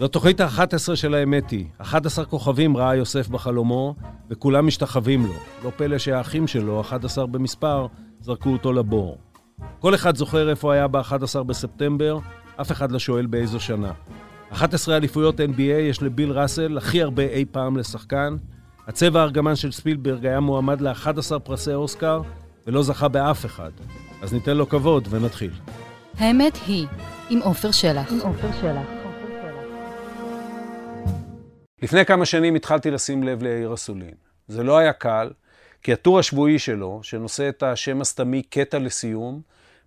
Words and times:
זו 0.00 0.08
תוכנית 0.08 0.40
ה-11 0.40 0.96
של 0.96 1.14
האמת 1.14 1.50
היא. 1.50 1.64
11 1.78 2.24
כוכבים 2.24 2.76
ראה 2.76 2.94
יוסף 2.94 3.28
בחלומו, 3.28 3.94
וכולם 4.30 4.66
משתחווים 4.66 5.26
לו. 5.26 5.32
לא 5.64 5.70
פלא 5.76 5.98
שהאחים 5.98 6.46
שלו, 6.46 6.80
11 6.80 7.26
במספר, 7.26 7.86
זרקו 8.20 8.50
אותו 8.50 8.72
לבור. 8.72 9.18
כל 9.80 9.94
אחד 9.94 10.16
זוכר 10.16 10.50
איפה 10.50 10.74
היה 10.74 10.88
ב-11 10.88 11.42
בספטמבר, 11.46 12.18
אף 12.60 12.72
אחד 12.72 12.92
לא 12.92 12.98
שואל 12.98 13.26
באיזו 13.26 13.60
שנה. 13.60 13.92
11 14.52 14.96
אליפויות 14.96 15.40
NBA 15.40 15.80
יש 15.88 16.02
לביל 16.02 16.30
ראסל, 16.30 16.78
הכי 16.78 17.02
הרבה 17.02 17.22
אי 17.22 17.44
פעם 17.50 17.76
לשחקן. 17.76 18.36
הצבע 18.86 19.20
הארגמן 19.20 19.56
של 19.56 19.72
ספילברג 19.72 20.26
היה 20.26 20.40
מועמד 20.40 20.80
ל-11 20.80 21.38
פרסי 21.38 21.74
אוסקר, 21.74 22.22
ולא 22.66 22.82
זכה 22.82 23.08
באף 23.08 23.46
אחד. 23.46 23.70
אז 24.22 24.32
ניתן 24.32 24.56
לו 24.56 24.68
כבוד 24.68 25.08
ונתחיל. 25.10 25.50
האמת 26.18 26.58
היא, 26.66 26.86
עם 27.30 27.40
עופר 27.42 27.70
שלח. 27.70 28.12
עם 28.12 28.18
עופר 28.20 28.48
שלח. 28.60 28.97
לפני 31.82 32.04
כמה 32.04 32.26
שנים 32.26 32.54
התחלתי 32.54 32.90
לשים 32.90 33.22
לב 33.22 33.42
ליאיר 33.42 33.74
אסולין. 33.74 34.14
זה 34.48 34.62
לא 34.62 34.78
היה 34.78 34.92
קל, 34.92 35.30
כי 35.82 35.92
הטור 35.92 36.18
השבועי 36.18 36.58
שלו, 36.58 37.00
שנושא 37.02 37.48
את 37.48 37.62
השם 37.62 38.00
הסתמי 38.00 38.42
קטע 38.42 38.78
לסיום, 38.78 39.40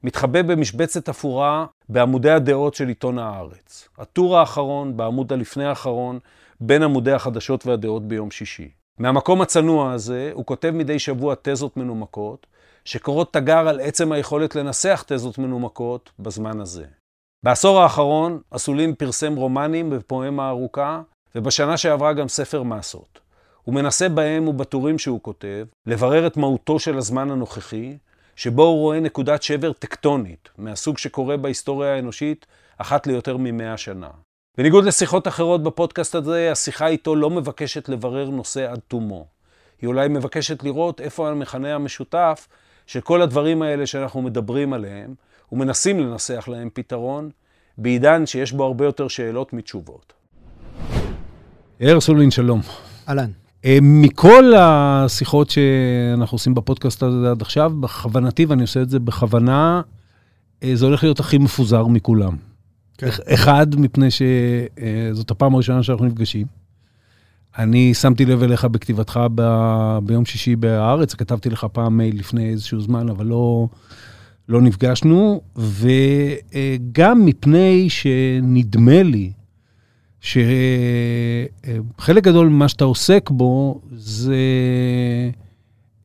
מתחבא 0.03 0.41
במשבצת 0.41 1.09
אפורה 1.09 1.65
בעמודי 1.89 2.31
הדעות 2.31 2.73
של 2.73 2.87
עיתון 2.87 3.19
הארץ. 3.19 3.89
הטור 3.97 4.37
האחרון, 4.37 4.97
בעמוד 4.97 5.33
הלפני 5.33 5.65
האחרון, 5.65 6.19
בין 6.59 6.83
עמודי 6.83 7.11
החדשות 7.11 7.65
והדעות 7.65 8.07
ביום 8.07 8.31
שישי. 8.31 8.69
מהמקום 8.99 9.41
הצנוע 9.41 9.91
הזה, 9.91 10.31
הוא 10.33 10.45
כותב 10.45 10.71
מדי 10.73 10.99
שבוע 10.99 11.35
תזות 11.41 11.77
מנומקות, 11.77 12.47
שקורות 12.85 13.33
תגר 13.33 13.67
על 13.67 13.79
עצם 13.79 14.11
היכולת 14.11 14.55
לנסח 14.55 15.03
תזות 15.07 15.37
מנומקות 15.37 16.11
בזמן 16.19 16.59
הזה. 16.59 16.85
בעשור 17.45 17.81
האחרון, 17.81 18.41
אסולין 18.51 18.95
פרסם 18.95 19.35
רומנים 19.35 19.89
בפואמה 19.89 20.49
ארוכה, 20.49 21.01
ובשנה 21.35 21.77
שעברה 21.77 22.13
גם 22.13 22.27
ספר 22.27 22.63
מסות. 22.63 23.19
הוא 23.63 23.75
מנסה 23.75 24.09
בהם 24.09 24.47
ובטורים 24.47 24.99
שהוא 24.99 25.19
כותב, 25.21 25.65
לברר 25.85 26.27
את 26.27 26.37
מהותו 26.37 26.79
של 26.79 26.97
הזמן 26.97 27.31
הנוכחי, 27.31 27.97
שבו 28.35 28.63
הוא 28.63 28.79
רואה 28.79 28.99
נקודת 28.99 29.43
שבר 29.43 29.73
טקטונית, 29.73 30.49
מהסוג 30.57 30.97
שקורה 30.97 31.37
בהיסטוריה 31.37 31.95
האנושית 31.95 32.45
אחת 32.77 33.07
ליותר 33.07 33.37
ממאה 33.37 33.77
שנה. 33.77 34.09
בניגוד 34.57 34.85
לשיחות 34.85 35.27
אחרות 35.27 35.63
בפודקאסט 35.63 36.15
הזה, 36.15 36.51
השיחה 36.51 36.87
איתו 36.87 37.15
לא 37.15 37.29
מבקשת 37.29 37.89
לברר 37.89 38.29
נושא 38.29 38.71
עד 38.71 38.79
תומו. 38.87 39.25
היא 39.81 39.87
אולי 39.87 40.07
מבקשת 40.07 40.63
לראות 40.63 41.01
איפה 41.01 41.29
המכנה 41.29 41.75
המשותף 41.75 42.47
של 42.87 43.01
כל 43.01 43.21
הדברים 43.21 43.61
האלה 43.61 43.85
שאנחנו 43.85 44.21
מדברים 44.21 44.73
עליהם, 44.73 45.13
ומנסים 45.51 45.99
לנסח 45.99 46.47
להם 46.47 46.69
פתרון, 46.73 47.29
בעידן 47.77 48.25
שיש 48.25 48.51
בו 48.51 48.63
הרבה 48.63 48.85
יותר 48.85 49.07
שאלות 49.07 49.53
מתשובות. 49.53 50.20
יאיר 51.81 51.99
סולין, 51.99 52.31
שלום. 52.31 52.61
אהלן. 53.09 53.29
אה, 53.65 53.77
מכל 53.81 54.53
השיחות 54.57 55.49
שאנחנו 55.49 56.35
עושים 56.35 56.53
בפודקאסט 56.53 57.03
הזה 57.03 57.31
עד 57.31 57.41
עכשיו, 57.41 57.73
בכוונתי, 57.79 58.45
ואני 58.45 58.61
עושה 58.61 58.81
את 58.81 58.89
זה 58.89 58.99
בכוונה, 58.99 59.81
אה, 60.63 60.71
זה 60.75 60.85
הולך 60.85 61.03
להיות 61.03 61.19
הכי 61.19 61.37
מפוזר 61.37 61.87
מכולם. 61.87 62.35
כן. 62.97 63.07
אחד, 63.33 63.67
מפני 63.79 64.07
שזאת 64.11 65.31
הפעם 65.31 65.53
הראשונה 65.53 65.83
שאנחנו 65.83 66.05
נפגשים. 66.05 66.47
אני 67.57 67.93
שמתי 67.93 68.25
לב 68.25 68.43
אליך 68.43 68.65
בכתיבתך 68.65 69.19
ב... 69.35 69.41
ביום 70.03 70.25
שישי 70.25 70.55
בהארץ, 70.55 71.13
כתבתי 71.13 71.49
לך 71.49 71.65
פעם 71.71 71.97
מייל 71.97 72.19
לפני 72.19 72.49
איזשהו 72.49 72.81
זמן, 72.81 73.09
אבל 73.09 73.25
לא, 73.25 73.67
לא 74.49 74.61
נפגשנו, 74.61 75.41
וגם 75.55 77.25
מפני 77.25 77.89
שנדמה 77.89 79.03
לי 79.03 79.31
שחלק 80.21 82.23
גדול 82.23 82.47
ממה 82.47 82.67
שאתה 82.67 82.83
עוסק 82.83 83.29
בו 83.29 83.81
זה 83.95 84.35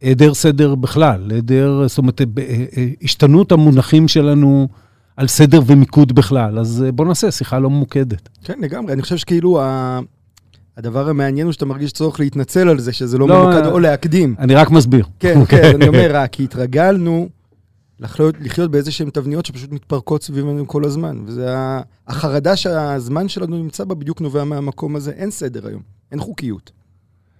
היעדר 0.00 0.34
סדר 0.34 0.74
בכלל, 0.74 1.30
היעדר, 1.30 1.88
זאת 1.88 1.98
אומרת, 1.98 2.20
השתנות 3.02 3.52
המונחים 3.52 4.08
שלנו 4.08 4.68
על 5.16 5.26
סדר 5.26 5.60
ומיקוד 5.66 6.12
בכלל. 6.12 6.58
אז 6.58 6.84
בוא 6.94 7.04
נעשה 7.04 7.30
שיחה 7.30 7.58
לא 7.58 7.70
ממוקדת. 7.70 8.28
כן, 8.44 8.54
לגמרי. 8.60 8.92
אני 8.92 9.02
חושב 9.02 9.16
שכאילו 9.16 9.60
הדבר 10.76 11.08
המעניין 11.08 11.46
הוא 11.46 11.52
שאתה 11.52 11.66
מרגיש 11.66 11.92
צורך 11.92 12.20
להתנצל 12.20 12.68
על 12.68 12.78
זה, 12.78 12.92
שזה 12.92 13.18
לא, 13.18 13.28
לא 13.28 13.42
ממוקד 13.42 13.66
או 13.66 13.78
להקדים. 13.78 14.34
אני 14.38 14.54
רק 14.54 14.70
מסביר. 14.70 15.04
כן, 15.20 15.44
כן, 15.44 15.74
אני 15.74 15.88
אומר 15.92 16.10
רק, 16.12 16.32
כי 16.32 16.44
התרגלנו 16.44 17.28
לחיות, 18.00 18.34
לחיות 18.40 18.70
באיזה 18.70 18.92
שהן 18.92 19.10
תבניות 19.10 19.46
שפשוט 19.46 19.72
מתפרקות 19.72 20.22
סביבנו 20.22 20.66
כל 20.66 20.84
הזמן. 20.84 21.22
וזה 21.26 21.54
החרדה 22.06 22.56
שהזמן 22.56 23.28
שלנו 23.28 23.56
נמצא 23.56 23.84
בה 23.84 23.94
בדיוק 23.94 24.20
נובע 24.20 24.44
מהמקום 24.44 24.96
הזה. 24.96 25.10
אין 25.10 25.30
סדר 25.30 25.66
היום, 25.66 25.82
אין 26.12 26.20
חוקיות. 26.20 26.72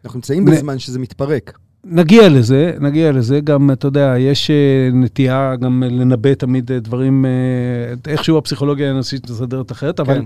אנחנו 0.04 0.16
נמצאים 0.16 0.44
בזמן 0.44 0.78
שזה 0.78 0.98
מתפרק. 0.98 1.58
נגיע 1.84 2.28
לזה, 2.28 2.74
נגיע 2.80 3.12
לזה. 3.12 3.40
גם, 3.40 3.70
אתה 3.70 3.86
יודע, 3.86 4.14
יש 4.18 4.50
אה, 4.50 4.88
נטייה 4.92 5.56
גם 5.60 5.82
לנבא 5.82 6.34
תמיד 6.34 6.72
אה, 6.72 6.80
דברים, 6.80 7.24
אה, 7.26 8.10
איכשהו 8.12 8.38
הפסיכולוגיה 8.38 8.88
האנושית 8.88 9.30
מסדרת 9.30 9.72
אחרת, 9.72 10.00
אבל 10.00 10.22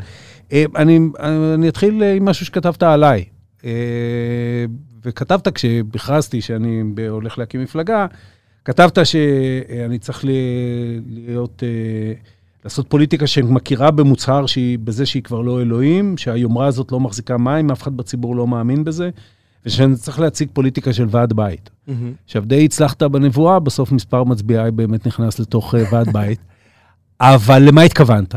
כן. 0.51 0.57
אני, 0.77 1.01
אני 1.55 1.69
אתחיל 1.69 2.03
עם 2.03 2.25
משהו 2.25 2.47
שכתבת 2.47 2.83
עליי. 2.83 3.25
וכתבת 5.05 5.49
כשהכרזתי 5.49 6.41
שאני 6.41 6.83
הולך 7.09 7.39
להקים 7.39 7.63
מפלגה, 7.63 8.07
כתבת 8.65 9.07
שאני 9.07 9.99
צריך 9.99 10.25
להיות, 11.07 11.63
לעשות 12.65 12.87
פוליטיקה 12.89 13.27
שמכירה 13.27 13.91
במוצהר 13.91 14.47
שהיא, 14.47 14.79
בזה 14.79 15.07
שהיא 15.07 15.23
כבר 15.23 15.41
לא 15.41 15.63
אלוהים, 15.63 16.17
שהיומרה 16.17 16.67
הזאת 16.67 16.93
לא 16.93 17.01
מחזיקה 17.01 17.39
מים, 17.39 17.71
אף 17.71 17.83
אחד 17.83 17.97
בציבור 17.97 18.37
לא 18.37 18.47
מאמין 18.47 18.85
בזה. 18.85 19.11
ושאני 19.67 19.97
צריך 19.97 20.21
להציג 20.21 20.49
פוליטיקה 20.53 20.93
של 20.93 21.07
ועד 21.11 21.33
בית. 21.33 21.71
Mm-hmm. 21.71 21.93
עכשיו, 22.25 22.45
די 22.45 22.65
הצלחת 22.65 23.03
בנבואה, 23.03 23.59
בסוף 23.59 23.93
מספר 23.93 24.25
מצביעי 24.25 24.71
באמת 24.71 25.07
נכנס 25.07 25.39
לתוך 25.39 25.75
uh, 25.75 25.79
ועד 25.93 26.13
בית. 26.17 26.41
אבל 27.21 27.63
למה 27.63 27.83
התכוונת? 27.83 28.35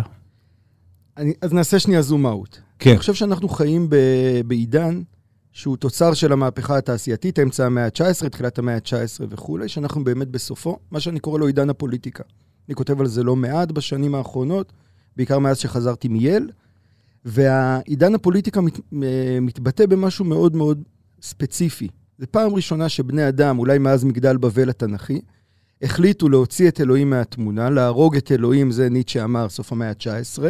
אני, 1.17 1.33
אז 1.41 1.53
נעשה 1.53 1.79
שנייה 1.79 2.01
זום 2.01 2.25
אאוט. 2.25 2.57
כן. 2.79 2.89
אני 2.89 2.99
חושב 2.99 3.13
שאנחנו 3.13 3.49
חיים 3.49 3.89
ב, 3.89 3.95
בעידן 4.47 5.01
שהוא 5.53 5.77
תוצר 5.77 6.13
של 6.13 6.31
המהפכה 6.31 6.77
התעשייתית, 6.77 7.39
אמצע 7.39 7.65
המאה 7.65 7.85
ה-19, 7.85 8.29
תחילת 8.29 8.59
המאה 8.59 8.75
ה-19 8.75 9.25
וכולי, 9.29 9.69
שאנחנו 9.69 10.03
באמת 10.03 10.27
בסופו, 10.27 10.79
מה 10.91 10.99
שאני 10.99 11.19
קורא 11.19 11.39
לו 11.39 11.47
עידן 11.47 11.69
הפוליטיקה. 11.69 12.23
אני 12.67 12.75
כותב 12.75 13.01
על 13.01 13.07
זה 13.07 13.23
לא 13.23 13.35
מעט 13.35 13.71
בשנים 13.71 14.15
האחרונות, 14.15 14.73
בעיקר 15.17 15.39
מאז 15.39 15.57
שחזרתי 15.57 16.07
מייל, 16.07 16.49
והעידן 17.25 18.15
הפוליטיקה 18.15 18.61
מת, 18.61 18.79
מתבטא 19.41 19.85
במשהו 19.85 20.25
מאוד 20.25 20.55
מאוד 20.55 20.83
ספציפי. 21.21 21.87
זו 22.19 22.25
פעם 22.31 22.53
ראשונה 22.53 22.89
שבני 22.89 23.27
אדם, 23.27 23.59
אולי 23.59 23.77
מאז 23.77 24.03
מגדל 24.03 24.37
בבל 24.37 24.69
התנ"כי, 24.69 25.21
החליטו 25.81 26.29
להוציא 26.29 26.67
את 26.67 26.81
אלוהים 26.81 27.09
מהתמונה, 27.09 27.69
להרוג 27.69 28.15
את 28.15 28.31
אלוהים, 28.31 28.71
זה 28.71 28.89
ניטשה 28.89 29.23
אמר, 29.23 29.49
סוף 29.49 29.71
המאה 29.71 29.89
ה-19, 29.89 30.43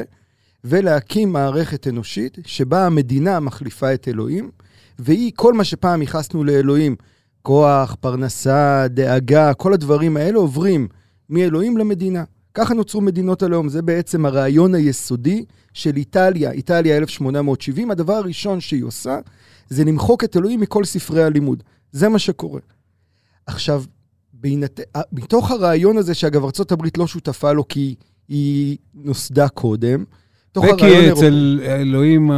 ולהקים 0.63 1.33
מערכת 1.33 1.87
אנושית 1.87 2.37
שבה 2.45 2.85
המדינה 2.85 3.39
מחליפה 3.39 3.93
את 3.93 4.07
אלוהים, 4.07 4.51
והיא, 4.99 5.31
כל 5.35 5.53
מה 5.53 5.63
שפעם 5.63 6.01
ייחסנו 6.01 6.43
לאלוהים, 6.43 6.95
כוח, 7.41 7.95
פרנסה, 7.99 8.85
דאגה, 8.89 9.53
כל 9.53 9.73
הדברים 9.73 10.17
האלה 10.17 10.37
עוברים 10.37 10.87
מאלוהים 11.29 11.77
למדינה. 11.77 12.23
ככה 12.53 12.73
נוצרו 12.73 13.01
מדינות 13.01 13.43
הלאום, 13.43 13.69
זה 13.69 13.81
בעצם 13.81 14.25
הרעיון 14.25 14.75
היסודי 14.75 15.45
של 15.73 15.95
איטליה, 15.95 16.51
איטליה 16.51 16.97
1870, 16.97 17.91
הדבר 17.91 18.13
הראשון 18.13 18.59
שהיא 18.59 18.83
עושה 18.83 19.19
זה 19.69 19.83
למחוק 19.83 20.23
את 20.23 20.37
אלוהים 20.37 20.59
מכל 20.59 20.85
ספרי 20.85 21.23
הלימוד. 21.23 21.63
זה 21.91 22.09
מה 22.09 22.19
שקורה. 22.19 22.59
עכשיו, 23.45 23.83
בהינת... 24.33 24.79
מתוך 25.11 25.51
הרעיון 25.51 25.97
הזה, 25.97 26.13
שאגב, 26.13 26.43
ארה"ב 26.43 26.87
לא 26.97 27.07
שותפה 27.07 27.51
לו 27.51 27.67
כי 27.67 27.95
היא 28.27 28.77
נוסדה 28.93 29.49
קודם, 29.49 30.03
וכי 30.57 31.11
אצל 31.11 31.59
אלוהים, 31.65 32.31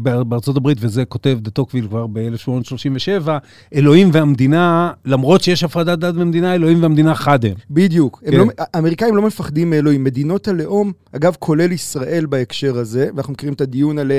בארצות 0.00 0.56
הברית, 0.56 0.78
וזה 0.80 1.04
כותב 1.04 1.38
דה 1.42 1.50
טוקוויל 1.50 1.86
כבר 1.86 2.06
ב-1837, 2.06 3.28
אלוהים 3.74 4.10
והמדינה, 4.12 4.92
למרות 5.04 5.40
שיש 5.40 5.64
הפרדת 5.64 5.98
דת 5.98 6.14
במדינה, 6.14 6.54
אלוהים 6.54 6.82
והמדינה 6.82 7.14
חד 7.14 7.44
הם. 7.44 7.54
בדיוק. 7.70 8.22
כן. 8.26 8.36
לא, 8.36 8.44
האמריקאים 8.58 9.16
לא 9.16 9.22
מפחדים 9.22 9.70
מאלוהים. 9.70 10.04
מדינות 10.04 10.48
הלאום, 10.48 10.92
אגב, 11.12 11.36
כולל 11.38 11.72
ישראל 11.72 12.26
בהקשר 12.26 12.78
הזה, 12.78 13.08
ואנחנו 13.14 13.32
מכירים 13.32 13.54
את 13.54 13.60
הדיון 13.60 13.98
על 13.98 14.12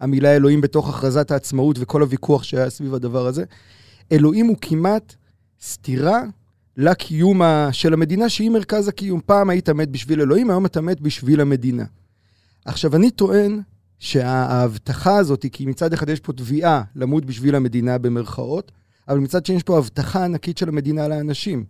המילה 0.00 0.36
אלוהים 0.36 0.60
בתוך 0.60 0.88
הכרזת 0.88 1.30
העצמאות 1.30 1.76
וכל 1.80 2.02
הוויכוח 2.02 2.42
שהיה 2.42 2.70
סביב 2.70 2.94
הדבר 2.94 3.26
הזה. 3.26 3.44
אלוהים 4.12 4.46
הוא 4.46 4.56
כמעט 4.60 5.14
סתירה 5.62 6.22
לקיום 6.76 7.40
של 7.72 7.92
המדינה, 7.92 8.28
שהיא 8.28 8.50
מרכז 8.50 8.88
הקיום. 8.88 9.20
פעם 9.26 9.50
היית 9.50 9.68
מת 9.68 9.88
בשביל 9.88 10.20
אלוהים, 10.20 10.50
היום 10.50 10.66
אתה 10.66 10.80
מת 10.80 11.00
בשביל 11.00 11.40
המדינה. 11.40 11.84
עכשיו, 12.64 12.96
אני 12.96 13.10
טוען 13.10 13.60
שההבטחה 13.98 15.16
הזאת, 15.16 15.46
כי 15.52 15.66
מצד 15.66 15.92
אחד 15.92 16.08
יש 16.08 16.20
פה 16.20 16.32
תביעה 16.32 16.82
למות 16.96 17.24
בשביל 17.24 17.54
המדינה 17.54 17.98
במרכאות, 17.98 18.72
אבל 19.08 19.18
מצד 19.18 19.46
שני 19.46 19.56
יש 19.56 19.62
פה 19.62 19.78
הבטחה 19.78 20.24
ענקית 20.24 20.58
של 20.58 20.68
המדינה 20.68 21.08
לאנשים. 21.08 21.64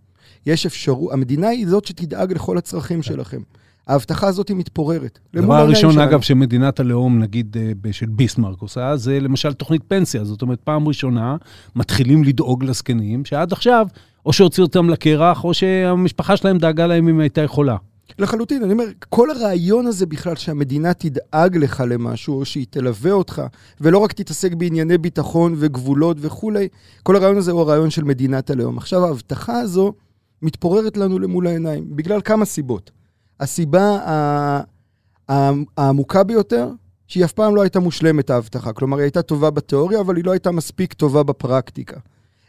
יש 0.45 0.65
אפשרות, 0.65 1.13
המדינה 1.13 1.47
היא 1.47 1.67
זאת 1.67 1.85
שתדאג 1.85 2.33
לכל 2.33 2.57
הצרכים 2.57 2.97
כן. 2.97 3.03
שלכם. 3.03 3.41
ההבטחה 3.87 4.27
הזאת 4.27 4.49
היא 4.49 4.57
מתפוררת. 4.57 5.19
הדבר 5.33 5.53
העיניים 5.53 5.85
הראשון. 5.85 5.99
אגב, 5.99 6.21
שמדינת 6.21 6.79
הלאום, 6.79 7.19
נגיד, 7.19 7.57
אה, 7.85 7.93
של 7.93 8.05
ביסמרק 8.05 8.59
עושה, 8.59 8.97
זה 8.97 9.19
למשל 9.19 9.53
תוכנית 9.53 9.81
פנסיה. 9.87 10.23
זאת 10.23 10.41
אומרת, 10.41 10.59
פעם 10.63 10.87
ראשונה 10.87 11.35
מתחילים 11.75 12.23
לדאוג 12.23 12.63
לזקנים, 12.63 13.25
שעד 13.25 13.51
עכשיו, 13.51 13.87
או 14.25 14.33
שהוציאו 14.33 14.65
אותם 14.65 14.89
לקרח, 14.89 15.43
או 15.43 15.53
שהמשפחה 15.53 16.37
שלהם 16.37 16.57
דאגה 16.57 16.87
להם 16.87 17.07
אם 17.07 17.19
הייתה 17.19 17.41
יכולה. 17.41 17.77
לחלוטין, 18.19 18.63
אני 18.63 18.73
אומר, 18.73 18.85
כל 19.09 19.29
הרעיון 19.29 19.87
הזה 19.87 20.05
בכלל 20.05 20.35
שהמדינה 20.35 20.93
תדאג 20.93 21.57
לך 21.57 21.83
למשהו, 21.87 22.39
או 22.39 22.45
שהיא 22.45 22.65
תלווה 22.69 23.11
אותך, 23.11 23.41
ולא 23.81 23.97
רק 23.97 24.13
תתעסק 24.13 24.53
בענייני 24.53 24.97
ביטחון 24.97 25.55
וגבולות 25.57 26.17
וכולי, 26.19 26.67
כל 27.03 27.15
הרעיון 27.15 27.37
הזה 27.37 27.51
הוא 27.51 27.61
הרעיון 27.61 27.89
של 27.89 28.03
מדינת 28.03 28.49
הלאום. 28.49 28.77
עכשיו, 28.77 29.05
ההבטחה 29.05 29.59
הזו 29.59 29.93
מתפוררת 30.41 30.97
לנו 30.97 31.19
למול 31.19 31.47
העיניים, 31.47 31.95
בגלל 31.95 32.21
כמה 32.21 32.45
סיבות. 32.45 32.91
הסיבה 33.39 33.99
העמוקה 35.77 36.23
ביותר, 36.23 36.69
שהיא 37.07 37.25
אף 37.25 37.31
פעם 37.31 37.55
לא 37.55 37.61
הייתה 37.61 37.79
מושלמת, 37.79 38.29
ההבטחה. 38.29 38.73
כלומר, 38.73 38.97
היא 38.97 39.03
הייתה 39.03 39.21
טובה 39.21 39.49
בתיאוריה, 39.49 39.99
אבל 39.99 40.15
היא 40.15 40.25
לא 40.25 40.31
הייתה 40.31 40.51
מספיק 40.51 40.93
טובה 40.93 41.23
בפרקטיקה. 41.23 41.99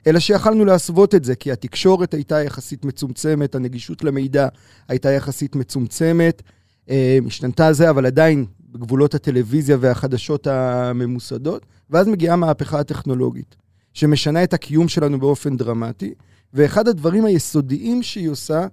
אלא 0.07 0.19
שיכלנו 0.19 0.65
להסוות 0.65 1.15
את 1.15 1.25
זה, 1.25 1.35
כי 1.35 1.53
התקשורת 1.53 2.15
הייתה 2.15 2.43
יחסית 2.43 2.85
מצומצמת, 2.85 3.55
הנגישות 3.55 4.05
למידע 4.05 4.49
הייתה 4.89 5.11
יחסית 5.11 5.57
מצומצמת, 5.57 6.43
אה, 6.91 7.19
השתנתה 7.27 7.73
זה, 7.73 7.91
אבל 7.91 8.07
עדיין 8.07 8.47
בגבולות 8.71 9.15
הטלוויזיה 9.15 9.77
והחדשות 9.81 10.47
הממוסדות, 10.47 11.67
ואז 11.91 12.09
מגיעה 12.09 12.35
המהפכה 12.35 12.81
הטכנולוגית, 12.81 13.57
שמשנה 13.93 14.45
את 14.45 14.55
הקיום 14.55 14.89
שלנו 14.89 15.21
באופן 15.21 15.57
דרמטי, 15.57 16.15
ואחד 16.55 16.89
הדברים 16.89 17.25
היסודיים 17.25 18.03
שהיא 18.03 18.29
עושה, 18.29 18.67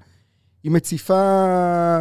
היא 0.63 0.71
מציפה, 0.71 1.21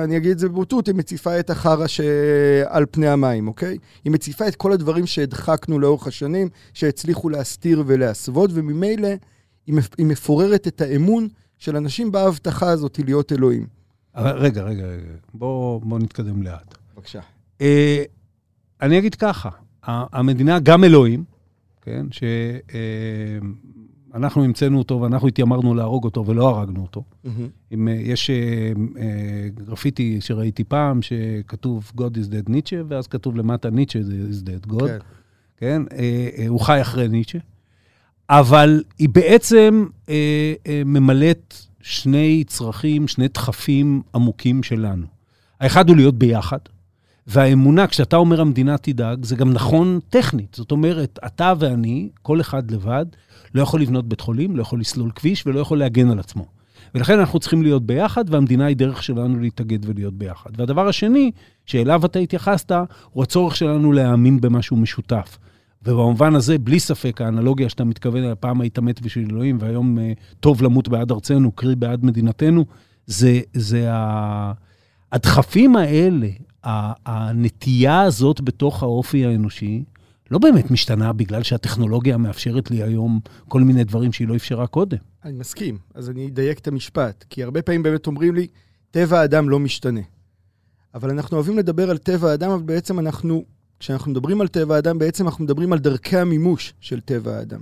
אני 0.05 0.17
אגיד 0.17 0.31
את 0.31 0.39
זה 0.39 0.49
בבוטות, 0.49 0.87
היא 0.87 0.95
מציפה 0.95 1.41
את 1.41 1.51
החרא 1.51 1.87
שעל 1.87 2.87
פני 2.91 3.09
המים, 3.09 3.49
אוקיי? 3.49 3.79
היא 4.05 4.13
מציפה 4.13 4.49
את 4.49 4.57
כל 4.57 4.73
הדברים 4.73 5.07
שהדחקנו 5.07 5.79
לאורך 5.79 6.07
השנים, 6.07 6.49
שהצליחו 6.75 7.29
להסתיר 7.29 7.83
ולהסוות, 7.87 8.51
וממילא 8.55 9.09
היא 9.67 9.75
מפ- 9.75 9.95
היא 9.99 10.07
מפוררת 10.07 10.67
את 10.69 10.81
האמון 10.81 11.29
של 11.59 11.77
אנשים 11.77 12.13
בהבטחה 12.13 12.71
הזאת 12.71 12.99
להיות 13.05 13.33
אלוהים. 13.33 13.67
אבל 14.15 14.31
רגע, 14.39 14.63
רגע, 14.63 14.87
רגע. 14.87 15.03
בואו 15.35 15.81
בוא 15.85 15.99
נתקדם 15.99 16.43
לאט. 16.43 16.75
בבקשה. 16.97 17.21
אה, 17.61 18.03
אני 18.83 18.99
אגיד 18.99 19.15
ככה, 19.15 19.49
המדינה, 19.83 20.59
גם 20.61 20.85
אלוהים, 20.85 21.25
כן, 21.83 22.07
שאנחנו 24.13 24.45
המצאנו 24.45 24.79
אותו 24.79 25.01
ואנחנו 25.01 25.29
התיימרנו 25.29 25.75
להרוג 25.75 26.05
אותו 26.05 26.27
ולא 26.27 26.49
הרגנו 26.49 26.83
אותו. 26.83 27.05
אם, 27.73 27.89
אה, 27.89 27.93
יש 27.93 28.31
אה, 28.31 28.73
אה, 28.99 29.49
גרפיטי 29.55 30.21
שראיתי 30.21 30.65
פעם, 30.65 31.03
שכתוב 31.03 31.93
God 31.97 32.15
is 32.15 32.33
dead 32.33 32.51
ניטשה, 32.51 32.83
ואז 32.89 33.07
כתוב 33.07 33.37
למטה 33.37 33.71
ניטשה 33.71 33.99
is 33.99 34.47
dead 34.47 34.73
God, 34.73 34.87
כן. 34.87 34.99
כן? 35.57 35.83
אה, 35.93 36.29
אה, 36.39 36.49
הוא 36.49 36.61
חי 36.61 36.81
אחרי 36.81 37.09
ניטשה. 37.09 37.39
אבל 38.31 38.83
היא 38.99 39.09
בעצם 39.09 39.87
אה, 40.09 40.55
אה, 40.67 40.83
ממלאת 40.85 41.55
שני 41.83 42.45
צרכים, 42.47 43.09
שני 43.09 43.29
דחפים 43.29 44.03
עמוקים 44.15 44.63
שלנו. 44.63 45.07
האחד 45.61 45.89
הוא 45.89 45.97
להיות 45.97 46.15
ביחד, 46.15 46.59
והאמונה, 47.33 47.87
כשאתה 47.87 48.17
אומר 48.17 48.41
המדינה 48.41 48.79
תדאג, 48.79 49.25
זה 49.25 49.37
גם 49.37 49.53
נכון 49.53 50.01
טכנית. 50.09 50.55
זאת 50.55 50.71
אומרת, 50.71 51.19
אתה 51.27 51.53
ואני, 51.59 52.09
כל 52.23 52.41
אחד 52.41 52.71
לבד, 52.71 53.07
לא 53.55 53.63
יכול 53.63 53.81
לבנות 53.81 54.09
בית 54.09 54.21
חולים, 54.21 54.57
לא 54.57 54.63
יכול 54.63 54.81
לסלול 54.81 55.11
כביש 55.15 55.47
ולא 55.47 55.61
יכול 55.61 55.79
להגן 55.79 56.11
על 56.11 56.19
עצמו. 56.19 56.45
ולכן 56.95 57.19
אנחנו 57.19 57.39
צריכים 57.39 57.63
להיות 57.63 57.87
ביחד, 57.87 58.25
והמדינה 58.35 58.67
היא 58.67 58.77
דרך 58.77 59.03
שלנו 59.03 59.41
להתאגד 59.41 59.89
ולהיות 59.89 60.15
ביחד. 60.15 60.51
והדבר 60.57 60.89
השני, 60.89 61.31
שאליו 61.67 62.07
אתה 62.07 62.19
התייחסת, 62.19 62.73
הוא 63.11 63.23
הצורך 63.23 63.57
שלנו 63.57 63.93
להאמין 63.93 64.41
במשהו 64.41 64.77
משותף. 64.77 65.39
ובמובן 65.83 66.35
הזה, 66.35 66.59
בלי 66.59 66.81
ספק, 66.81 67.21
האנלוגיה 67.21 67.69
שאתה 67.69 67.85
מתכוון 67.85 68.23
אליה, 68.23 68.35
פעם 68.35 68.61
היית 68.61 68.79
מת 68.79 69.01
בשביל 69.01 69.29
אלוהים, 69.31 69.59
והיום 69.61 69.99
uh, 69.99 70.01
טוב 70.41 70.63
למות 70.63 70.89
בעד 70.89 71.11
ארצנו, 71.13 71.53
קרי 71.53 71.77
בעד 71.77 72.05
מדינתנו, 72.05 72.65
זה, 73.07 73.41
זה. 73.55 73.91
הדחפים 75.13 75.77
האלה, 75.77 76.29
הנטייה 76.65 78.03
הזאת 78.03 78.41
בתוך 78.41 78.83
האופי 78.83 79.27
האנושי, 79.27 79.85
לא 80.31 80.39
באמת 80.39 80.71
משתנה 80.71 81.13
בגלל 81.13 81.43
שהטכנולוגיה 81.43 82.17
מאפשרת 82.17 82.71
לי 82.71 82.83
היום 82.83 83.21
כל 83.49 83.61
מיני 83.61 83.85
דברים 83.85 84.13
שהיא 84.13 84.29
לא 84.29 84.37
אפשרה 84.37 84.67
קודם. 84.67 84.99
אני 85.25 85.33
מסכים, 85.33 85.79
אז 85.95 86.11
אני 86.11 86.27
אדייק 86.27 86.59
את 86.59 86.69
המשפט, 86.69 87.25
כי 87.31 87.43
הרבה 87.43 87.63
פעמים 87.63 87.83
באמת 87.83 88.07
אומרים 88.07 88.35
לי, 88.35 88.47
טבע 88.91 89.21
האדם 89.21 89.49
לא 89.49 89.59
משתנה. 89.59 90.01
אבל 90.95 91.11
אנחנו 91.11 91.37
אוהבים 91.37 91.59
לדבר 91.59 91.91
על 91.91 91.99
טבע 91.99 92.31
האדם, 92.31 92.51
אבל 92.51 92.63
בעצם 92.63 92.99
אנחנו, 92.99 93.45
כשאנחנו 93.79 94.11
מדברים 94.11 94.41
על 94.41 94.49
טבע 94.49 94.75
האדם, 94.75 94.99
בעצם 94.99 95.27
אנחנו 95.27 95.45
מדברים 95.45 95.73
על 95.73 95.79
דרכי 95.79 96.17
המימוש 96.17 96.75
של 96.81 97.01
טבע 97.01 97.37
האדם. 97.37 97.61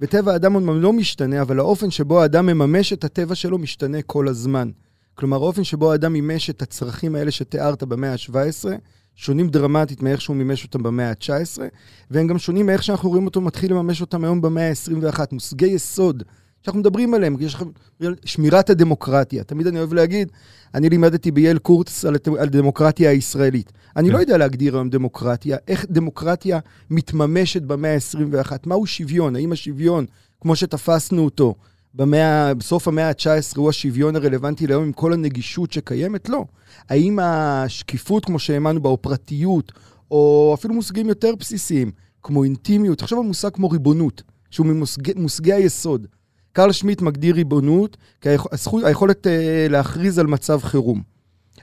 וטבע 0.00 0.32
האדם 0.32 0.54
אומנם 0.54 0.80
לא 0.80 0.92
משתנה, 0.92 1.42
אבל 1.42 1.58
האופן 1.58 1.90
שבו 1.90 2.22
האדם 2.22 2.46
מממש 2.46 2.92
את 2.92 3.04
הטבע 3.04 3.34
שלו 3.34 3.58
משתנה 3.58 4.02
כל 4.02 4.28
הזמן. 4.28 4.70
כלומר, 5.18 5.36
האופן 5.36 5.64
שבו 5.64 5.92
האדם 5.92 6.12
מימש 6.12 6.50
את 6.50 6.62
הצרכים 6.62 7.14
האלה 7.14 7.30
שתיארת 7.30 7.82
במאה 7.82 8.12
ה-17, 8.12 8.68
שונים 9.14 9.48
דרמטית 9.48 10.02
מאיך 10.02 10.20
שהוא 10.20 10.36
מימש 10.36 10.64
אותם 10.64 10.82
במאה 10.82 11.10
ה-19, 11.10 11.58
והם 12.10 12.26
גם 12.26 12.38
שונים 12.38 12.66
מאיך 12.66 12.82
שאנחנו 12.82 13.08
רואים 13.08 13.26
אותו 13.26 13.40
מתחיל 13.40 13.72
לממש 13.72 14.00
אותם 14.00 14.24
היום 14.24 14.40
במאה 14.40 14.68
ה-21. 14.68 15.20
מושגי 15.32 15.66
יסוד 15.66 16.22
שאנחנו 16.62 16.80
מדברים 16.80 17.14
עליהם, 17.14 17.36
יש 17.40 17.54
לכם 17.54 17.66
שמירת 18.24 18.70
הדמוקרטיה. 18.70 19.44
תמיד 19.44 19.66
אני 19.66 19.78
אוהב 19.78 19.92
להגיד, 19.92 20.32
אני 20.74 20.88
לימדתי 20.88 21.30
בייל 21.30 21.58
קורס 21.58 22.04
על, 22.04 22.16
על 22.38 22.48
דמוקרטיה 22.48 23.10
הישראלית. 23.10 23.72
אני 23.96 24.08
כן. 24.08 24.14
לא 24.14 24.18
יודע 24.18 24.36
להגדיר 24.36 24.74
היום 24.74 24.90
דמוקרטיה, 24.90 25.56
איך 25.68 25.86
דמוקרטיה 25.90 26.58
מתממשת 26.90 27.62
במאה 27.62 27.94
ה-21, 27.94 28.52
מהו 28.66 28.86
שוויון, 28.86 29.36
האם 29.36 29.52
השוויון, 29.52 30.06
כמו 30.40 30.56
שתפסנו 30.56 31.24
אותו 31.24 31.54
במאה, 31.98 32.54
בסוף 32.54 32.88
המאה 32.88 33.08
ה-19, 33.08 33.56
הוא 33.56 33.68
השוויון 33.68 34.16
הרלוונטי 34.16 34.66
ליום 34.66 34.82
עם 34.82 34.92
כל 34.92 35.12
הנגישות 35.12 35.72
שקיימת? 35.72 36.28
לא. 36.28 36.44
האם 36.88 37.18
השקיפות, 37.22 38.24
כמו 38.24 38.38
שהאמנו 38.38 38.82
בה, 38.82 38.90
או 38.90 39.02
פרטיות, 39.02 39.72
או 40.10 40.54
אפילו 40.58 40.74
מושגים 40.74 41.08
יותר 41.08 41.34
בסיסיים, 41.40 41.90
כמו 42.22 42.44
אינטימיות, 42.44 42.98
תחשוב 42.98 43.18
על 43.18 43.26
מושג 43.26 43.48
כמו 43.52 43.70
ריבונות, 43.70 44.22
שהוא 44.50 44.66
ממושגי 44.66 45.12
מושגי 45.16 45.52
היסוד. 45.52 46.06
קרל 46.52 46.72
שמיט 46.72 47.02
מגדיר 47.02 47.34
ריבונות 47.34 47.96
כהזכות- 48.20 48.84
היכולת 48.84 49.26
אה, 49.26 49.66
להכריז 49.70 50.18
על 50.18 50.26
מצב 50.26 50.60
חירום. 50.62 51.02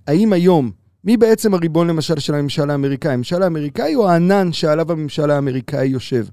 האם 0.08 0.34
היום, 0.34 0.72
מי 1.04 1.18
בעצם 1.18 1.54
הריבון 1.54 1.88
למשל 1.88 2.20
של 2.20 2.36
הממשל 2.36 2.70
האמריקאי? 2.70 3.14
הממשל 3.14 3.44
האמריקאי 3.44 3.96
או 3.96 4.10
הענן 4.10 4.54
שעליו 4.54 4.92
הממשל 4.92 5.32
האמריקאי 5.32 5.88
יושב? 5.88 6.26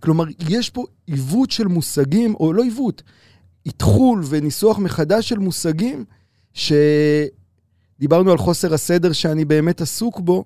כלומר, 0.00 0.24
יש 0.48 0.70
פה 0.70 0.84
עיוות 1.06 1.50
של 1.50 1.66
מושגים, 1.66 2.34
או 2.34 2.52
לא 2.52 2.62
עיוות, 2.62 3.02
איתחול 3.66 4.22
וניסוח 4.28 4.78
מחדש 4.78 5.28
של 5.28 5.38
מושגים, 5.38 6.04
שדיברנו 6.52 8.30
על 8.30 8.38
חוסר 8.38 8.74
הסדר 8.74 9.12
שאני 9.12 9.44
באמת 9.44 9.80
עסוק 9.80 10.20
בו. 10.20 10.44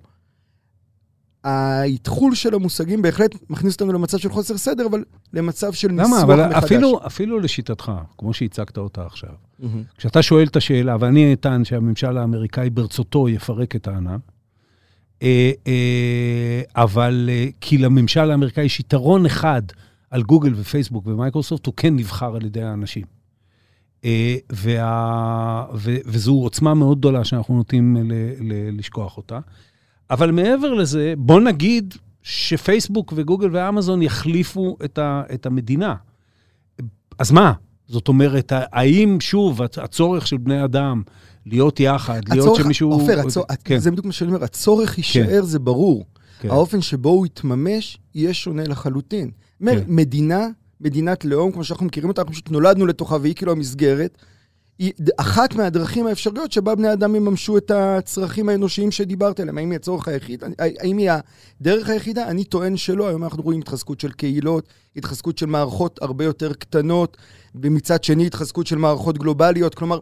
האיתחול 1.44 2.34
של 2.34 2.54
המושגים 2.54 3.02
בהחלט 3.02 3.34
מכניס 3.50 3.74
אותנו 3.74 3.92
למצב 3.92 4.18
של 4.18 4.28
חוסר 4.28 4.56
סדר, 4.56 4.86
אבל 4.86 5.04
למצב 5.32 5.72
של 5.72 5.88
ניסוח 5.88 6.06
למה? 6.06 6.24
מחדש. 6.24 6.54
אבל 6.54 6.64
אפילו, 6.64 7.00
אפילו 7.06 7.40
לשיטתך, 7.40 7.92
כמו 8.18 8.32
שהצגת 8.32 8.78
אותה 8.78 9.06
עכשיו, 9.06 9.30
מהמם. 9.58 9.82
כשאתה 9.96 10.22
שואל 10.22 10.46
את 10.46 10.56
השאלה, 10.56 10.96
ואני 11.00 11.32
אטען 11.34 11.64
שהממשל 11.64 12.18
האמריקאי 12.18 12.70
ברצותו 12.70 13.28
יפרק 13.28 13.76
את 13.76 13.88
הענן, 13.88 14.18
אה, 15.22 15.50
אה, 15.66 16.62
אבל 16.76 17.30
אה, 17.32 17.46
כי 17.60 17.78
לממשל 17.78 18.30
האמריקאי 18.30 18.64
יש 18.64 18.80
יתרון 18.80 19.26
אחד 19.26 19.62
על 20.10 20.22
גוגל 20.22 20.52
ופייסבוק 20.56 21.06
ומייקרוסופט, 21.06 21.66
הוא 21.66 21.74
כן 21.76 21.96
נבחר 21.96 22.36
על 22.36 22.44
ידי 22.44 22.62
האנשים. 22.62 23.04
אה, 24.04 24.36
וה, 24.52 25.66
ו, 25.74 25.96
וזו 26.06 26.32
עוצמה 26.32 26.74
מאוד 26.74 26.98
גדולה 26.98 27.24
שאנחנו 27.24 27.56
נוטים 27.56 27.96
ל, 27.96 28.12
ל, 28.40 28.78
לשכוח 28.78 29.16
אותה. 29.16 29.38
אבל 30.10 30.30
מעבר 30.30 30.74
לזה, 30.74 31.14
בוא 31.18 31.40
נגיד 31.40 31.94
שפייסבוק 32.22 33.12
וגוגל 33.16 33.48
ואמזון 33.52 34.02
יחליפו 34.02 34.76
את, 34.84 34.98
ה, 34.98 35.22
את 35.34 35.46
המדינה. 35.46 35.94
אז 37.18 37.30
מה? 37.30 37.52
זאת 37.86 38.08
אומרת, 38.08 38.52
האם 38.54 39.20
שוב 39.20 39.62
הצורך 39.62 40.26
של 40.26 40.36
בני 40.36 40.64
אדם 40.64 41.02
להיות 41.46 41.80
יחד, 41.80 42.20
להיות 42.28 42.46
הצורך, 42.46 42.62
שמישהו... 42.62 42.90
עופר, 42.90 43.20
הצור, 43.20 43.44
כן, 43.64 43.78
זה 43.78 43.90
בדיוק 43.90 44.06
מה 44.06 44.12
שאני 44.12 44.30
אומר, 44.30 44.44
הצורך 44.44 44.98
יישאר, 44.98 45.42
זה 45.42 45.58
ברור. 45.58 46.04
כן. 46.40 46.50
האופן 46.50 46.80
שבו 46.80 47.08
הוא 47.08 47.26
יתממש 47.26 47.98
יהיה 48.14 48.34
שונה 48.34 48.64
לחלוטין. 48.64 49.30
אומר, 49.60 49.84
כן. 49.84 49.84
מדינה, 49.86 50.48
מדינת 50.80 51.24
לאום, 51.24 51.52
כמו 51.52 51.64
שאנחנו 51.64 51.86
מכירים 51.86 52.08
אותה, 52.08 52.22
אנחנו 52.22 52.32
פשוט 52.32 52.50
נולדנו 52.50 52.86
לתוכה 52.86 53.16
והיא 53.20 53.34
כאילו 53.34 53.52
המסגרת, 53.52 54.18
היא 54.78 54.92
אחת 55.16 55.54
מהדרכים 55.54 56.06
האפשריות 56.06 56.52
שבה 56.52 56.74
בני 56.74 56.92
אדם 56.92 57.16
יממשו 57.16 57.56
את 57.56 57.70
הצרכים 57.70 58.48
האנושיים 58.48 58.90
שדיברת 58.90 59.40
עליהם. 59.40 59.58
האם 59.58 59.70
היא 59.70 59.76
הצורך 59.76 60.08
היחיד? 60.08 60.44
האם 60.58 60.98
היא 60.98 61.10
הדרך 61.60 61.88
היחידה? 61.88 62.28
אני 62.28 62.44
טוען 62.44 62.76
שלא. 62.76 63.08
היום 63.08 63.24
אנחנו 63.24 63.42
רואים 63.42 63.60
התחזקות 63.60 64.00
של 64.00 64.12
קהילות, 64.12 64.68
התחזקות 64.96 65.38
של 65.38 65.46
מערכות 65.46 66.02
הרבה 66.02 66.24
יותר 66.24 66.52
קטנות, 66.52 67.16
ומצד 67.54 68.04
שני 68.04 68.26
התחזקות 68.26 68.66
של 68.66 68.76
מערכות 68.76 69.18
גלובליות. 69.18 69.74
כלומר, 69.74 69.98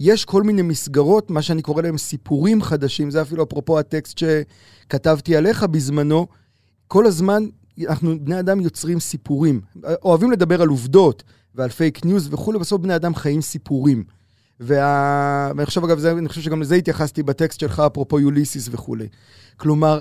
יש 0.00 0.24
כל 0.24 0.42
מיני 0.42 0.62
מסגרות, 0.62 1.30
מה 1.30 1.42
שאני 1.42 1.62
קורא 1.62 1.82
להם 1.82 1.98
סיפורים 1.98 2.62
חדשים, 2.62 3.10
זה 3.10 3.22
אפילו 3.22 3.42
אפרופו 3.42 3.78
הטקסט 3.78 4.18
שכתבתי 4.18 5.36
עליך 5.36 5.62
בזמנו. 5.62 6.26
כל 6.88 7.06
הזמן 7.06 7.42
אנחנו, 7.84 8.24
בני 8.24 8.40
אדם 8.40 8.60
יוצרים 8.60 9.00
סיפורים. 9.00 9.60
אוהבים 10.02 10.30
לדבר 10.30 10.62
על 10.62 10.68
עובדות 10.68 11.22
ועל 11.54 11.70
fake 11.70 12.04
news 12.04 12.28
וכולי, 12.30 12.58
בסוף 12.58 12.80
בני 12.80 12.96
אדם 12.96 13.14
חיים 13.14 13.40
סיפורים. 13.40 14.04
וה... 14.60 15.52
ואני 15.56 15.66
חושב, 15.66 15.84
אגב, 15.84 15.98
זה, 15.98 16.12
אני 16.12 16.28
חושב 16.28 16.40
שגם 16.40 16.60
לזה 16.60 16.74
התייחסתי 16.74 17.22
בטקסט 17.22 17.60
שלך, 17.60 17.82
אפרופו 17.86 18.20
Ulysses 18.20 18.68
וכולי. 18.70 19.08
כלומר, 19.56 20.00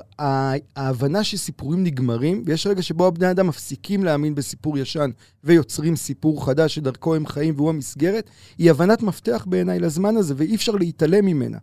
ההבנה 0.75 1.24
שסיפורים 1.24 1.84
נגמרים, 1.84 2.44
ויש 2.46 2.67
רגע 2.67 2.82
שבו 2.82 3.08
הבני 3.08 3.32
אדם 3.32 3.48
מפסיקים 3.48 4.03
להאמין 4.03 4.36
בסיפור 4.36 4.77
ישן 4.77 5.10
ויוצרים 5.44 5.96
סיפור 5.96 6.46
חדש 6.46 6.75
שדרכו 6.75 7.15
הם 7.15 7.25
חיים 7.27 7.53
והוא 7.58 7.70
המסגרת, 7.70 8.29
היא 8.58 8.72
הבנת 8.72 9.01
מפתח 9.03 9.46
בעיניי 9.50 9.79
לזמן 9.79 10.17
הזה, 10.17 10.34
ואי 10.38 10.55
אפשר 10.55 10.72
להתעלם 10.72 11.25
ממנה. 11.25 11.58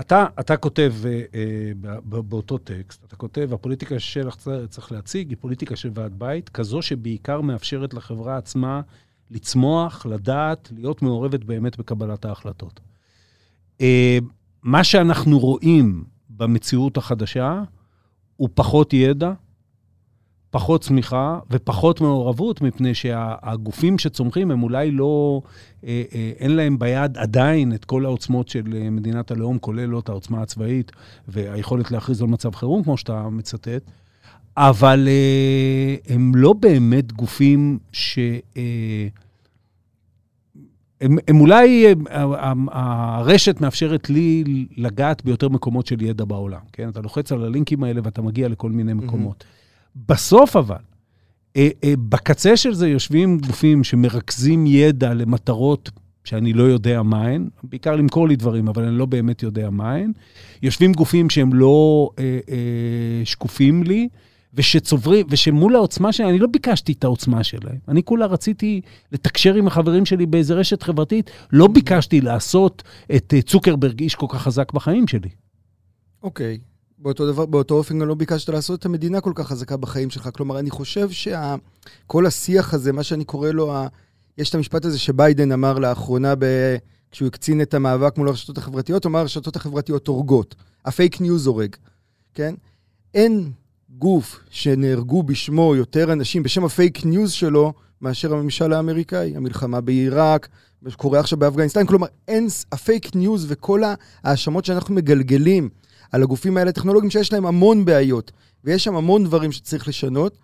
אתה, 0.00 0.26
אתה 0.40 0.56
כותב 0.56 0.94
אה, 1.04 1.22
אה, 1.34 2.00
באותו 2.02 2.58
טקסט, 2.58 3.04
אתה 3.04 3.16
כותב, 3.16 3.50
הפוליטיקה 3.52 3.98
ששלח 3.98 4.36
צריך 4.68 4.92
להציג 4.92 5.28
היא 5.28 5.36
פוליטיקה 5.40 5.76
של 5.76 5.90
ועד 5.94 6.18
בית, 6.18 6.48
כזו 6.48 6.82
שבעיקר 6.82 7.40
מאפשרת 7.40 7.94
לחברה 7.94 8.36
עצמה 8.36 8.80
לצמוח, 9.30 10.06
לדעת, 10.06 10.72
להיות 10.76 11.02
מעורבת 11.02 11.44
באמת 11.44 11.78
בקבלת 11.78 12.24
ההחלטות. 12.24 12.80
אה, 13.80 14.18
מה 14.62 14.84
שאנחנו 14.84 15.38
רואים 15.38 16.04
במציאות 16.30 16.96
החדשה 16.96 17.62
הוא 18.36 18.48
פחות 18.54 18.92
ידע, 18.92 19.32
פחות 20.50 20.82
צמיחה 20.82 21.38
ופחות 21.50 22.00
מעורבות, 22.00 22.60
מפני 22.60 22.94
שהגופים 22.94 23.98
שצומחים 23.98 24.50
הם 24.50 24.62
אולי 24.62 24.90
לא, 24.90 25.42
אה, 25.84 26.02
אה, 26.14 26.32
אין 26.38 26.56
להם 26.56 26.78
ביד 26.78 27.18
עדיין 27.18 27.74
את 27.74 27.84
כל 27.84 28.04
העוצמות 28.04 28.48
של 28.48 28.90
מדינת 28.90 29.30
הלאום, 29.30 29.58
כולל 29.58 29.84
לא 29.84 29.98
את 29.98 30.08
העוצמה 30.08 30.42
הצבאית 30.42 30.92
והיכולת 31.28 31.90
להכריז 31.90 32.22
על 32.22 32.28
מצב 32.28 32.54
חירום, 32.54 32.82
כמו 32.82 32.96
שאתה 32.96 33.28
מצטט, 33.28 33.90
אבל 34.56 35.08
הם 36.08 36.32
לא 36.34 36.52
באמת 36.52 37.12
גופים 37.12 37.78
ש... 37.92 38.18
הם, 41.00 41.16
הם 41.28 41.40
אולי, 41.40 41.94
הרשת 42.70 43.60
מאפשרת 43.60 44.10
לי 44.10 44.44
לגעת 44.76 45.24
ביותר 45.24 45.48
מקומות 45.48 45.86
של 45.86 46.02
ידע 46.02 46.24
בעולם, 46.24 46.60
כן? 46.72 46.88
אתה 46.88 47.00
לוחץ 47.00 47.32
על 47.32 47.44
הלינקים 47.44 47.84
האלה 47.84 48.00
ואתה 48.04 48.22
מגיע 48.22 48.48
לכל 48.48 48.70
מיני 48.70 48.92
מקומות. 48.92 49.44
Mm-hmm. 49.44 49.57
בסוף 49.96 50.56
אבל, 50.56 50.76
אה, 51.56 51.68
אה, 51.84 51.94
בקצה 52.08 52.56
של 52.56 52.74
זה 52.74 52.88
יושבים 52.88 53.38
גופים 53.38 53.84
שמרכזים 53.84 54.66
ידע 54.66 55.14
למטרות 55.14 55.90
שאני 56.24 56.52
לא 56.52 56.62
יודע 56.62 57.02
מהן, 57.02 57.48
בעיקר 57.62 57.96
למכור 57.96 58.28
לי 58.28 58.36
דברים, 58.36 58.68
אבל 58.68 58.84
אני 58.84 58.98
לא 58.98 59.06
באמת 59.06 59.42
יודע 59.42 59.70
מהן. 59.70 60.12
יושבים 60.62 60.92
גופים 60.92 61.30
שהם 61.30 61.54
לא 61.54 62.10
אה, 62.18 62.38
אה, 62.48 63.24
שקופים 63.24 63.82
לי, 63.82 64.08
ושצוברים, 64.54 65.26
ושמול 65.30 65.74
העוצמה 65.76 66.12
שלהם, 66.12 66.28
אני 66.28 66.38
לא 66.38 66.46
ביקשתי 66.46 66.92
את 66.92 67.04
העוצמה 67.04 67.44
שלהם. 67.44 67.78
אני 67.88 68.02
כולה 68.02 68.26
רציתי 68.26 68.80
לתקשר 69.12 69.54
עם 69.54 69.66
החברים 69.66 70.06
שלי 70.06 70.26
באיזה 70.26 70.54
רשת 70.54 70.82
חברתית, 70.82 71.30
לא 71.52 71.66
ביקשתי 71.66 72.20
לעשות 72.20 72.82
את 73.16 73.34
צוקרברג 73.46 74.00
איש 74.00 74.14
כל 74.14 74.26
כך 74.28 74.42
חזק 74.42 74.72
בחיים 74.72 75.06
שלי. 75.06 75.28
אוקיי. 76.22 76.58
Okay. 76.60 76.77
באותו 76.98 77.32
דבר, 77.32 77.46
באותו 77.46 77.74
אופן 77.74 77.98
גם 77.98 78.08
לא 78.08 78.14
ביקשת 78.14 78.48
לעשות 78.48 78.80
את 78.80 78.86
המדינה 78.86 79.20
כל 79.20 79.32
כך 79.34 79.46
חזקה 79.46 79.76
בחיים 79.76 80.10
שלך. 80.10 80.28
כלומר, 80.34 80.58
אני 80.58 80.70
חושב 80.70 81.08
שכל. 81.10 82.26
השיח 82.26 82.74
הזה, 82.74 82.92
מה 82.92 83.02
שאני 83.02 83.24
קורא 83.24 83.50
לו, 83.50 83.74
ה... 83.74 83.86
יש 84.38 84.50
את 84.50 84.54
המשפט 84.54 84.84
הזה 84.84 84.98
שביידן 84.98 85.52
אמר 85.52 85.78
לאחרונה, 85.78 86.34
ב... 86.38 86.44
כשהוא 87.10 87.26
הקצין 87.26 87.62
את 87.62 87.74
המאבק 87.74 88.18
מול 88.18 88.28
הרשתות 88.28 88.58
החברתיות, 88.58 89.04
הוא 89.04 89.10
אמר, 89.10 89.18
הרשתות 89.18 89.56
החברתיות 89.56 90.06
הורגות. 90.06 90.54
ה 90.84 90.91
fake 90.91 91.20
news 91.20 91.46
הורג, 91.46 91.76
כן? 92.34 92.54
אין 93.14 93.50
גוף 93.90 94.40
שנהרגו 94.50 95.22
בשמו 95.22 95.76
יותר 95.76 96.12
אנשים, 96.12 96.42
בשם 96.42 96.64
ה 96.64 96.72
fake 96.72 97.04
news 97.04 97.32
שלו, 97.32 97.72
מאשר 98.00 98.34
הממשל 98.34 98.72
האמריקאי, 98.72 99.36
המלחמה 99.36 99.80
בעיראק, 99.80 100.48
מה 100.82 100.90
שקורה 100.90 101.20
עכשיו 101.20 101.38
באפגניסטן. 101.38 101.86
כלומר, 101.86 102.06
אין, 102.28 102.48
ה 102.72 102.81
fake 102.81 103.16
news 103.16 103.46
וכל 103.48 103.82
ההאשמות 104.24 104.64
שאנחנו 104.64 104.94
מגלגלים 104.94 105.68
על 106.12 106.22
הגופים 106.22 106.56
האלה 106.56 106.70
הטכנולוגיים, 106.70 107.10
שיש 107.10 107.32
להם 107.32 107.46
המון 107.46 107.84
בעיות, 107.84 108.32
ויש 108.64 108.84
שם 108.84 108.96
המון 108.96 109.24
דברים 109.24 109.52
שצריך 109.52 109.88
לשנות. 109.88 110.38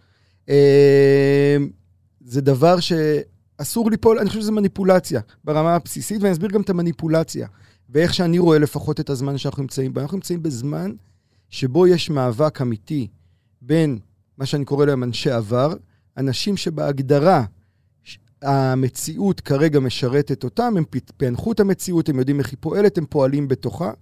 אה, 0.49 1.57
זה 2.25 2.41
דבר 2.41 2.77
שאסור 2.81 3.91
ליפול, 3.91 4.19
אני 4.19 4.29
חושב 4.29 4.41
שזה 4.41 4.53
מניפולציה 4.53 5.21
ברמה 5.45 5.75
הבסיסית, 5.75 6.23
ואני 6.23 6.33
אסביר 6.33 6.51
גם 6.51 6.61
את 6.61 6.71
המניפולציה, 6.71 7.49
ואיך 7.91 8.15
שאני 8.15 8.39
רואה 8.39 8.59
לפחות 8.59 9.01
את 9.01 9.11
הזמן 9.11 9.39
שאנחנו 9.39 9.63
נמצאים 9.63 9.95
בו. 9.95 10.01
אנחנו 10.01 10.17
נמצאים 10.17 10.43
בזמן 10.43 10.93
שבו 11.51 11.87
יש 11.87 12.11
מאבק 12.11 12.61
אמיתי 12.63 13.09
בין 13.63 13.99
מה 14.39 14.47
שאני 14.47 14.65
קורא 14.65 14.87
להם 14.87 15.03
אנשי 15.03 15.31
עבר, 15.31 15.75
אנשים 16.17 16.57
שבהגדרה 16.57 17.45
המציאות 18.43 19.41
כרגע 19.41 19.81
משרתת 19.81 20.45
אותם, 20.45 20.75
הם 20.77 20.85
פענחו 21.17 21.53
את 21.53 21.61
המציאות, 21.61 22.09
הם 22.09 22.19
יודעים 22.19 22.39
איך 22.39 22.51
היא 22.51 22.59
פועלת, 22.61 22.99
הם 22.99 23.07
פועלים 23.07 23.49
בתוכה. 23.49 23.93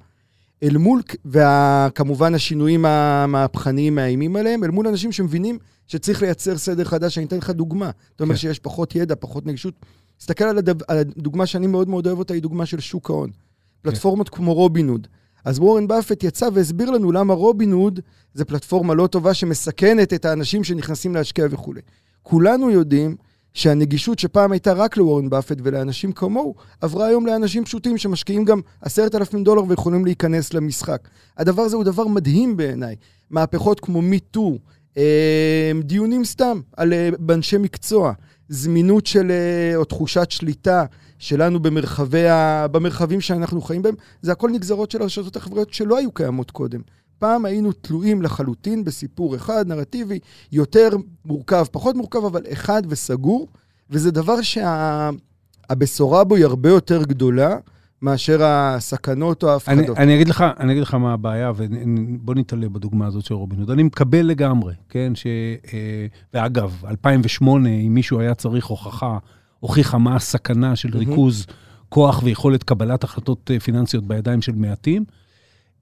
אל 0.62 0.76
מול, 0.76 1.02
וכמובן 1.24 2.34
השינויים 2.34 2.84
המהפכניים 2.84 3.94
מאיימים 3.94 4.36
עליהם, 4.36 4.64
אל 4.64 4.70
מול 4.70 4.88
אנשים 4.88 5.12
שמבינים 5.12 5.58
שצריך 5.86 6.22
לייצר 6.22 6.58
סדר 6.58 6.84
חדש. 6.84 7.18
אני 7.18 7.26
אתן 7.26 7.36
לך 7.36 7.50
דוגמה. 7.50 7.90
אתה 8.16 8.24
אומר 8.24 8.34
כן. 8.34 8.40
שיש 8.40 8.58
פחות 8.58 8.96
ידע, 8.96 9.14
פחות 9.20 9.46
נגישות. 9.46 9.74
תסתכל 10.18 10.44
על, 10.44 10.58
הדב, 10.58 10.82
על 10.88 10.98
הדוגמה 10.98 11.46
שאני 11.46 11.66
מאוד 11.66 11.88
מאוד 11.88 12.06
אוהב 12.06 12.18
אותה, 12.18 12.34
היא 12.34 12.42
דוגמה 12.42 12.66
של 12.66 12.80
שוק 12.80 13.10
ההון. 13.10 13.30
כן. 13.30 13.38
פלטפורמות 13.82 14.28
כמו 14.28 14.54
רובינוד. 14.54 15.06
אז 15.44 15.58
וורן 15.58 15.86
באפט 15.86 16.24
יצא 16.24 16.48
והסביר 16.52 16.90
לנו 16.90 17.12
למה 17.12 17.34
רובין 17.34 17.72
הוד 17.72 18.00
זה 18.34 18.44
פלטפורמה 18.44 18.94
לא 18.94 19.06
טובה 19.06 19.34
שמסכנת 19.34 20.12
את 20.12 20.24
האנשים 20.24 20.64
שנכנסים 20.64 21.14
להשקיע 21.14 21.46
וכולי. 21.50 21.80
כולנו 22.22 22.70
יודעים 22.70 23.16
שהנגישות 23.54 24.18
שפעם 24.18 24.52
הייתה 24.52 24.72
רק 24.72 24.96
לוורן 24.96 25.30
באפט 25.30 25.58
ולאנשים 25.62 26.12
כמוהו, 26.12 26.54
עברה 26.80 27.06
היום 27.06 27.26
לאנשים 27.26 27.64
פשוטים 27.64 27.98
שמשקיעים 27.98 28.44
גם 28.44 28.60
עשרת 28.80 29.14
אלפים 29.14 29.44
דולר 29.44 29.62
ויכולים 29.68 30.04
להיכנס 30.04 30.54
למשחק. 30.54 31.08
הדבר 31.36 31.62
הזה 31.62 31.76
הוא 31.76 31.84
דבר 31.84 32.06
מדהים 32.06 32.56
בעיניי. 32.56 32.96
מהפכות 33.30 33.80
כמו 33.80 34.02
מיטו, 34.02 34.58
אה, 34.96 35.72
דיונים 35.84 36.24
סתם 36.24 36.60
על 36.76 36.92
אה, 36.92 37.08
אנשי 37.30 37.58
מקצוע, 37.58 38.12
זמינות 38.48 39.06
של, 39.06 39.30
אה, 39.30 39.76
או 39.76 39.84
תחושת 39.84 40.30
שליטה 40.30 40.84
שלנו 41.18 41.60
במרחבי 41.60 42.28
ה... 42.28 42.66
במרחבים 42.68 43.20
שאנחנו 43.20 43.60
חיים 43.60 43.82
בהם, 43.82 43.94
זה 44.22 44.32
הכל 44.32 44.50
נגזרות 44.50 44.90
של 44.90 45.02
הרשתות 45.02 45.36
החברתיות 45.36 45.72
שלא 45.72 45.98
היו 45.98 46.12
קיימות 46.12 46.50
קודם. 46.50 46.80
פעם 47.22 47.44
היינו 47.44 47.72
תלויים 47.72 48.22
לחלוטין 48.22 48.84
בסיפור 48.84 49.36
אחד, 49.36 49.68
נרטיבי, 49.68 50.18
יותר 50.52 50.88
מורכב, 51.24 51.64
פחות 51.72 51.96
מורכב, 51.96 52.24
אבל 52.24 52.42
אחד 52.52 52.82
וסגור, 52.88 53.48
וזה 53.90 54.10
דבר 54.10 54.42
שהבשורה 54.42 56.18
שה... 56.20 56.24
בו 56.24 56.34
היא 56.34 56.44
הרבה 56.44 56.68
יותר 56.68 57.02
גדולה. 57.02 57.56
מאשר 58.02 58.44
הסכנות 58.44 59.42
או 59.42 59.50
ההפחדות. 59.50 59.96
אני, 59.96 60.04
אני, 60.04 60.14
אגיד 60.14 60.28
לך, 60.28 60.44
אני 60.60 60.72
אגיד 60.72 60.82
לך 60.82 60.94
מה 60.94 61.12
הבעיה, 61.12 61.52
ובוא 61.56 62.34
נתעלה 62.34 62.68
בדוגמה 62.68 63.06
הזאת 63.06 63.24
של 63.24 63.34
רובין 63.34 63.58
הוד. 63.58 63.70
אני 63.70 63.82
מקבל 63.82 64.26
לגמרי, 64.26 64.74
כן, 64.88 65.12
ש... 65.14 65.26
אה, 65.72 66.06
ואגב, 66.34 66.82
2008, 66.88 67.68
אם 67.68 67.94
מישהו 67.94 68.20
היה 68.20 68.34
צריך 68.34 68.66
הוכחה 68.66 69.18
הוכיחה 69.60 69.98
מה 69.98 70.16
הסכנה 70.16 70.76
של 70.76 70.96
ריכוז 70.96 71.46
כוח 71.88 72.22
ויכולת 72.22 72.62
קבלת 72.62 73.04
החלטות 73.04 73.50
אה, 73.54 73.60
פיננסיות 73.60 74.04
בידיים 74.04 74.42
של 74.42 74.52
מעטים. 74.52 75.04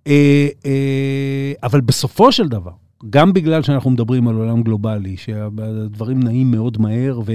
אה, 0.06 0.48
אה, 0.66 1.52
אבל 1.62 1.80
בסופו 1.80 2.32
של 2.32 2.48
דבר, 2.48 2.70
גם 3.10 3.32
בגלל 3.32 3.62
שאנחנו 3.62 3.90
מדברים 3.90 4.28
על 4.28 4.34
עולם 4.34 4.62
גלובלי, 4.62 5.16
שהדברים 5.16 6.22
נעים 6.22 6.50
מאוד 6.50 6.80
מהר 6.80 7.20
ו, 7.26 7.32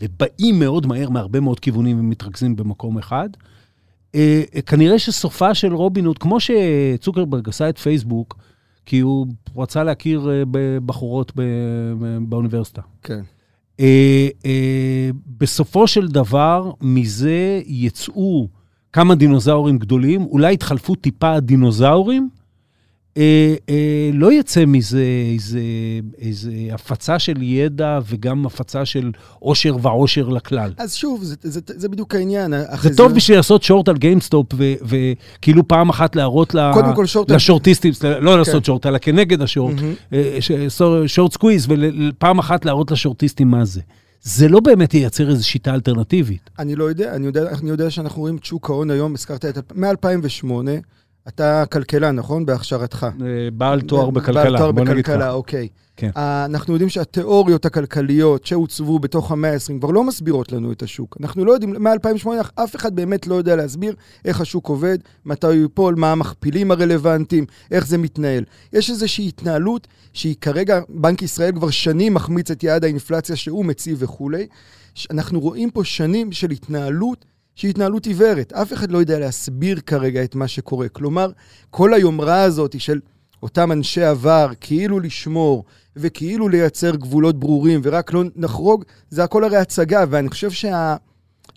ובאים 0.00 0.58
מאוד 0.58 0.86
מהר 0.86 1.10
מהרבה 1.10 1.40
מאוד 1.40 1.60
כיוונים 1.60 2.00
ומתרכזים 2.00 2.56
במקום 2.56 2.98
אחד, 2.98 3.28
כנראה 4.66 4.98
שסופה 4.98 5.54
של 5.54 5.74
רובין 5.74 6.06
כמו 6.20 6.38
שצוקרברג 6.40 7.48
עשה 7.48 7.68
את 7.68 7.78
פייסבוק, 7.78 8.38
כי 8.86 9.00
הוא 9.00 9.26
רצה 9.56 9.84
להכיר 9.84 10.30
בחורות 10.86 11.32
באוניברסיטה. 12.28 12.82
כן. 13.02 13.20
אה, 13.80 14.28
אה, 14.44 15.10
בסופו 15.26 15.86
של 15.86 16.08
דבר, 16.08 16.70
מזה 16.80 17.60
יצאו 17.66 18.48
כמה 18.92 19.14
דינוזאורים 19.14 19.78
גדולים, 19.78 20.22
אולי 20.22 20.52
יתחלפו 20.52 20.94
טיפה 20.94 21.32
הדינוזאורים, 21.32 22.28
אה, 23.16 23.54
אה, 23.68 24.10
לא 24.12 24.32
יצא 24.32 24.64
מזה 24.66 25.04
איזה, 25.32 25.60
איזה 26.18 26.52
הפצה 26.72 27.18
של 27.18 27.42
ידע 27.42 27.98
וגם 28.08 28.46
הפצה 28.46 28.84
של 28.84 29.10
עושר 29.38 29.76
ועושר 29.82 30.28
לכלל. 30.28 30.72
אז 30.78 30.94
שוב, 30.94 31.22
זה, 31.22 31.34
זה, 31.42 31.60
זה 31.66 31.88
בדיוק 31.88 32.14
העניין. 32.14 32.54
זה 32.80 32.96
טוב 32.96 33.12
בשביל 33.12 33.36
לעשות 33.36 33.62
short 33.62 33.88
על 33.88 33.96
GameStop, 33.96 34.46
וכאילו 34.82 35.68
פעם 35.68 35.88
אחת 35.88 36.16
להראות 36.16 36.54
לה, 36.54 36.72
short 37.06 37.30
לשורטיסטים, 37.30 37.92
על... 38.04 38.18
לא 38.18 38.30
כן. 38.30 38.38
לעשות 38.38 38.64
short, 38.64 38.86
אלא 38.86 38.98
כנגד 38.98 39.42
ה 39.42 39.47
short, 39.47 39.74
mm-hmm. 39.78 40.14
short 41.06 41.32
squeeze, 41.32 41.68
ופעם 41.68 42.38
אחת 42.38 42.64
להראות 42.64 42.90
לשורטיסטים 42.90 43.48
מה 43.48 43.64
זה. 43.64 43.80
זה 44.22 44.48
לא 44.48 44.60
באמת 44.60 44.94
ייצר 44.94 45.30
איזו 45.30 45.48
שיטה 45.48 45.74
אלטרנטיבית. 45.74 46.50
אני 46.58 46.76
לא 46.76 46.84
יודע, 46.84 47.14
אני 47.14 47.26
יודע, 47.26 47.50
אני 47.50 47.70
יודע 47.70 47.90
שאנחנו 47.90 48.20
רואים 48.20 48.36
את 48.36 48.44
שוק 48.44 48.70
ההון 48.70 48.90
היום, 48.90 49.14
הזכרת 49.14 49.44
את... 49.44 49.72
מ-2008, 49.72 50.46
אתה 51.28 51.64
כלכלן, 51.72 52.16
נכון? 52.16 52.46
בהכשרתך. 52.46 53.06
אה, 53.22 53.48
בעל 53.52 53.80
תואר 53.80 54.10
בכלכלה, 54.10 54.44
בעל 54.44 54.58
תואר 54.58 54.72
בכלכלה, 54.72 55.30
אוקיי. 55.30 55.68
כן. 55.96 56.10
אנחנו 56.16 56.72
יודעים 56.72 56.88
שהתיאוריות 56.88 57.66
הכלכליות 57.66 58.46
שהוצבו 58.46 58.98
בתוך 58.98 59.32
המאה 59.32 59.52
ה-20 59.52 59.80
כבר 59.80 59.90
לא 59.90 60.04
מסבירות 60.04 60.52
לנו 60.52 60.72
את 60.72 60.82
השוק. 60.82 61.16
אנחנו 61.20 61.44
לא 61.44 61.52
יודעים, 61.52 61.72
מ-2008 61.72 62.28
אף 62.54 62.76
אחד 62.76 62.96
באמת 62.96 63.26
לא 63.26 63.34
יודע 63.34 63.56
להסביר 63.56 63.94
איך 64.24 64.40
השוק 64.40 64.68
עובד, 64.68 64.98
מתי 65.24 65.46
הוא 65.46 65.54
ייפול, 65.54 65.94
מה 65.94 66.12
המכפילים 66.12 66.70
הרלוונטיים, 66.70 67.46
איך 67.70 67.86
זה 67.86 67.98
מתנהל. 67.98 68.44
יש 68.72 68.90
איזושהי 68.90 69.28
התנהלות 69.28 69.86
שהיא 70.12 70.34
כרגע, 70.40 70.80
בנק 70.88 71.22
ישראל 71.22 71.52
כבר 71.52 71.70
שנים 71.70 72.14
מחמיץ 72.14 72.50
את 72.50 72.62
יעד 72.62 72.84
האינפלציה 72.84 73.36
שהוא 73.36 73.64
מציב 73.64 73.96
וכולי. 74.00 74.46
אנחנו 75.10 75.40
רואים 75.40 75.70
פה 75.70 75.84
שנים 75.84 76.32
של 76.32 76.50
התנהלות 76.50 77.24
שהיא 77.56 77.70
התנהלות 77.70 78.06
עיוורת. 78.06 78.52
אף 78.52 78.72
אחד 78.72 78.90
לא 78.90 78.98
יודע 78.98 79.18
להסביר 79.18 79.80
כרגע 79.80 80.24
את 80.24 80.34
מה 80.34 80.48
שקורה. 80.48 80.88
כלומר, 80.88 81.30
כל 81.70 81.94
היומרה 81.94 82.42
הזאת 82.42 82.80
של 82.80 83.00
אותם 83.42 83.72
אנשי 83.72 84.02
עבר, 84.02 84.48
כאילו 84.60 85.00
לשמור 85.00 85.64
וכאילו 85.96 86.48
לייצר 86.48 86.96
גבולות 86.96 87.40
ברורים 87.40 87.80
ורק 87.82 88.12
לא 88.12 88.22
נחרוג, 88.36 88.84
זה 89.10 89.24
הכל 89.24 89.44
הרי 89.44 89.56
הצגה. 89.56 90.04
ואני 90.10 90.28
חושב 90.28 90.50
שה... 90.50 90.96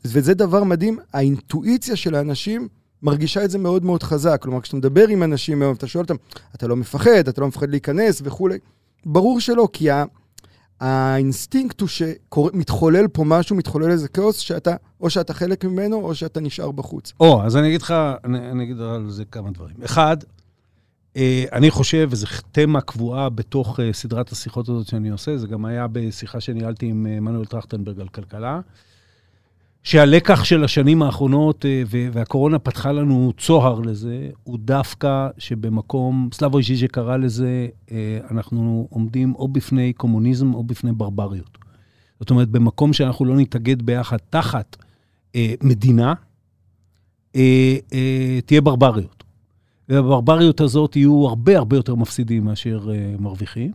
וזה 0.05 0.33
דבר 0.33 0.63
מדהים, 0.63 0.99
האינטואיציה 1.13 1.95
של 1.95 2.15
האנשים 2.15 2.67
מרגישה 3.03 3.45
את 3.45 3.51
זה 3.51 3.57
מאוד 3.57 3.85
מאוד 3.85 4.03
חזק. 4.03 4.39
כלומר, 4.41 4.61
כשאתה 4.61 4.77
מדבר 4.77 5.07
עם 5.07 5.23
אנשים 5.23 5.61
היום, 5.61 5.75
אתה 5.75 5.87
שואל 5.87 6.03
אותם, 6.03 6.15
אתה 6.55 6.67
לא 6.67 6.75
מפחד, 6.75 7.27
אתה 7.27 7.41
לא 7.41 7.47
מפחד 7.47 7.69
להיכנס 7.69 8.21
וכולי. 8.25 8.57
ברור 9.05 9.39
שלא, 9.39 9.67
כי 9.73 9.89
האינסטינקט 10.79 11.81
הוא 11.81 11.89
שמתחולל 11.89 13.07
פה 13.07 13.23
משהו, 13.23 13.55
מתחולל 13.55 13.91
איזה 13.91 14.07
כאוס, 14.07 14.37
שאתה, 14.37 14.75
או 15.01 15.09
שאתה 15.09 15.33
חלק 15.33 15.65
ממנו, 15.65 15.95
או 15.95 16.15
שאתה 16.15 16.39
נשאר 16.39 16.71
בחוץ. 16.71 17.13
או, 17.19 17.43
אז 17.43 17.57
אני 17.57 17.67
אגיד 17.67 17.81
לך, 17.81 17.93
אני, 18.23 18.51
אני 18.51 18.63
אגיד 18.63 18.81
על 18.81 19.09
זה 19.09 19.25
כמה 19.25 19.51
דברים. 19.51 19.75
אחד, 19.85 20.17
אה, 21.17 21.45
אני 21.53 21.71
חושב, 21.71 22.07
וזו 22.11 22.27
תמה 22.51 22.81
קבועה 22.81 23.29
בתוך 23.29 23.79
אה, 23.79 23.93
סדרת 23.93 24.31
השיחות 24.31 24.69
הזאת 24.69 24.87
שאני 24.87 25.09
עושה, 25.09 25.37
זה 25.37 25.47
גם 25.47 25.65
היה 25.65 25.87
בשיחה 25.91 26.39
שניהלתי 26.39 26.85
עם 26.85 27.07
אה, 27.09 27.19
מנואל 27.19 27.45
טרכטנברג 27.45 27.99
על 27.99 28.07
כלכלה, 28.07 28.59
שהלקח 29.83 30.43
של 30.43 30.63
השנים 30.63 31.01
האחרונות, 31.01 31.65
והקורונה 31.89 32.59
פתחה 32.59 32.91
לנו 32.91 33.33
צוהר 33.37 33.79
לזה, 33.79 34.29
הוא 34.43 34.59
דווקא 34.61 35.27
שבמקום, 35.37 36.29
סלאבוי 36.33 36.63
ז'יז'ה 36.63 36.87
קרא 36.87 37.17
לזה, 37.17 37.67
אנחנו 38.31 38.87
עומדים 38.89 39.35
או 39.35 39.47
בפני 39.47 39.93
קומוניזם 39.93 40.53
או 40.53 40.63
בפני 40.63 40.91
ברבריות. 40.91 41.57
זאת 42.19 42.29
אומרת, 42.29 42.49
במקום 42.49 42.93
שאנחנו 42.93 43.25
לא 43.25 43.37
נתאגד 43.37 43.81
ביחד 43.81 44.17
תחת 44.29 44.77
מדינה, 45.63 46.13
תהיה 48.45 48.61
ברבריות. 48.63 49.23
ובברבריות 49.89 50.61
הזאת 50.61 50.95
יהיו 50.95 51.27
הרבה 51.27 51.57
הרבה 51.57 51.75
יותר 51.75 51.95
מפסידים 51.95 52.45
מאשר 52.45 52.89
מרוויחים. 53.19 53.71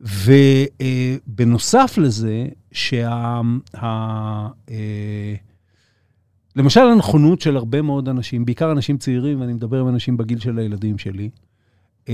ובנוסף 0.00 1.98
לזה, 1.98 2.46
שה... 2.72 3.40
ה, 3.74 4.48
uh, 4.48 4.70
למשל 6.56 6.80
הנכונות 6.80 7.40
של 7.40 7.56
הרבה 7.56 7.82
מאוד 7.82 8.08
אנשים, 8.08 8.44
בעיקר 8.44 8.72
אנשים 8.72 8.98
צעירים, 8.98 9.40
ואני 9.40 9.52
מדבר 9.52 9.80
עם 9.80 9.88
אנשים 9.88 10.16
בגיל 10.16 10.38
של 10.38 10.58
הילדים 10.58 10.98
שלי, 10.98 11.30
uh, 12.04 12.08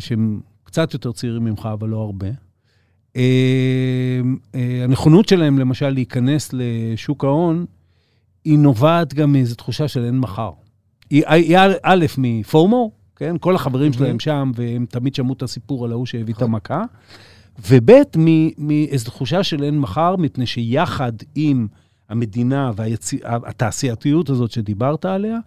שהם 0.00 0.40
קצת 0.64 0.94
יותר 0.94 1.12
צעירים 1.12 1.44
ממך, 1.44 1.68
אבל 1.72 1.88
לא 1.88 2.00
הרבה. 2.00 2.28
Uh, 3.12 3.16
הנכונות 4.84 5.28
שלהם, 5.28 5.58
למשל, 5.58 5.90
להיכנס 5.90 6.50
לשוק 6.52 7.24
ההון, 7.24 7.66
היא 8.44 8.58
נובעת 8.58 9.14
גם 9.14 9.32
מאיזו 9.32 9.54
תחושה 9.54 9.88
של 9.88 10.04
אין 10.04 10.18
מחר. 10.18 10.50
היא 11.10 11.56
א', 11.82 12.06
מפורמו, 12.18 12.90
כן? 13.22 13.38
כל 13.38 13.54
החברים 13.54 13.92
שלהם 13.92 14.18
שם, 14.18 14.52
והם 14.54 14.86
תמיד 14.90 15.14
שמעו 15.14 15.32
את 15.32 15.42
הסיפור 15.42 15.84
על 15.84 15.92
ההוא 15.92 16.06
שהביא 16.06 16.34
את 16.34 16.42
נכון. 16.42 16.50
המכה. 16.54 16.82
וב', 17.68 17.90
מאיזו 18.58 19.04
תחושה 19.04 19.42
של 19.42 19.62
אין 19.62 19.78
מחר, 19.78 20.16
מפני 20.16 20.46
שיחד 20.46 21.12
עם 21.34 21.66
המדינה 22.08 22.70
והתעשייתיות 22.76 24.30
הזאת 24.30 24.50
שדיברת 24.50 25.04
עליה, 25.04 25.38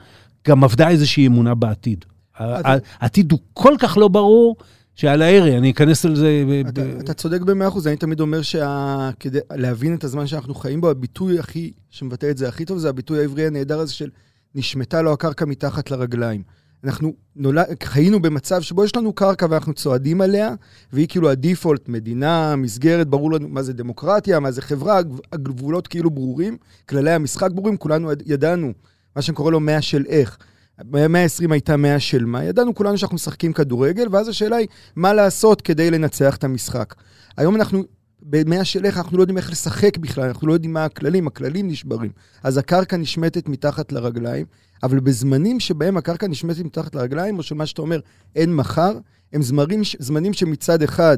גם 0.48 0.64
עבדה 0.64 0.90
איזושהי 0.90 1.28
אמונה 1.28 1.56
בעתיד. 1.56 2.06
העתיד 2.36 3.32
הוא 3.32 3.40
כל 3.54 3.74
כך 3.80 3.98
לא 3.98 4.08
ברור, 4.08 4.56
שעל 4.96 5.22
הערי, 5.22 5.58
אני 5.58 5.72
אכנס 5.72 6.06
לזה... 6.06 6.44
אתה, 6.70 6.82
ב... 6.82 7.00
אתה 7.00 7.14
צודק 7.14 7.42
במאה 7.42 7.68
אחוז, 7.68 7.88
אני 7.88 7.98
תמיד 7.98 8.20
אומר 8.20 8.42
שכדי 8.42 9.40
להבין 9.52 9.96
את 9.96 10.04
הזמן 10.04 10.28
שאנחנו 10.28 10.56
חיים 10.56 10.82
בו, 10.82 10.90
הביטוי 10.90 11.40
הכי, 11.40 11.72
שמבטא 11.90 12.30
את 12.32 12.38
זה 12.38 12.48
הכי 12.48 12.66
טוב, 12.66 12.78
זה 12.78 12.90
הביטוי 12.90 13.20
העברי 13.20 13.48
הנהדר 13.48 13.80
הזה 13.80 13.94
של 13.94 14.10
נשמטה 14.56 15.02
לו 15.02 15.14
הקרקע 15.14 15.46
מתחת 15.46 15.92
לרגליים. 15.92 16.42
אנחנו 16.84 17.14
נולד, 17.36 17.66
חיינו 17.84 18.22
במצב 18.22 18.62
שבו 18.62 18.86
יש 18.86 18.96
לנו 18.96 19.14
קרקע 19.14 19.48
ואנחנו 19.50 19.74
צועדים 19.74 20.22
עליה, 20.22 20.54
והיא 20.94 21.08
כאילו 21.08 21.30
הדיפולט, 21.30 21.90
מדינה, 21.90 22.56
מסגרת, 22.56 23.08
ברור 23.08 23.32
לנו 23.32 23.48
מה 23.48 23.64
זה 23.64 23.74
דמוקרטיה, 23.74 24.40
מה 24.40 24.52
זה 24.52 24.62
חברה, 24.62 25.00
הגבולות 25.32 25.88
כאילו 25.88 26.10
ברורים, 26.10 26.58
כללי 26.90 27.12
המשחק 27.12 27.52
ברורים, 27.52 27.78
כולנו 27.78 28.12
ידענו, 28.26 28.74
מה 29.16 29.22
שאני 29.22 29.36
קורא 29.36 29.52
לו 29.52 29.60
מאה 29.60 29.82
של 29.82 30.04
איך. 30.08 30.38
במאה 30.80 31.24
ה-20 31.24 31.52
הייתה 31.52 31.78
מאה 31.78 32.00
של 32.00 32.26
מה, 32.26 32.44
ידענו 32.44 32.76
כולנו 32.76 32.98
שאנחנו 32.98 33.16
משחקים 33.16 33.54
כדורגל, 33.54 34.08
ואז 34.12 34.28
השאלה 34.28 34.56
היא, 34.56 34.68
מה 34.96 35.14
לעשות 35.14 35.62
כדי 35.62 35.92
לנצח 35.92 36.36
את 36.36 36.44
המשחק. 36.44 36.96
היום 37.38 37.56
אנחנו 37.56 37.84
במאה 38.22 38.66
של 38.66 38.86
איך 38.86 38.98
אנחנו 38.98 39.18
לא 39.18 39.24
יודעים 39.24 39.38
איך 39.38 39.52
לשחק 39.52 39.98
בכלל, 39.98 40.24
אנחנו 40.24 40.48
לא 40.48 40.54
יודעים 40.54 40.74
מה 40.74 40.86
הכללים, 40.86 41.28
הכללים 41.28 41.68
נשברים. 41.68 42.12
אז 42.44 42.58
הקרקע 42.58 42.98
נשמטת 42.98 43.50
מתחת 43.50 43.92
לרגליים, 43.92 44.46
אבל 44.84 45.00
בזמנים 45.00 45.60
שבהם 45.60 45.98
הקרקע 45.98 46.28
נשמטת 46.28 46.60
מתחת 46.60 46.96
לרגליים, 46.96 47.38
או 47.38 47.44
שמה 47.44 47.66
שאתה 47.66 47.82
אומר, 47.82 48.00
אין 48.36 48.56
מחר, 48.56 48.98
הם 49.34 49.42
זמרים, 49.42 49.82
זמנים 50.00 50.34
שמצד 50.34 50.84
אחד 50.84 51.18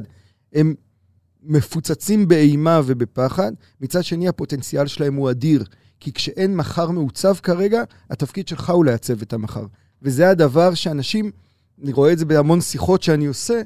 הם 0.52 0.74
מפוצצים 1.42 2.28
באימה 2.28 2.80
ובפחד, 2.86 3.52
מצד 3.80 4.04
שני 4.04 4.28
הפוטנציאל 4.28 4.86
שלהם 4.86 5.14
הוא 5.14 5.30
אדיר. 5.30 5.64
כי 6.00 6.12
כשאין 6.12 6.56
מחר 6.56 6.90
מעוצב 6.90 7.34
כרגע, 7.42 7.82
התפקיד 8.10 8.48
שלך 8.48 8.70
הוא 8.70 8.84
לעצב 8.84 9.22
את 9.22 9.32
המחר. 9.32 9.66
וזה 10.02 10.30
הדבר 10.30 10.74
שאנשים, 10.74 11.30
אני 11.82 11.92
רואה 11.92 12.12
את 12.12 12.18
זה 12.18 12.24
בהמון 12.24 12.60
שיחות 12.60 13.02
שאני 13.02 13.26
עושה, 13.26 13.62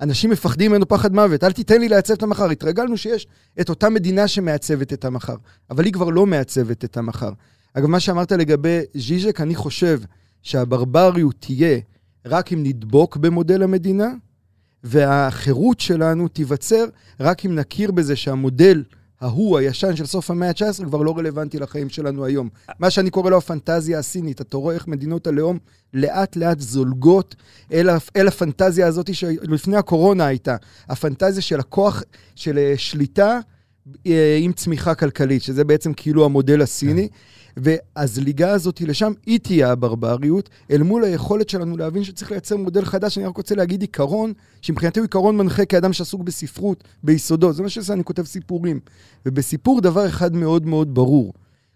אנשים 0.00 0.30
מפחדים 0.30 0.70
ממנו 0.70 0.88
פחד 0.88 1.14
מוות. 1.14 1.44
אל 1.44 1.52
תיתן 1.52 1.80
לי 1.80 1.88
לעצב 1.88 2.14
את 2.14 2.22
המחר. 2.22 2.50
התרגלנו 2.50 2.96
שיש 2.96 3.26
את 3.60 3.68
אותה 3.68 3.90
מדינה 3.90 4.28
שמעצבת 4.28 4.92
את 4.92 5.04
המחר, 5.04 5.36
אבל 5.70 5.84
היא 5.84 5.92
כבר 5.92 6.08
לא 6.08 6.26
מעצבת 6.26 6.84
את 6.84 6.96
המחר. 6.96 7.30
אגב, 7.74 7.86
מה 7.86 8.00
שאמרת 8.00 8.32
לגבי 8.32 8.80
ז'יז'ק, 8.94 9.40
אני 9.40 9.54
חושב 9.54 10.00
שהברבריות 10.42 11.34
תהיה 11.38 11.78
רק 12.26 12.52
אם 12.52 12.62
נדבוק 12.62 13.16
במודל 13.16 13.62
המדינה, 13.62 14.08
והחירות 14.84 15.80
שלנו 15.80 16.28
תיווצר 16.28 16.84
רק 17.20 17.46
אם 17.46 17.54
נכיר 17.54 17.92
בזה 17.92 18.16
שהמודל 18.16 18.82
ההוא, 19.20 19.58
הישן 19.58 19.96
של 19.96 20.06
סוף 20.06 20.30
המאה 20.30 20.48
ה-19, 20.48 20.84
כבר 20.84 21.02
לא 21.02 21.18
רלוונטי 21.18 21.58
לחיים 21.58 21.88
שלנו 21.88 22.24
היום. 22.24 22.48
מה 22.78 22.90
שאני 22.90 23.10
קורא 23.10 23.30
לו 23.30 23.36
הפנטזיה 23.36 23.98
הסינית. 23.98 24.40
אתה 24.40 24.56
רואה 24.56 24.74
איך 24.74 24.88
מדינות 24.88 25.26
הלאום 25.26 25.58
לאט 25.94 26.36
לאט 26.36 26.60
זולגות 26.60 27.34
אל, 27.72 27.88
אל 28.16 28.28
הפנטזיה 28.28 28.86
הזאת 28.86 29.14
שלפני 29.14 29.76
הקורונה 29.76 30.26
הייתה. 30.26 30.56
הפנטזיה 30.88 31.42
של 31.42 31.60
הכוח, 31.60 32.02
של 32.34 32.58
אה, 32.58 32.74
שליטה 32.76 33.38
אה, 34.06 34.38
עם 34.40 34.52
צמיחה 34.52 34.94
כלכלית, 34.94 35.42
שזה 35.42 35.64
בעצם 35.64 35.92
כאילו 35.94 36.24
המודל 36.24 36.62
הסיני. 36.62 37.08
כן. 37.08 37.14
והזליגה 37.56 38.50
הזאת 38.50 38.80
לשם, 38.80 39.12
היא 39.26 39.38
תהיה 39.38 39.70
הברבריות, 39.70 40.48
אל 40.70 40.82
מול 40.82 41.04
היכולת 41.04 41.48
שלנו 41.48 41.76
להבין 41.76 42.04
שצריך 42.04 42.30
לייצר 42.30 42.56
מודל 42.56 42.84
חדש. 42.84 43.18
אני 43.18 43.26
רק 43.26 43.36
רוצה 43.36 43.54
להגיד 43.54 43.80
עיקרון, 43.80 44.32
שמבחינתי 44.62 45.00
הוא 45.00 45.04
עיקרון 45.04 45.36
מנחה 45.36 45.64
כאדם 45.64 45.92
שעסוק 45.92 46.22
בספרות, 46.22 46.84
ביסודו. 47.02 47.52
זה 47.52 47.62
מה 47.62 47.68
שעושה, 47.68 47.92
אני 47.92 48.04
כותב 48.04 48.24
סיפורים. 48.24 48.80
ובסיפור 49.26 49.80
דבר 49.80 50.06
אחד 50.08 50.34
מאוד 50.34 50.66
מאוד 50.66 50.94
ברור, 50.94 51.32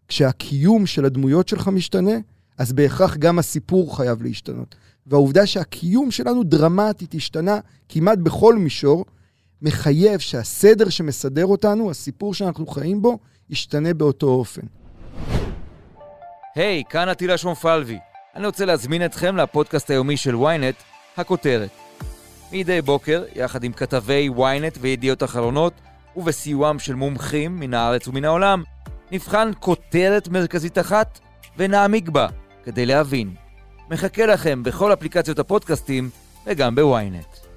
כשהקיום 0.09 0.87
של 0.87 1.05
הדמויות 1.05 1.49
שלך 1.49 1.69
משתנה, 1.69 2.19
אז 2.59 2.73
בהכרח 2.73 3.17
גם 3.17 3.39
הסיפור 3.39 3.97
חייב 3.97 4.23
להשתנות. 4.23 4.75
והעובדה 5.07 5.47
שהקיום 5.47 6.11
שלנו 6.11 6.45
דרמטית 6.45 7.15
השתנה 7.15 7.59
כמעט 7.89 8.19
בכל 8.19 8.57
מישור, 8.57 9.05
מחייב 9.63 10.19
שהסדר 10.19 10.89
שמסדר 10.89 11.47
אותנו, 11.47 11.91
הסיפור 11.91 12.35
שאנחנו 12.35 12.67
חיים 12.67 13.03
בו, 13.03 13.19
ישתנה 13.51 13.95
באותו 13.95 14.27
אופן. 14.27 14.63
היי, 16.55 16.83
hey, 16.87 16.91
כאן 16.91 17.09
עטילה 17.09 17.39
שומפלבי. 17.39 17.99
אני 18.35 18.47
רוצה 18.47 18.65
להזמין 18.65 19.05
אתכם 19.05 19.37
לפודקאסט 19.37 19.91
היומי 19.91 20.17
של 20.17 20.35
ynet, 20.35 20.83
הכותרת. 21.17 21.71
מדי 22.53 22.83
בוקר, 22.83 23.25
יחד 23.35 23.65
עם 23.65 23.73
כתבי 23.73 24.31
ynet 24.37 24.79
וידיעות 24.81 25.23
אחרונות, 25.23 25.73
ובסיועם 26.17 26.79
של 26.79 26.95
מומחים 26.95 27.61
מן 27.61 27.75
הארץ 27.75 28.09
ומן 28.09 28.25
העולם, 28.25 28.63
נבחן 29.13 29.51
כותרת 29.61 30.29
מרכזית 30.29 30.79
אחת 30.79 31.19
ונעמיק 31.57 32.09
בה 32.09 32.27
כדי 32.65 32.87
להבין. 32.87 33.35
מחכה 33.91 34.27
לכם 34.27 34.63
בכל 34.63 34.93
אפליקציות 34.93 35.39
הפודקאסטים 35.39 36.11
וגם 36.47 36.75
בוויינט. 36.75 37.48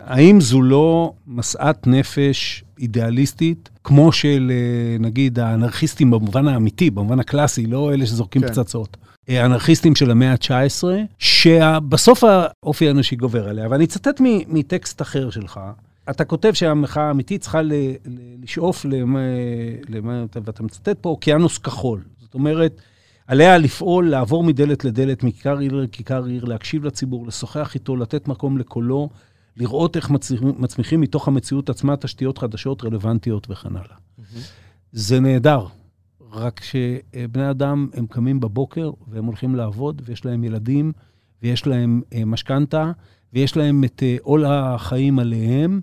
האם 0.00 0.40
זו 0.40 0.62
לא 0.62 1.12
משאת 1.26 1.86
נפש 1.86 2.64
אידיאליסטית, 2.78 3.70
כמו 3.84 4.12
של, 4.12 4.52
אה, 4.54 4.96
נגיד, 5.00 5.38
האנרכיסטים 5.38 6.10
במובן 6.10 6.48
האמיתי, 6.48 6.90
במובן 6.90 7.20
הקלאסי, 7.20 7.66
לא 7.66 7.94
אלה 7.94 8.06
שזורקים 8.06 8.42
כן. 8.42 8.48
פצצות. 8.48 8.96
אה, 9.28 9.42
האנרכיסטים 9.42 9.94
של 9.94 10.10
המאה 10.10 10.32
ה-19, 10.32 10.84
שבסוף 11.18 12.24
האופי 12.24 12.88
האנושי 12.88 13.16
גובר 13.16 13.48
עליה. 13.48 13.66
ואני 13.70 13.84
אצטט 13.84 14.20
מטקסט 14.48 15.02
אחר 15.02 15.30
שלך. 15.30 15.60
אתה 16.10 16.24
כותב 16.24 16.52
שהמחאה 16.52 17.02
האמיתית 17.02 17.40
צריכה 17.40 17.62
ל- 17.62 17.72
ל- 17.72 17.94
לשאוף 18.42 18.84
למה, 18.84 19.20
למה, 19.88 20.24
ואתה 20.44 20.62
מצטט 20.62 20.98
פה, 21.00 21.08
אוקיינוס 21.08 21.58
כחול. 21.58 22.02
זאת 22.20 22.34
אומרת, 22.34 22.80
עליה 23.26 23.58
לפעול, 23.58 24.08
לעבור 24.08 24.44
מדלת 24.44 24.84
לדלת, 24.84 25.22
מכיכר 25.22 25.58
עיר 25.58 25.74
לכיכר 25.74 26.24
עיר, 26.24 26.44
להקשיב 26.44 26.84
לציבור, 26.84 27.26
לשוחח 27.26 27.74
איתו, 27.74 27.96
לתת 27.96 28.28
מקום 28.28 28.58
לקולו, 28.58 29.08
לראות 29.58 29.96
איך 29.96 30.10
מצמיחים 30.40 31.00
מתוך 31.00 31.28
המציאות 31.28 31.70
עצמה 31.70 31.96
תשתיות 31.96 32.38
חדשות, 32.38 32.84
רלוונטיות 32.84 33.46
וכן 33.50 33.76
הלאה. 33.76 33.96
זה 34.92 35.20
נהדר, 35.20 35.66
רק 36.32 36.60
שבני 36.64 37.50
אדם, 37.50 37.88
הם 37.94 38.06
קמים 38.06 38.40
בבוקר 38.40 38.90
והם 39.08 39.24
הולכים 39.24 39.54
לעבוד, 39.54 40.02
ויש 40.04 40.24
להם 40.24 40.44
ילדים, 40.44 40.92
ויש 41.42 41.66
להם 41.66 42.02
אה, 42.12 42.24
משכנתה, 42.24 42.92
ויש 43.32 43.56
להם 43.56 43.84
את 43.84 44.02
אה, 44.02 44.16
עול 44.22 44.44
החיים 44.44 45.18
עליהם, 45.18 45.80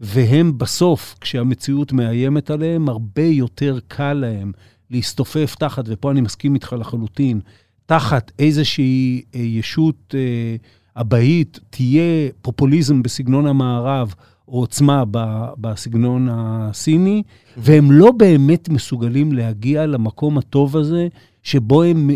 והם 0.00 0.58
בסוף, 0.58 1.14
כשהמציאות 1.20 1.92
מאיימת 1.92 2.50
עליהם, 2.50 2.88
הרבה 2.88 3.22
יותר 3.22 3.78
קל 3.88 4.12
להם 4.12 4.52
להסתופף 4.90 5.54
תחת, 5.58 5.84
ופה 5.86 6.10
אני 6.10 6.20
מסכים 6.20 6.54
איתך 6.54 6.72
לחלוטין, 6.78 7.40
תחת 7.86 8.32
איזושהי 8.38 9.22
אה, 9.34 9.40
ישות 9.40 10.14
אה, 10.14 10.56
אבהית, 11.00 11.60
תהיה 11.70 12.02
פופוליזם 12.42 13.02
בסגנון 13.02 13.46
המערב, 13.46 14.14
או 14.48 14.58
עוצמה 14.58 15.04
ב- 15.10 15.48
בסגנון 15.60 16.28
הסיני, 16.30 17.22
והם 17.56 17.92
לא 17.92 18.12
באמת 18.12 18.68
מסוגלים 18.68 19.32
להגיע 19.32 19.86
למקום 19.86 20.38
הטוב 20.38 20.76
הזה, 20.76 21.08
שבו 21.42 21.82
הם, 21.82 22.10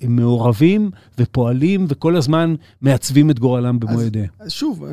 הם 0.00 0.16
מעורבים 0.16 0.90
ופועלים, 1.18 1.86
וכל 1.88 2.16
הזמן 2.16 2.54
מעצבים 2.80 3.30
את 3.30 3.38
גורלם 3.38 3.80
במו 3.80 3.92
אז- 3.92 4.06
ידיהם. 4.06 4.28
אז 4.38 4.50
שוב, 4.52 4.84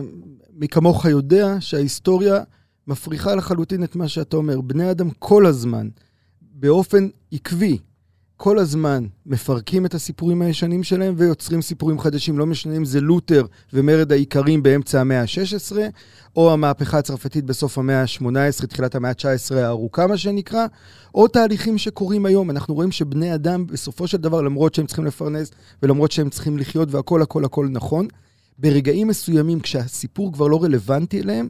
מי 0.56 0.67
כמוך 0.67 1.06
יודע 1.06 1.56
שההיסטוריה 1.60 2.39
מפריכה 2.88 3.36
לחלוטין 3.36 3.84
את 3.84 3.96
מה 3.96 4.08
שאתה 4.08 4.38
אומר. 4.38 4.62
בני 4.62 4.91
אדם 4.91 5.10
כל 5.20 5.46
הזמן, 5.46 5.88
באופן 6.56 7.08
עקבי, 7.32 7.78
כל 8.44 8.60
הזמן 8.60 9.06
מפרקים 9.26 9.86
את 9.86 9.94
הסיפורים 9.94 10.42
הישנים 10.42 10.84
שלהם 10.84 11.14
ויוצרים 11.18 11.62
סיפורים 11.62 12.00
חדשים. 12.00 12.40
לא 12.40 12.46
משנה 12.46 12.78
אם 12.78 12.86
זה 12.86 13.02
לותר 13.02 13.46
ומרד 13.74 14.12
האיכרים 14.12 14.64
באמצע 14.64 15.02
המאה 15.02 15.22
ה-16, 15.22 15.76
או 16.36 16.54
המהפכה 16.54 16.98
הצרפתית 16.98 17.46
בסוף 17.46 17.78
המאה 17.78 18.02
ה-18, 18.02 18.66
תחילת 18.68 18.96
המאה 18.96 19.12
ה-19 19.12 19.56
הארוכה, 19.56 20.08
מה 20.08 20.18
שנקרא, 20.18 20.66
או 21.16 21.28
תהליכים 21.28 21.78
שקורים 21.78 22.26
היום. 22.26 22.50
אנחנו 22.50 22.74
רואים 22.74 22.92
שבני 22.92 23.36
אדם, 23.36 23.68
בסופו 23.68 24.08
של 24.08 24.18
דבר, 24.18 24.42
למרות 24.42 24.76
שהם 24.76 24.86
צריכים 24.86 25.06
לפרנס 25.06 25.52
ולמרות 25.84 26.12
שהם 26.12 26.30
צריכים 26.30 26.58
לחיות 26.58 26.92
והכל 26.92 27.22
הכל 27.22 27.46
הכל 27.46 27.68
נכון, 27.72 28.08
ברגעים 28.60 29.08
מסוימים, 29.08 29.60
כשהסיפור 29.60 30.34
כבר 30.34 30.48
לא 30.48 30.64
רלוונטי 30.64 31.22
אליהם, 31.22 31.48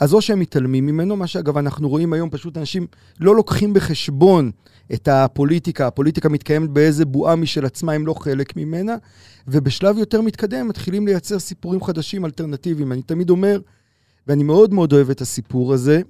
אז 0.00 0.14
או 0.14 0.22
שהם 0.22 0.40
מתעלמים 0.40 0.86
ממנו, 0.86 1.16
מה 1.16 1.26
שאגב 1.26 1.58
אנחנו 1.58 1.88
רואים 1.88 2.12
היום, 2.12 2.30
פשוט 2.30 2.56
אנשים 2.56 2.86
לא 3.20 3.36
לוקחים 3.36 3.74
בחשבון 3.74 4.50
את 4.94 5.08
הפוליטיקה, 5.08 5.86
הפוליטיקה 5.86 6.28
מתקיימת 6.28 6.70
באיזה 6.70 7.04
בועה 7.04 7.36
משל 7.36 7.66
עצמה, 7.66 7.92
הם 7.92 8.06
לא 8.06 8.14
חלק 8.14 8.56
ממנה, 8.56 8.96
ובשלב 9.48 9.98
יותר 9.98 10.20
מתקדם 10.20 10.68
מתחילים 10.68 11.06
לייצר 11.06 11.38
סיפורים 11.38 11.82
חדשים, 11.82 12.24
אלטרנטיביים. 12.24 12.92
אני 12.92 13.02
תמיד 13.02 13.30
אומר, 13.30 13.60
ואני 14.26 14.42
מאוד 14.42 14.74
מאוד 14.74 14.92
אוהב 14.92 15.10
את 15.10 15.20
הסיפור 15.20 15.72
הזה, 15.72 16.00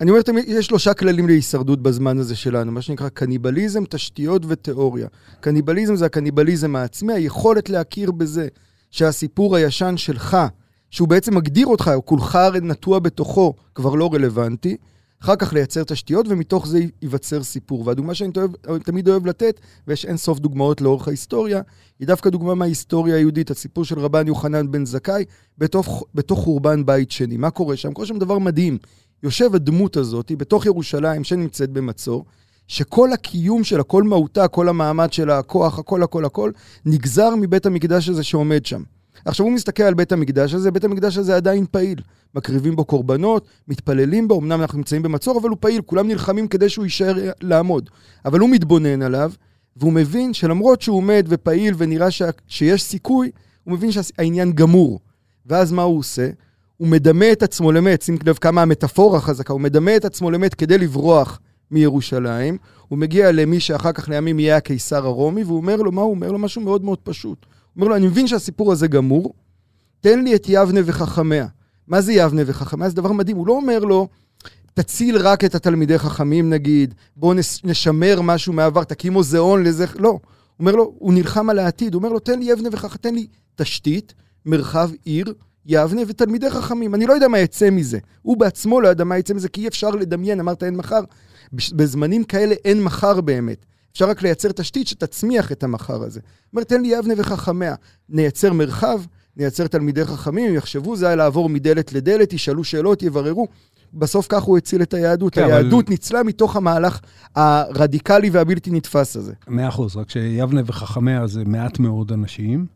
אני 0.00 0.10
אומר 0.10 0.22
תמיד, 0.22 0.44
יש 0.48 0.66
שלושה 0.66 0.94
כללים 0.94 1.26
להישרדות 1.26 1.82
בזמן 1.82 2.18
הזה 2.18 2.36
שלנו, 2.36 2.72
מה 2.72 2.82
שנקרא 2.82 3.08
קניבליזם, 3.08 3.84
תשתיות 3.84 4.42
ותיאוריה. 4.48 5.08
קניבליזם 5.40 5.96
זה 5.96 6.06
הקניבליזם 6.06 6.76
העצמי, 6.76 7.12
היכולת 7.12 7.70
להכיר 7.70 8.10
בזה 8.10 8.48
שהסיפור 8.90 9.56
הישן 9.56 9.94
שלך, 9.96 10.36
שהוא 10.92 11.08
בעצם 11.08 11.36
מגדיר 11.36 11.66
אותך, 11.66 11.90
או 11.94 12.06
כולך 12.06 12.38
נטוע 12.62 12.98
בתוכו, 12.98 13.54
כבר 13.74 13.94
לא 13.94 14.10
רלוונטי. 14.14 14.76
אחר 15.22 15.36
כך 15.36 15.52
לייצר 15.52 15.84
תשתיות, 15.84 16.26
ומתוך 16.28 16.66
זה 16.66 16.80
ייווצר 17.02 17.42
סיפור. 17.42 17.86
והדוגמה 17.86 18.14
שאני 18.14 18.30
אוהב, 18.36 18.82
תמיד 18.82 19.08
אוהב 19.08 19.26
לתת, 19.26 19.60
ויש 19.86 20.04
אין 20.04 20.16
סוף 20.16 20.38
דוגמאות 20.38 20.80
לאורך 20.80 21.08
ההיסטוריה, 21.08 21.62
היא 21.98 22.06
דווקא 22.06 22.30
דוגמה 22.30 22.54
מההיסטוריה 22.54 23.16
היהודית, 23.16 23.50
הסיפור 23.50 23.84
של 23.84 23.98
רבן 23.98 24.26
יוחנן 24.26 24.70
בן 24.70 24.86
זכאי, 24.86 25.24
בתוך, 25.58 26.04
בתוך 26.14 26.38
חורבן 26.38 26.86
בית 26.86 27.10
שני. 27.10 27.36
מה 27.36 27.50
קורה 27.50 27.76
שם? 27.76 27.92
קורה 27.92 28.06
שם 28.06 28.18
דבר 28.18 28.38
מדהים. 28.38 28.78
יושב 29.22 29.54
הדמות 29.54 29.96
הזאת, 29.96 30.32
בתוך 30.38 30.66
ירושלים, 30.66 31.24
שנמצאת 31.24 31.70
במצור, 31.70 32.24
שכל 32.68 33.12
הקיום 33.12 33.64
שלה, 33.64 33.82
כל 33.82 34.02
מהותה, 34.02 34.48
כל 34.48 34.68
המעמד 34.68 35.12
שלה, 35.12 35.38
הכוח, 35.38 35.78
הכל, 35.78 36.02
הכל, 36.02 36.24
הכל, 36.24 36.50
נגזר 36.86 37.34
מבית 37.36 37.66
המקדש 37.66 38.08
הזה 38.08 38.22
שעומד 38.22 38.66
שם. 38.66 38.82
עכשיו 39.24 39.46
הוא 39.46 39.54
מסתכל 39.54 39.82
על 39.82 39.94
בית 39.94 40.12
המקדש 40.12 40.54
הזה, 40.54 40.70
בית 40.70 40.84
המקדש 40.84 41.18
הזה 41.18 41.36
עדיין 41.36 41.66
פעיל. 41.70 42.00
מקריבים 42.34 42.76
בו 42.76 42.84
קורבנות, 42.84 43.46
מתפללים 43.68 44.28
בו, 44.28 44.40
אמנם 44.40 44.60
אנחנו 44.60 44.78
נמצאים 44.78 45.02
במצור, 45.02 45.38
אבל 45.40 45.48
הוא 45.48 45.58
פעיל, 45.60 45.82
כולם 45.82 46.08
נלחמים 46.08 46.48
כדי 46.48 46.68
שהוא 46.68 46.84
יישאר 46.84 47.30
לעמוד. 47.40 47.90
אבל 48.24 48.40
הוא 48.40 48.48
מתבונן 48.48 49.02
עליו, 49.02 49.32
והוא 49.76 49.92
מבין 49.92 50.34
שלמרות 50.34 50.82
שהוא 50.82 50.96
עומד 50.96 51.26
ופעיל 51.28 51.74
ונראה 51.78 52.10
ש... 52.10 52.22
שיש 52.46 52.82
סיכוי, 52.82 53.30
הוא 53.64 53.74
מבין 53.74 53.92
שהעניין 53.92 54.52
גמור. 54.52 55.00
ואז 55.46 55.72
מה 55.72 55.82
הוא 55.82 55.98
עושה? 55.98 56.30
הוא 56.76 56.88
מדמה 56.88 57.32
את 57.32 57.42
עצמו 57.42 57.72
למת, 57.72 58.02
שים 58.02 58.16
לב 58.26 58.38
כמה 58.40 58.62
המטאפורה 58.62 59.20
חזקה, 59.20 59.52
הוא 59.52 59.60
מדמה 59.60 59.96
את 59.96 60.04
עצמו 60.04 60.30
למת 60.30 60.54
כדי 60.54 60.78
לברוח 60.78 61.40
מירושלים. 61.70 62.56
הוא 62.88 62.98
מגיע 62.98 63.32
למי 63.32 63.60
שאחר 63.60 63.92
כך 63.92 64.08
לימים 64.08 64.38
יהיה 64.38 64.56
הקיסר 64.56 65.06
הרומי, 65.06 65.44
והוא 65.44 65.56
אומר 65.56 65.76
לו, 65.76 65.92
מה 65.92 66.02
הוא 66.02 66.10
אומר 66.10 66.32
לו? 66.32 66.38
משהו 66.38 66.62
מאוד 66.62 66.84
מאוד 66.84 66.98
פשוט. 66.98 67.46
אומר 67.76 67.88
לו, 67.88 67.96
אני 67.96 68.06
מבין 68.06 68.26
שהסיפור 68.26 68.72
הזה 68.72 68.86
גמור, 68.86 69.34
תן 70.00 70.24
לי 70.24 70.34
את 70.34 70.44
יבנה 70.48 70.80
וחכמיה. 70.84 71.46
מה 71.86 72.00
זה 72.00 72.12
יבנה 72.12 72.42
וחכמיה? 72.46 72.88
זה 72.88 72.94
דבר 72.94 73.12
מדהים. 73.12 73.36
הוא 73.36 73.46
לא 73.46 73.52
אומר 73.52 73.78
לו, 73.78 74.08
תציל 74.74 75.18
רק 75.18 75.44
את 75.44 75.54
התלמידי 75.54 75.98
חכמים 75.98 76.50
נגיד, 76.50 76.94
בואו 77.16 77.34
נשמר 77.64 78.20
משהו 78.20 78.52
מהעבר, 78.52 78.84
תקים 78.84 79.12
מוזיאון 79.12 79.62
לזה, 79.62 79.84
לא. 79.98 80.08
הוא 80.08 80.20
אומר 80.58 80.72
לו, 80.72 80.94
הוא 80.98 81.14
נלחם 81.14 81.50
על 81.50 81.58
העתיד, 81.58 81.94
הוא 81.94 82.00
אומר 82.00 82.12
לו, 82.12 82.18
תן 82.18 82.38
לי 82.38 82.44
יבנה 82.44 82.68
וחכמיה, 82.72 82.98
תן 82.98 83.14
לי 83.14 83.26
תשתית, 83.56 84.14
מרחב 84.46 84.90
עיר, 85.04 85.34
יבנה 85.66 86.00
ותלמידי 86.08 86.50
חכמים. 86.50 86.94
אני 86.94 87.06
לא 87.06 87.12
יודע 87.12 87.28
מה 87.28 87.38
יצא 87.38 87.70
מזה. 87.70 87.98
הוא 88.22 88.36
בעצמו 88.36 88.80
לא 88.80 88.88
יודע 88.88 89.04
מה 89.04 89.18
יצא 89.18 89.34
מזה, 89.34 89.48
כי 89.48 89.60
אי 89.60 89.68
אפשר 89.68 89.90
לדמיין, 89.90 90.40
אמרת 90.40 90.62
אין 90.62 90.76
מחר. 90.76 91.00
בזמנים 91.52 92.24
כאלה 92.24 92.54
אין 92.64 92.82
מחר 92.82 93.20
באמת. 93.20 93.66
אפשר 93.92 94.08
רק 94.08 94.22
לייצר 94.22 94.52
תשתית 94.52 94.86
שתצמיח 94.86 95.52
את 95.52 95.62
המחר 95.64 96.02
הזה. 96.02 96.20
הוא 96.20 96.28
אומר, 96.52 96.64
תן 96.64 96.82
לי 96.82 96.88
יבנה 96.88 97.14
וחכמיה. 97.16 97.74
נייצר 98.08 98.52
מרחב, 98.52 99.00
נייצר 99.36 99.66
תלמידי 99.66 100.04
חכמים, 100.04 100.48
הם 100.48 100.54
יחשבו, 100.54 100.96
זה 100.96 101.06
היה 101.06 101.16
לעבור 101.16 101.48
מדלת 101.48 101.92
לדלת, 101.92 102.32
ישאלו 102.32 102.64
שאלות, 102.64 103.02
יבררו. 103.02 103.48
בסוף 103.94 104.26
כך 104.28 104.42
הוא 104.42 104.58
הציל 104.58 104.82
את 104.82 104.94
היהדות. 104.94 105.34
כן, 105.34 105.44
היהדות 105.44 105.84
אבל- 105.84 105.90
ניצלה 105.90 106.22
מתוך 106.22 106.56
המהלך 106.56 107.00
הרדיקלי 107.34 108.30
והבלתי 108.30 108.70
נתפס 108.70 109.16
הזה. 109.16 109.32
מאה 109.48 109.68
אחוז, 109.68 109.96
רק 109.96 110.10
שיבנה 110.10 110.60
וחכמיה 110.66 111.26
זה 111.26 111.44
מעט 111.44 111.78
מאוד 111.78 112.12
אנשים, 112.12 112.66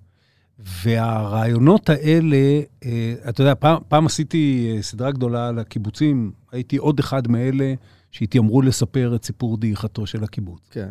והרעיונות 0.59 1.88
האלה, 1.90 2.37
אה, 2.85 3.14
אתה 3.29 3.40
יודע, 3.42 3.55
פעם, 3.55 3.79
פעם 3.88 4.07
עשיתי 4.07 4.72
אה, 4.76 4.83
סדרה 4.83 5.11
גדולה 5.11 5.48
על 5.48 5.59
הקיבוצים, 5.59 6.33
הייתי 6.52 6.76
עוד 6.76 6.98
אחד 6.98 7.29
מאלה 7.29 7.74
שהתיימרו 8.11 8.62
לספר 8.62 9.12
את 9.16 9.24
סיפור 9.24 9.57
דעיכתו 9.57 10.07
של 10.07 10.24
הקיבוץ. 10.24 10.61
כן. 10.70 10.88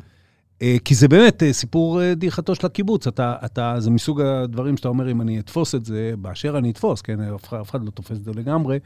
אה, 0.62 0.76
כי 0.86 0.96
זה 0.96 1.08
באמת 1.08 1.44
אה, 1.44 1.54
סיפור 1.54 2.02
אה, 2.02 2.16
דעיכתו 2.16 2.56
של 2.56 2.66
הקיבוץ. 2.66 3.08
אתה, 3.08 3.36
אתה, 3.46 3.76
זה 3.80 3.90
מסוג 3.90 4.22
הדברים 4.22 4.78
שאתה 4.78 4.88
אומר, 4.88 5.12
אם 5.12 5.22
אני 5.22 5.40
אתפוס 5.40 5.76
את 5.76 5.86
זה, 5.86 6.14
באשר 6.22 6.58
אני 6.58 6.72
אתפוס, 6.72 7.02
כן, 7.02 7.20
אף, 7.22 7.44
אחד- 7.48 7.60
אף 7.62 7.70
אחד 7.72 7.86
לא 7.86 7.90
תופס 7.90 8.18
את 8.18 8.24
זה 8.24 8.32
לגמרי, 8.36 8.80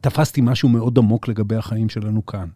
תפסתי 0.00 0.40
משהו 0.40 0.68
מאוד 0.68 0.98
עמוק 0.98 1.28
לגבי 1.28 1.56
החיים 1.56 1.88
שלנו 1.88 2.26
כאן. 2.26 2.48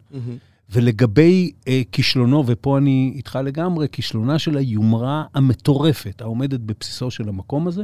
ולגבי 0.71 1.51
אה, 1.67 1.81
כישלונו, 1.91 2.43
ופה 2.47 2.77
אני 2.77 3.11
איתך 3.15 3.39
לגמרי, 3.43 3.87
כישלונה 3.91 4.39
של 4.39 4.57
היומרה 4.57 5.23
המטורפת 5.33 6.21
העומדת 6.21 6.59
בבסיסו 6.59 7.11
של 7.11 7.29
המקום 7.29 7.67
הזה, 7.67 7.83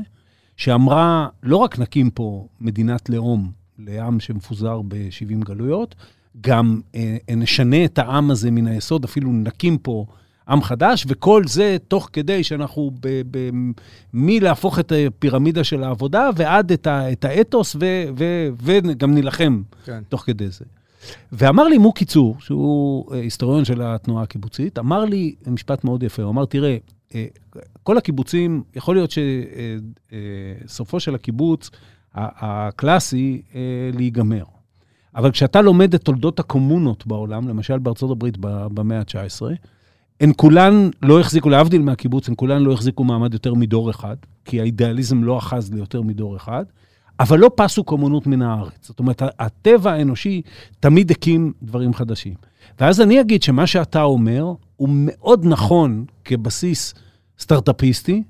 שאמרה, 0.57 1.27
לא 1.43 1.57
רק 1.57 1.79
נקים 1.79 2.09
פה 2.09 2.47
מדינת 2.61 3.09
לאום 3.09 3.51
לעם 3.79 4.19
שמפוזר 4.19 4.81
ב-70 4.87 5.45
גלויות, 5.45 5.95
גם 6.41 6.81
אה, 6.95 7.17
נשנה 7.37 7.85
את 7.85 7.97
העם 7.99 8.31
הזה 8.31 8.51
מן 8.51 8.67
היסוד, 8.67 9.03
אפילו 9.03 9.31
נקים 9.31 9.77
פה 9.77 10.05
עם 10.49 10.61
חדש, 10.61 11.05
וכל 11.07 11.43
זה 11.47 11.77
תוך 11.87 12.09
כדי 12.13 12.43
שאנחנו 12.43 12.91
מלהפוך 14.13 14.79
את 14.79 14.91
הפירמידה 15.07 15.63
של 15.63 15.83
העבודה 15.83 16.29
ועד 16.35 16.71
את, 16.71 16.87
ה, 16.87 17.11
את 17.11 17.25
האתוס, 17.25 17.75
ו, 17.79 17.85
ו, 18.17 18.47
וגם 18.63 19.13
נילחם 19.13 19.61
כן. 19.85 20.01
תוך 20.09 20.21
כדי 20.21 20.49
זה. 20.49 20.65
ואמר 21.31 21.63
לי 21.67 21.77
מוקי 21.77 22.05
צור, 22.05 22.35
שהוא 22.39 23.13
אה, 23.13 23.19
היסטוריון 23.19 23.65
של 23.65 23.81
התנועה 23.81 24.23
הקיבוצית, 24.23 24.79
אמר 24.79 25.05
לי 25.05 25.35
משפט 25.47 25.83
מאוד 25.83 26.03
יפה, 26.03 26.23
הוא 26.23 26.31
אמר, 26.31 26.45
תראה, 26.45 26.77
אה, 27.15 27.25
כל 27.83 27.97
הקיבוצים, 27.97 28.63
יכול 28.75 28.95
להיות 28.95 29.13
שסופו 30.65 30.99
של 30.99 31.15
הקיבוץ 31.15 31.69
הקלאסי 32.13 33.41
אה, 33.55 33.59
להיגמר. 33.93 34.43
אבל 35.15 35.31
כשאתה 35.31 35.61
לומד 35.61 35.93
את 35.93 36.03
תולדות 36.03 36.39
הקומונות 36.39 37.07
בעולם, 37.07 37.47
למשל 37.47 37.79
בארצות 37.79 38.11
הברית 38.11 38.37
במאה 38.41 38.99
ה-19, 38.99 39.41
הן 40.21 40.31
כולן 40.37 40.89
לא 41.01 41.19
החזיקו, 41.19 41.49
להבדיל 41.49 41.81
מהקיבוץ, 41.81 42.29
הן 42.29 42.33
כולן 42.37 42.61
לא 42.61 42.73
החזיקו 42.73 43.03
מעמד 43.03 43.33
יותר 43.33 43.53
מדור 43.53 43.89
אחד, 43.89 44.15
כי 44.45 44.61
האידיאליזם 44.61 45.23
לא 45.23 45.37
אחז 45.37 45.73
ליותר 45.73 46.01
מדור 46.01 46.35
אחד, 46.35 46.65
אבל 47.19 47.39
לא 47.39 47.51
פסו 47.55 47.83
קומונות 47.83 48.27
מן 48.27 48.41
הארץ. 48.41 48.87
זאת 48.87 48.99
אומרת, 48.99 49.21
הטבע 49.39 49.91
האנושי 49.91 50.41
תמיד 50.79 51.11
הקים 51.11 51.53
דברים 51.63 51.93
חדשים. 51.93 52.33
ואז 52.79 53.01
אני 53.01 53.21
אגיד 53.21 53.43
שמה 53.43 53.67
שאתה 53.67 54.03
אומר 54.03 54.53
הוא 54.75 54.89
מאוד 54.91 55.45
נכון 55.45 56.05
כבסיס 56.25 56.93
סטארט-אפיסטי, 57.39 58.23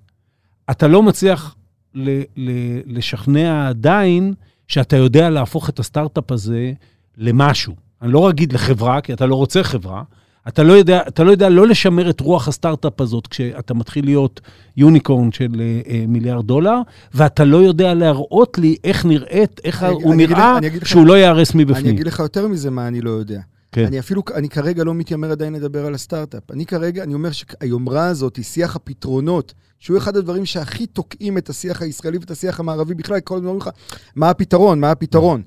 אתה 0.71 0.87
לא 0.87 1.03
מצליח 1.03 1.55
ל- 1.93 2.21
ל- 2.37 2.97
לשכנע 2.97 3.67
עדיין 3.69 4.33
שאתה 4.67 4.95
יודע 4.95 5.29
להפוך 5.29 5.69
את 5.69 5.79
הסטארט-אפ 5.79 6.31
הזה 6.31 6.71
למשהו. 7.17 7.75
אני 8.01 8.11
לא 8.11 8.29
אגיד 8.29 8.53
לחברה, 8.53 9.01
כי 9.01 9.13
אתה 9.13 9.25
לא 9.25 9.35
רוצה 9.35 9.63
חברה. 9.63 10.03
אתה 10.47 10.63
לא 10.63 10.73
יודע, 10.73 11.01
אתה 11.07 11.23
לא 11.23 11.31
יודע 11.31 11.49
לא 11.49 11.67
לשמר 11.67 12.09
את 12.09 12.19
רוח 12.19 12.47
הסטארט-אפ 12.47 13.01
הזאת 13.01 13.27
כשאתה 13.27 13.73
מתחיל 13.73 14.05
להיות 14.05 14.41
יוניקורן 14.77 15.31
של 15.31 15.47
אה, 15.61 15.81
אה, 15.93 16.05
מיליארד 16.07 16.47
דולר, 16.47 16.75
ואתה 17.13 17.45
לא 17.45 17.57
יודע 17.57 17.93
להראות 17.93 18.57
לי 18.57 18.75
איך 18.83 19.05
נראית, 19.05 19.61
איך 19.63 19.83
אני- 19.83 19.93
הוא 19.93 20.13
אני 20.13 20.27
נראה, 20.27 20.57
לך- 20.61 20.65
אני 20.73 20.79
לך- 20.79 20.87
שהוא 20.87 21.07
לא 21.07 21.13
ייהרס 21.17 21.55
אני 21.55 21.63
מבפנים. 21.63 21.93
אגיד 21.95 22.07
לך 22.07 22.19
יותר 22.19 22.47
מזה 22.47 22.71
מה 22.71 22.87
אני 22.87 23.01
לא 23.01 23.09
יודע. 23.09 23.39
כן. 23.71 23.85
אני 23.85 23.99
אפילו, 23.99 24.21
אני 24.35 24.49
כרגע 24.49 24.83
לא 24.83 24.93
מתיימר 24.93 25.31
עדיין 25.31 25.53
לדבר 25.53 25.85
על 25.85 25.93
הסטארט-אפ. 25.95 26.51
אני 26.51 26.65
כרגע, 26.65 27.03
אני 27.03 27.13
אומר 27.13 27.29
שהיומרה 27.31 28.07
הזאת 28.07 28.35
היא 28.35 28.45
שיח 28.45 28.75
הפתרונות, 28.75 29.53
שהוא 29.79 29.97
אחד 29.97 30.17
הדברים 30.17 30.45
שהכי 30.45 30.85
תוקעים 30.85 31.37
את 31.37 31.49
השיח 31.49 31.81
הישראלי 31.81 32.17
ואת 32.17 32.31
השיח 32.31 32.59
המערבי 32.59 32.93
בכלל, 32.93 33.19
כל 33.19 33.35
הזמן 33.35 33.47
אומרים 33.47 33.61
לך, 33.61 33.69
מה 34.15 34.29
הפתרון, 34.29 34.79
מה 34.79 34.91
הפתרון? 34.91 35.41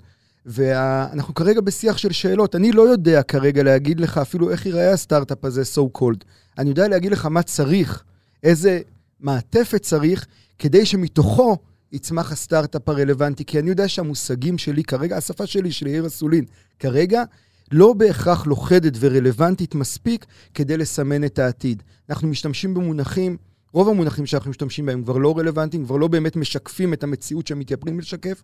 ואנחנו 0.46 1.34
כרגע 1.34 1.60
בשיח 1.60 1.98
של 1.98 2.12
שאלות. 2.12 2.54
אני 2.54 2.72
לא 2.72 2.82
יודע 2.82 3.22
כרגע 3.22 3.62
להגיד 3.62 4.00
לך 4.00 4.18
אפילו 4.18 4.50
איך 4.50 4.66
ייראה 4.66 4.92
הסטארט-אפ 4.92 5.44
הזה, 5.44 5.62
so 5.74 5.98
called. 5.98 6.24
אני 6.58 6.68
יודע 6.68 6.88
להגיד 6.88 7.12
לך 7.12 7.26
מה 7.26 7.42
צריך, 7.42 8.04
איזה 8.42 8.80
מעטפת 9.20 9.82
צריך, 9.82 10.26
כדי 10.58 10.86
שמתוכו 10.86 11.56
יצמח 11.92 12.32
הסטארט-אפ 12.32 12.88
הרלוונטי. 12.88 13.44
כי 13.44 13.58
אני 13.58 13.70
יודע 13.70 13.88
שהמושגים 13.88 14.58
שלי 14.58 14.84
כרגע, 14.84 15.16
השפה 15.16 15.46
שלי, 15.46 15.72
של 15.72 15.86
יאיר 15.86 16.06
אסולין, 16.06 16.44
כרגע, 16.78 17.24
לא 17.72 17.92
בהכרח 17.92 18.46
לוכדת 18.46 18.92
ורלוונטית 19.00 19.74
מספיק 19.74 20.26
כדי 20.54 20.76
לסמן 20.76 21.24
את 21.24 21.38
העתיד. 21.38 21.82
אנחנו 22.10 22.28
משתמשים 22.28 22.74
במונחים, 22.74 23.36
רוב 23.72 23.88
המונחים 23.88 24.26
שאנחנו 24.26 24.50
משתמשים 24.50 24.86
בהם 24.86 25.02
כבר 25.02 25.18
לא 25.18 25.38
רלוונטיים, 25.38 25.84
כבר 25.84 25.96
לא 25.96 26.08
באמת 26.08 26.36
משקפים 26.36 26.92
את 26.92 27.02
המציאות 27.02 27.46
שהם 27.46 27.58
מתייפרים 27.58 27.98
לשקף, 27.98 28.42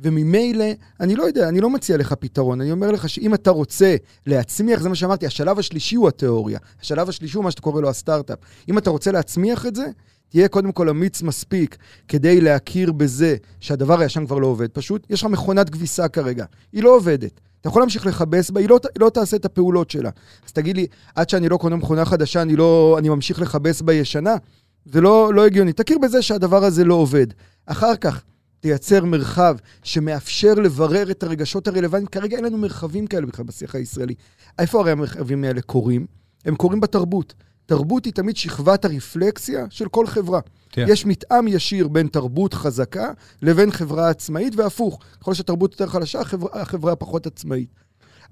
וממילא, 0.00 0.64
אני 1.00 1.16
לא 1.16 1.22
יודע, 1.22 1.48
אני 1.48 1.60
לא 1.60 1.70
מציע 1.70 1.96
לך 1.96 2.12
פתרון. 2.12 2.60
אני 2.60 2.72
אומר 2.72 2.90
לך 2.90 3.08
שאם 3.08 3.34
אתה 3.34 3.50
רוצה 3.50 3.96
להצמיח, 4.26 4.80
זה 4.80 4.88
מה 4.88 4.94
שאמרתי, 4.94 5.26
השלב 5.26 5.58
השלישי 5.58 5.96
הוא 5.96 6.08
התיאוריה. 6.08 6.58
השלב 6.80 7.08
השלישי 7.08 7.36
הוא 7.36 7.44
מה 7.44 7.50
שאתה 7.50 7.62
קורא 7.62 7.80
לו 7.80 7.88
הסטארט-אפ. 7.88 8.38
אם 8.68 8.78
אתה 8.78 8.90
רוצה 8.90 9.12
להצמיח 9.12 9.66
את 9.66 9.74
זה, 9.74 9.86
תהיה 10.28 10.48
קודם 10.48 10.72
כל 10.72 10.88
אמיץ 10.88 11.22
מספיק 11.22 11.76
כדי 12.08 12.40
להכיר 12.40 12.92
בזה 12.92 13.36
שהדבר 13.60 14.00
הישן 14.00 14.26
כבר 14.26 14.38
לא 14.38 14.46
עובד. 14.46 14.70
פשוט, 14.70 15.06
יש 15.10 15.22
לך 15.22 15.30
מכונת 15.30 15.70
כביסה 15.70 16.08
כרגע, 16.08 16.44
היא 16.72 16.82
לא 16.82 16.96
עובדת. 16.96 17.40
אתה 17.60 17.68
יכול 17.68 17.82
להמשיך 17.82 18.06
לכבס 18.06 18.50
בה, 18.50 18.60
היא 18.60 18.68
לא, 18.68 18.78
היא 18.94 19.00
לא 19.00 19.10
תעשה 19.10 19.36
את 19.36 19.44
הפעולות 19.44 19.90
שלה. 19.90 20.10
אז 20.46 20.52
תגיד 20.52 20.76
לי, 20.76 20.86
עד 21.14 21.28
שאני 21.28 21.48
לא 21.48 21.56
קונה 21.56 21.76
מכונה 21.76 22.04
חדשה, 22.04 22.42
אני, 22.42 22.56
לא, 22.56 22.96
אני 22.98 23.08
ממשיך 23.08 23.40
לכבס 23.40 23.80
בישנה? 23.80 24.36
זה 24.84 25.00
לא, 25.00 25.34
לא 25.34 25.46
הגיוני. 25.46 25.72
תכיר 25.72 25.98
בזה 25.98 26.22
שהדבר 26.22 26.64
הזה 26.64 26.84
לא 26.84 26.94
עובד. 26.94 27.26
אחר 27.66 27.96
כך, 27.96 28.22
תייצר 28.66 29.04
מרחב 29.04 29.56
שמאפשר 29.82 30.54
לברר 30.54 31.10
את 31.10 31.22
הרגשות 31.22 31.68
הרלוונטיים. 31.68 32.06
כרגע 32.06 32.36
אין 32.36 32.44
לנו 32.44 32.58
מרחבים 32.58 33.06
כאלה 33.06 33.26
בכלל 33.26 33.44
בשיח 33.44 33.74
הישראלי. 33.74 34.14
איפה 34.58 34.80
הרי 34.80 34.90
המרחבים 34.90 35.44
האלה 35.44 35.62
קורים? 35.62 36.06
הם 36.44 36.56
קורים 36.56 36.80
בתרבות. 36.80 37.34
תרבות 37.66 38.04
היא 38.04 38.12
תמיד 38.12 38.36
שכבת 38.36 38.84
הרפלקסיה 38.84 39.66
של 39.70 39.88
כל 39.88 40.06
חברה. 40.06 40.40
כן. 40.70 40.84
יש 40.88 41.06
מתאם 41.06 41.48
ישיר 41.48 41.88
בין 41.88 42.08
תרבות 42.08 42.54
חזקה 42.54 43.10
לבין 43.42 43.70
חברה 43.70 44.08
עצמאית, 44.08 44.56
והפוך. 44.56 45.00
ככל 45.20 45.34
שהתרבות 45.34 45.72
יותר 45.72 45.86
חלשה, 45.86 46.20
החברה, 46.20 46.60
החברה 46.60 46.96
פחות 46.96 47.26
עצמאית. 47.26 47.68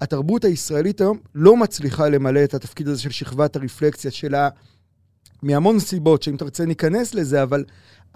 התרבות 0.01 0.45
הישראלית 0.45 1.01
היום 1.01 1.19
לא 1.35 1.57
מצליחה 1.57 2.09
למלא 2.09 2.45
את 2.45 2.55
התפקיד 2.55 2.89
הזה 2.89 3.03
של 3.03 3.11
שכבת 3.11 3.57
הרפלקסיה 3.57 4.11
שלה, 4.11 4.49
מהמון 5.43 5.81
סיבות, 5.81 6.23
שאם 6.23 6.37
תרצה 6.37 6.65
ניכנס 6.65 7.15
לזה, 7.15 7.43
אבל 7.43 7.65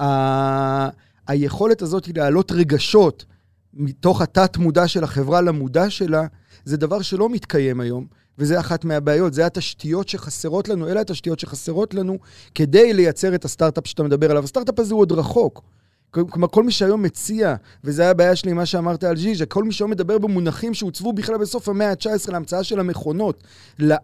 ה... 0.01 1.08
היכולת 1.29 1.83
הזאת 1.83 2.05
היא 2.05 2.15
להעלות 2.17 2.53
רגשות 2.53 3.25
מתוך 3.75 4.23
התת-מודע 4.23 4.89
של 4.89 5.05
החברה 5.05 5.41
למודע 5.41 5.91
שלה, 5.91 6.27
זה 6.65 6.77
דבר 6.77 7.03
שלא 7.03 7.29
מתקיים 7.29 7.81
היום, 7.81 8.07
וזה 8.39 8.61
אחת 8.61 8.85
מהבעיות. 8.85 9.35
זה 9.35 9.47
התשתיות 9.47 10.09
שחסרות 10.09 10.69
לנו, 10.69 10.89
אלה 10.89 11.01
התשתיות 11.01 11.39
שחסרות 11.39 11.95
לנו 11.95 12.19
כדי 12.55 12.93
לייצר 12.93 13.35
את 13.35 13.45
הסטארט-אפ 13.45 13.87
שאתה 13.87 14.03
מדבר 14.03 14.31
עליו. 14.31 14.45
הסטארט-אפ 14.45 14.79
הזה 14.79 14.95
הוא 14.95 15.01
עוד 15.01 15.13
רחוק. 15.13 15.63
כלומר, 16.11 16.49
כל 16.49 16.65
מי 16.65 16.73
שהיום 16.73 17.03
מציע, 17.03 17.55
וזה 17.85 18.03
היה 18.03 18.11
הבעיה 18.11 18.37
שלי, 18.37 18.53
מה 18.53 18.67
שאמרת 18.67 19.05
על 19.05 19.17
ז'יז'ה, 19.17 19.47
כל 19.47 19.65
מי 19.65 19.73
שהיום 19.73 19.91
מדבר 19.91 20.19
במונחים 20.19 20.75
שהוצבו 20.75 21.13
בכלל 21.13 21.37
בסוף 21.39 21.69
המאה 21.69 21.91
ה-19 21.91 22.33
להמצאה 22.33 22.65
של 22.65 22.81
המכונות, 22.81 23.43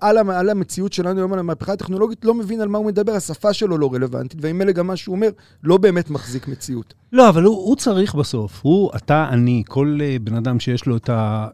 על, 0.00 0.18
המ- 0.18 0.30
על 0.30 0.50
המציאות 0.50 0.92
שלנו 0.92 1.18
היום, 1.20 1.32
על 1.32 1.38
המהפכה 1.38 1.72
הטכנולוגית, 1.72 2.24
לא 2.24 2.34
מבין 2.34 2.60
על 2.60 2.68
מה 2.68 2.78
הוא 2.78 2.86
מדבר, 2.86 3.12
השפה 3.12 3.52
שלו 3.52 3.78
לא 3.78 3.94
רלוונטית, 3.94 4.38
ועם 4.42 4.62
אלה 4.62 4.72
גם 4.72 4.86
מה 4.86 4.96
שהוא 4.96 5.14
אומר, 5.14 5.28
לא 5.62 5.76
באמת 5.76 6.10
מחזיק 6.10 6.48
מציאות. 6.48 6.94
לא, 7.12 7.28
אבל 7.28 7.42
הוא, 7.42 7.56
הוא 7.56 7.76
צריך 7.76 8.14
בסוף, 8.14 8.60
הוא, 8.62 8.90
אתה, 8.96 9.28
אני, 9.30 9.62
כל 9.68 9.98
uh, 10.00 10.22
בן 10.22 10.34
אדם 10.34 10.60
שיש 10.60 10.86
לו 10.86 10.96
את 10.96 11.10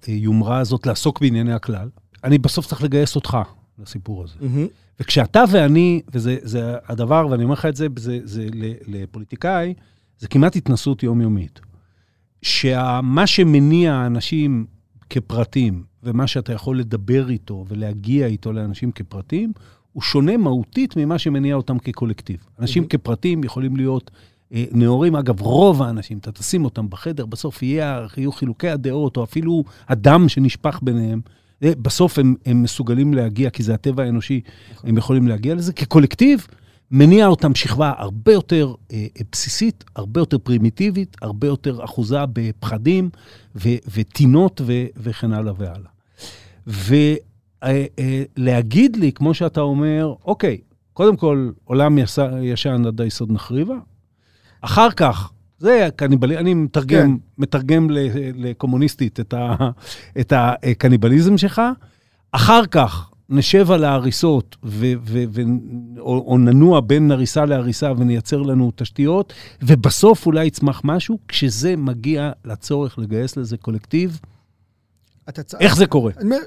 היומרה 0.07 0.59
הזאת 0.59 0.87
לעסוק 0.87 1.21
בענייני 1.21 1.53
הכלל, 1.53 1.89
אני 2.25 2.39
בסוף 2.39 2.67
צריך 2.67 2.83
לגייס 2.83 3.17
אותך 3.17 3.37
לסיפור 3.79 4.25
הזה. 4.25 4.35
וכשאתה 5.01 5.45
ואני, 5.51 6.03
וזה 6.13 6.37
זה 6.43 6.75
הדבר, 6.89 7.27
ואני 7.31 7.45
אומר 7.45 7.53
לך 7.55 7.67
את 7.67 7.77
זה, 7.77 7.87
זה, 7.97 8.19
זה 8.25 8.47
ל- 8.55 8.75
לפוליטיקאי, 8.89 9.75
זה 10.21 10.29
כמעט 10.29 10.57
התנסות 10.57 11.03
יומיומית. 11.03 11.61
שמה 12.43 13.27
שמניע 13.27 14.07
אנשים 14.07 14.67
כפרטים, 15.11 15.83
ומה 16.03 16.27
שאתה 16.27 16.53
יכול 16.53 16.79
לדבר 16.79 17.31
איתו 17.31 17.65
ולהגיע 17.69 18.27
איתו 18.27 18.53
לאנשים 18.53 18.93
כפרטים, 18.93 19.53
הוא 19.93 20.03
שונה 20.03 20.37
מהותית 20.37 20.97
ממה 20.97 21.19
שמניע 21.19 21.55
אותם 21.55 21.79
כקולקטיב. 21.79 22.39
אנשים 22.59 22.87
כפרטים 22.87 23.45
יכולים 23.45 23.77
להיות 23.77 24.11
אה, 24.53 24.65
נאורים, 24.73 25.17
אגב, 25.17 25.41
רוב 25.41 25.83
האנשים, 25.83 26.19
אתה 26.19 26.33
תשים 26.33 26.65
אותם 26.65 26.91
בחדר, 26.91 27.27
בסוף 27.27 27.63
יהיה, 27.63 28.07
יהיו 28.17 28.33
חילוקי 28.33 28.69
הדעות, 28.69 29.17
או 29.17 29.25
אפילו 29.25 29.65
הדם 29.89 30.29
שנשפך 30.29 30.79
ביניהם. 30.83 31.21
אה, 31.63 31.73
בסוף 31.83 32.19
הם, 32.19 32.35
הם 32.47 32.63
מסוגלים 32.63 33.15
להגיע, 33.15 33.51
כי 33.51 33.63
זה 33.63 33.75
הטבע 33.75 34.03
האנושי, 34.03 34.41
הם 34.85 34.97
יכולים 34.97 35.29
להגיע 35.29 35.55
לזה. 35.55 35.73
כקולקטיב, 35.73 36.47
מניע 36.91 37.27
אותם 37.27 37.55
שכבה 37.55 37.93
הרבה 37.97 38.33
יותר 38.33 38.75
אה, 38.93 38.97
אה, 39.17 39.23
בסיסית, 39.33 39.85
הרבה 39.97 40.21
יותר 40.21 40.39
פרימיטיבית, 40.39 41.17
הרבה 41.23 41.47
יותר 41.47 41.85
אחוזה 41.85 42.19
בפחדים 42.33 43.11
ו- 43.57 43.81
וטינות 43.95 44.61
ו- 44.65 44.87
וכן 44.97 45.33
הלאה 45.33 45.53
והלאה. 45.57 45.91
ולהגיד 48.37 48.97
לי, 48.97 49.13
כמו 49.13 49.35
שאתה 49.35 49.61
אומר, 49.61 50.15
אוקיי, 50.25 50.59
קודם 50.93 51.17
כל, 51.17 51.51
עולם 51.65 51.99
ישן 52.43 52.87
עד 52.87 53.01
היסוד 53.01 53.33
נחריבה, 53.33 53.77
אחר 54.61 54.91
כך, 54.91 55.33
זה 55.59 55.89
קניבלי, 55.97 56.39
אני 56.39 56.55
מתרגם, 56.55 57.19
כן. 57.19 57.25
מתרגם 57.39 57.87
לקומוניסטית 58.35 59.21
את, 59.21 59.33
ה, 59.35 59.57
את 60.21 60.33
הקניבליזם 60.37 61.39
שלך, 61.39 61.63
אחר 62.33 62.67
כך 62.67 63.11
נשב 63.31 63.71
על 63.71 63.85
ההריסות, 63.85 64.57
ו, 64.65 64.93
ו, 65.05 65.25
ו, 65.33 65.41
או, 65.99 66.25
או 66.27 66.39
ננוע 66.39 66.81
בין 66.81 67.11
הריסה 67.11 67.45
להריסה 67.45 67.93
ונייצר 67.99 68.43
לנו 68.43 68.73
תשתיות, 68.77 69.33
ובסוף 69.63 70.27
אולי 70.27 70.47
יצמח 70.47 70.81
משהו, 70.85 71.19
כשזה 71.29 71.77
מגיע 71.77 72.33
לצורך 72.45 72.99
לגייס 72.99 73.37
לזה 73.37 73.57
קולקטיב, 73.57 74.21
צ... 75.31 75.55
איך 75.55 75.77
זה 75.77 75.87
קורה? 75.87 76.13
אני 76.17 76.25
אומר, 76.25 76.39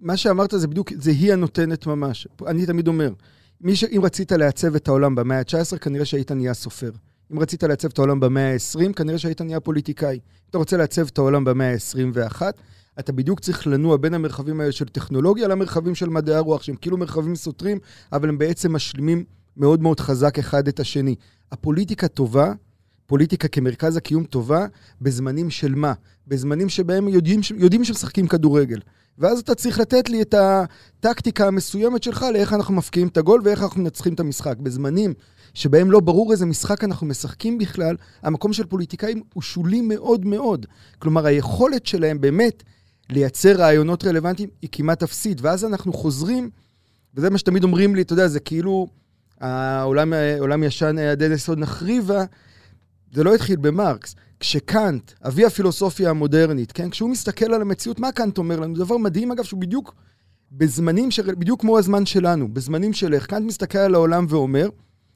מה 0.00 0.16
שאמרת 0.16 0.54
זה 0.56 0.68
בדיוק, 0.68 0.92
זה 0.96 1.10
היא 1.10 1.32
הנותנת 1.32 1.86
ממש. 1.86 2.28
אני 2.46 2.66
תמיד 2.66 2.88
אומר, 2.88 3.12
מי 3.60 3.76
ש... 3.76 3.84
אם 3.84 4.00
רצית 4.04 4.32
לעצב 4.32 4.74
את 4.74 4.88
העולם 4.88 5.14
במאה 5.14 5.38
ה-19, 5.38 5.78
כנראה 5.78 6.04
שהיית 6.04 6.32
נהיה 6.32 6.54
סופר. 6.54 6.90
אם 7.32 7.38
רצית 7.38 7.62
לעצב 7.62 7.88
את 7.88 7.98
העולם 7.98 8.20
במאה 8.20 8.52
ה-20, 8.52 8.92
כנראה 8.92 9.18
שהיית 9.18 9.42
נהיה 9.42 9.60
פוליטיקאי. 9.60 10.14
אם 10.14 10.20
אתה 10.50 10.58
רוצה 10.58 10.76
לעצב 10.76 11.06
את 11.06 11.18
העולם 11.18 11.44
במאה 11.44 11.72
ה-21, 11.72 12.42
אתה 12.98 13.12
בדיוק 13.12 13.40
צריך 13.40 13.66
לנוע 13.66 13.96
בין 13.96 14.14
המרחבים 14.14 14.60
האלה 14.60 14.72
של 14.72 14.88
טכנולוגיה 14.88 15.48
למרחבים 15.48 15.94
של 15.94 16.08
מדעי 16.08 16.34
הרוח, 16.34 16.62
שהם 16.62 16.76
כאילו 16.76 16.96
מרחבים 16.96 17.36
סותרים, 17.36 17.78
אבל 18.12 18.28
הם 18.28 18.38
בעצם 18.38 18.72
משלימים 18.72 19.24
מאוד 19.56 19.82
מאוד 19.82 20.00
חזק 20.00 20.38
אחד 20.38 20.68
את 20.68 20.80
השני. 20.80 21.14
הפוליטיקה 21.52 22.08
טובה, 22.08 22.52
פוליטיקה 23.06 23.48
כמרכז 23.48 23.96
הקיום 23.96 24.24
טובה, 24.24 24.66
בזמנים 25.00 25.50
של 25.50 25.74
מה? 25.74 25.92
בזמנים 26.26 26.68
שבהם 26.68 27.08
יודעים, 27.08 27.40
יודעים 27.56 27.84
שמשחקים 27.84 28.26
כדורגל. 28.26 28.78
ואז 29.18 29.38
אתה 29.38 29.54
צריך 29.54 29.78
לתת 29.80 30.08
לי 30.08 30.22
את 30.22 30.34
הטקטיקה 30.34 31.46
המסוימת 31.46 32.02
שלך 32.02 32.26
לאיך 32.32 32.52
אנחנו 32.52 32.74
מפקיעים 32.74 33.08
את 33.08 33.16
הגול 33.16 33.40
ואיך 33.44 33.62
אנחנו 33.62 33.80
מנצחים 33.82 34.14
את 34.14 34.20
המשחק. 34.20 34.56
בזמנים 34.56 35.14
שבהם 35.54 35.90
לא 35.90 36.00
ברור 36.00 36.32
איזה 36.32 36.46
משחק 36.46 36.84
אנחנו 36.84 37.06
משחקים 37.06 37.58
בכלל, 37.58 37.96
המקום 38.22 38.52
של 38.52 38.66
פוליטיקאים 38.66 39.22
הוא 39.34 39.42
שולי 39.42 39.80
מאוד 39.80 40.24
מאוד. 40.24 40.66
כלומר, 40.98 41.26
היכולת 41.26 41.86
שלהם 41.86 42.20
באמת 42.20 42.62
לייצר 43.10 43.56
רעיונות 43.56 44.04
רלוונטיים 44.04 44.48
היא 44.62 44.68
כמעט 44.72 45.02
אפסית. 45.02 45.40
ואז 45.40 45.64
אנחנו 45.64 45.92
חוזרים, 45.92 46.50
וזה 47.14 47.30
מה 47.30 47.38
שתמיד 47.38 47.64
אומרים 47.64 47.94
לי, 47.94 48.02
אתה 48.02 48.12
יודע, 48.12 48.28
זה 48.28 48.40
כאילו 48.40 48.86
העולם, 49.40 50.12
העולם 50.12 50.62
ישן, 50.62 50.98
עדי 50.98 51.26
יסוד 51.26 51.58
נחריבה, 51.58 52.24
זה 53.12 53.24
לא 53.24 53.34
התחיל 53.34 53.56
במרקס. 53.56 54.14
כשקאנט, 54.40 55.12
אבי 55.26 55.44
הפילוסופיה 55.44 56.10
המודרנית, 56.10 56.72
כן? 56.72 56.90
כשהוא 56.90 57.10
מסתכל 57.10 57.54
על 57.54 57.62
המציאות, 57.62 58.00
מה 58.00 58.12
קאנט 58.12 58.38
אומר 58.38 58.60
לנו? 58.60 58.74
דבר 58.74 58.96
מדהים, 58.96 59.32
אגב, 59.32 59.44
שהוא 59.44 59.60
בדיוק 59.60 59.94
בזמנים, 60.52 61.10
ש... 61.10 61.20
בדיוק 61.20 61.60
כמו 61.60 61.78
הזמן 61.78 62.06
שלנו, 62.06 62.54
בזמנים 62.54 62.92
של 62.92 63.14
איך. 63.14 63.26
קאנט 63.26 63.46
מסתכל 63.46 63.78
על 63.78 63.94
העולם 63.94 64.26
ואומר, 64.28 64.68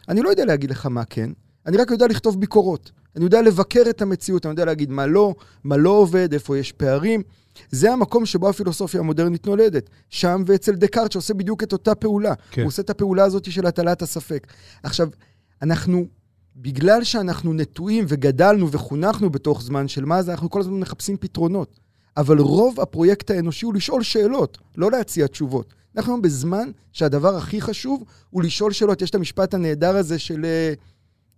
אני 0.08 0.22
לא 0.22 0.28
יודע 0.28 0.44
להגיד 0.44 0.70
לך 0.70 0.86
מה 0.86 1.04
כן, 1.04 1.30
אני 1.66 1.76
רק 1.76 1.90
יודע 1.90 2.06
לכתוב 2.06 2.40
ביקורות. 2.40 2.90
אני 3.16 3.24
יודע 3.24 3.42
לבקר 3.42 3.82
את 3.90 4.02
המציאות, 4.02 4.46
אני 4.46 4.52
יודע 4.52 4.64
להגיד 4.64 4.90
מה 4.90 5.06
לא, 5.06 5.34
מה 5.64 5.76
לא 5.76 5.90
עובד, 5.90 6.32
איפה 6.32 6.58
יש 6.58 6.72
פערים. 6.72 7.22
זה 7.70 7.92
המקום 7.92 8.26
שבו 8.26 8.48
הפילוסופיה 8.48 9.00
המודרנית 9.00 9.46
נולדת. 9.46 9.90
שם 10.10 10.44
ואצל 10.46 10.72
דקארט, 10.72 11.12
שעושה 11.12 11.34
בדיוק 11.34 11.62
את 11.62 11.72
אותה 11.72 11.94
פעולה. 11.94 12.34
כן. 12.50 12.62
הוא 12.62 12.68
עושה 12.68 12.82
את 12.82 12.90
הפעולה 12.90 13.24
הזאת 13.24 13.52
של 13.52 13.66
הטלת 13.66 14.02
הספק. 14.02 14.46
עכשיו, 14.82 15.08
אנחנו 15.62 16.06
בגלל 16.56 17.04
שאנחנו 17.04 17.52
נטועים 17.52 18.04
וגדלנו 18.08 18.70
וחונכנו 18.70 19.30
בתוך 19.30 19.62
זמן 19.62 19.88
של 19.88 20.04
מה 20.04 20.22
זה, 20.22 20.32
אנחנו 20.32 20.50
כל 20.50 20.60
הזמן 20.60 20.80
מחפשים 20.80 21.16
פתרונות. 21.16 21.80
אבל 22.16 22.38
רוב 22.38 22.80
הפרויקט 22.80 23.30
האנושי 23.30 23.66
הוא 23.66 23.74
לשאול 23.74 24.02
שאלות, 24.02 24.58
לא 24.76 24.90
להציע 24.90 25.26
תשובות. 25.26 25.74
אנחנו 25.96 26.22
בזמן 26.22 26.70
שהדבר 26.92 27.36
הכי 27.36 27.60
חשוב 27.60 28.04
הוא 28.30 28.42
לשאול 28.42 28.72
שאלות. 28.72 29.02
יש 29.02 29.10
את 29.10 29.14
המשפט 29.14 29.54
הנהדר 29.54 29.96
הזה 29.96 30.18
של 30.18 30.44
uh, 30.44 30.80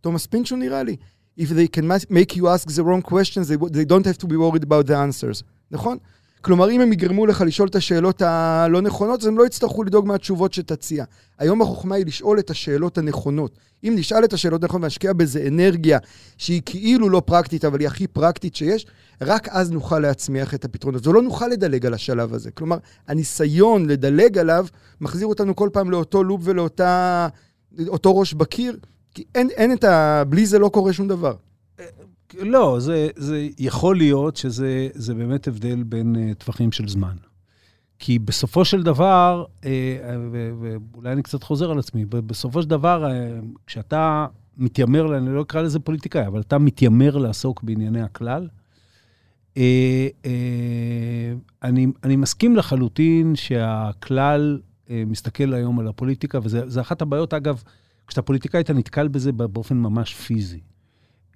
תומאס 0.00 0.27
פינצ'ו 0.27 0.57
נראה 0.57 0.83
לי. 0.83 0.96
If 1.40 1.50
they 1.50 1.68
can 1.77 1.85
make 2.11 2.37
you 2.37 2.46
ask 2.46 2.68
the 2.68 2.85
wrong 2.85 3.03
questions, 3.03 3.48
they, 3.48 3.57
they 3.57 3.85
don't 3.85 4.07
have 4.07 4.18
to 4.18 4.27
be 4.27 4.37
worried 4.37 4.64
about 4.64 4.87
the 4.87 4.96
answers. 4.96 5.42
נכון? 5.74 5.98
כלומר, 6.44 6.70
אם 6.70 6.80
הם 6.80 6.92
יגרמו 6.92 7.26
לך 7.26 7.40
לשאול 7.46 7.68
את 7.68 7.74
השאלות 7.74 8.22
הלא 8.22 8.82
נכונות, 8.82 9.20
אז 9.20 9.26
הם 9.26 9.38
לא 9.38 9.46
יצטרכו 9.46 9.82
לדאוג 9.84 10.06
מהתשובות 10.06 10.52
שתציע. 10.52 11.04
היום 11.38 11.62
החוכמה 11.62 11.94
היא 11.94 12.06
לשאול 12.06 12.38
את 12.38 12.50
השאלות 12.50 12.98
הנכונות. 12.98 13.58
אם 13.84 13.94
נשאל 13.96 14.24
את 14.24 14.32
השאלות 14.32 14.62
הנכונות 14.62 14.82
ונשקיע 14.84 15.12
בזה 15.12 15.44
אנרגיה 15.48 15.98
שהיא 16.38 16.62
כאילו 16.66 17.08
לא 17.08 17.22
פרקטית, 17.26 17.64
אבל 17.64 17.80
היא 17.80 17.87
הכי 17.87 18.06
פרקטית 18.06 18.56
שיש, 18.56 18.87
רק 19.20 19.48
אז 19.48 19.70
נוכל 19.70 19.98
להצמיח 19.98 20.54
את 20.54 20.64
הפתרונות. 20.64 21.06
ולא 21.06 21.22
נוכל 21.22 21.48
לדלג 21.48 21.87
על 21.87 21.94
השלב 21.94 22.34
הזה. 22.34 22.50
כלומר, 22.50 22.78
הניסיון 23.08 23.87
לדלג 23.87 24.38
עליו 24.38 24.66
מחזיר 25.00 25.26
אותנו 25.26 25.56
כל 25.56 25.68
פעם 25.72 25.90
לאותו 25.90 26.24
לופ 26.24 26.40
ולאותו 26.44 28.18
ראש 28.18 28.34
בקיר, 28.34 28.76
כי 29.14 29.24
אין, 29.34 29.50
אין 29.50 29.72
את 29.72 29.84
ה... 29.84 30.22
בלי 30.28 30.46
זה 30.46 30.58
לא 30.58 30.68
קורה 30.68 30.92
שום 30.92 31.08
דבר. 31.08 31.34
לא, 32.40 32.76
זה, 32.80 33.08
זה 33.16 33.48
יכול 33.58 33.96
להיות 33.96 34.37
שזה 34.37 35.14
באמת 35.16 35.48
הבדל 35.48 35.82
בין 35.82 36.16
uh, 36.16 36.34
טווחים 36.34 36.72
של 36.72 36.88
זמן. 36.88 37.16
כי 37.98 38.18
בסופו 38.18 38.64
של 38.64 38.82
דבר, 38.82 39.44
uh, 39.60 39.66
ואולי 40.92 41.12
אני 41.12 41.22
קצת 41.22 41.42
חוזר 41.42 41.70
על 41.70 41.78
עצמי, 41.78 42.04
בסופו 42.04 42.62
של 42.62 42.68
דבר, 42.68 43.06
uh, 43.06 43.44
כשאתה 43.66 44.26
מתיימר, 44.56 45.18
אני 45.18 45.34
לא 45.34 45.42
אקרא 45.42 45.62
לזה 45.62 45.78
פוליטיקאי, 45.78 46.26
אבל 46.26 46.40
אתה 46.40 46.58
מתיימר 46.58 47.16
לעסוק 47.16 47.62
בענייני 47.62 48.02
הכלל, 48.02 48.48
אני, 51.62 51.87
אני 52.04 52.16
מסכים 52.16 52.56
לחלוטין 52.56 53.37
שהכלל 53.37 54.60
מסתכל 54.90 55.54
היום 55.54 55.80
על 55.80 55.88
הפוליטיקה, 55.88 56.38
וזה 56.42 56.80
אחת 56.80 57.02
הבעיות, 57.02 57.34
אגב, 57.34 57.62
כשאתה 58.06 58.22
פוליטיקאי, 58.22 58.60
אתה 58.60 58.72
נתקל 58.72 59.08
בזה 59.08 59.32
באופן 59.32 59.76
ממש 59.76 60.14
פיזי. 60.14 60.60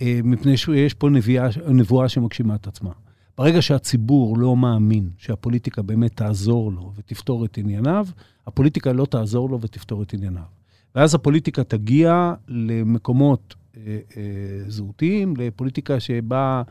אה, 0.03 0.21
מפני 0.25 0.57
שיש 0.57 0.95
פה 0.95 1.11
נביאה, 1.11 1.49
נבואה 1.69 2.09
שמגשימה 2.09 2.55
את 2.55 2.67
עצמה. 2.67 2.91
ברגע 3.39 3.63
שהציבור 3.63 4.39
לא 4.39 4.57
מאמין 4.57 5.11
שהפוליטיקה 5.19 5.83
באמת 5.83 6.17
תעזור 6.17 6.73
לו 6.73 6.93
ותפתור 6.97 7.45
את 7.45 7.59
ענייניו, 7.59 8.07
הפוליטיקה 8.47 8.93
לא 8.93 9.05
תעזור 9.05 9.51
לו 9.51 9.61
ותפתור 9.61 10.03
את 10.03 10.15
ענייניו. 10.15 10.43
ואז 10.95 11.15
הפוליטיקה 11.15 11.65
תגיע 11.65 12.35
למקומות 12.49 13.55
זהותיים, 14.69 15.35
לפוליטיקה 15.37 16.01
שבה 16.01 16.63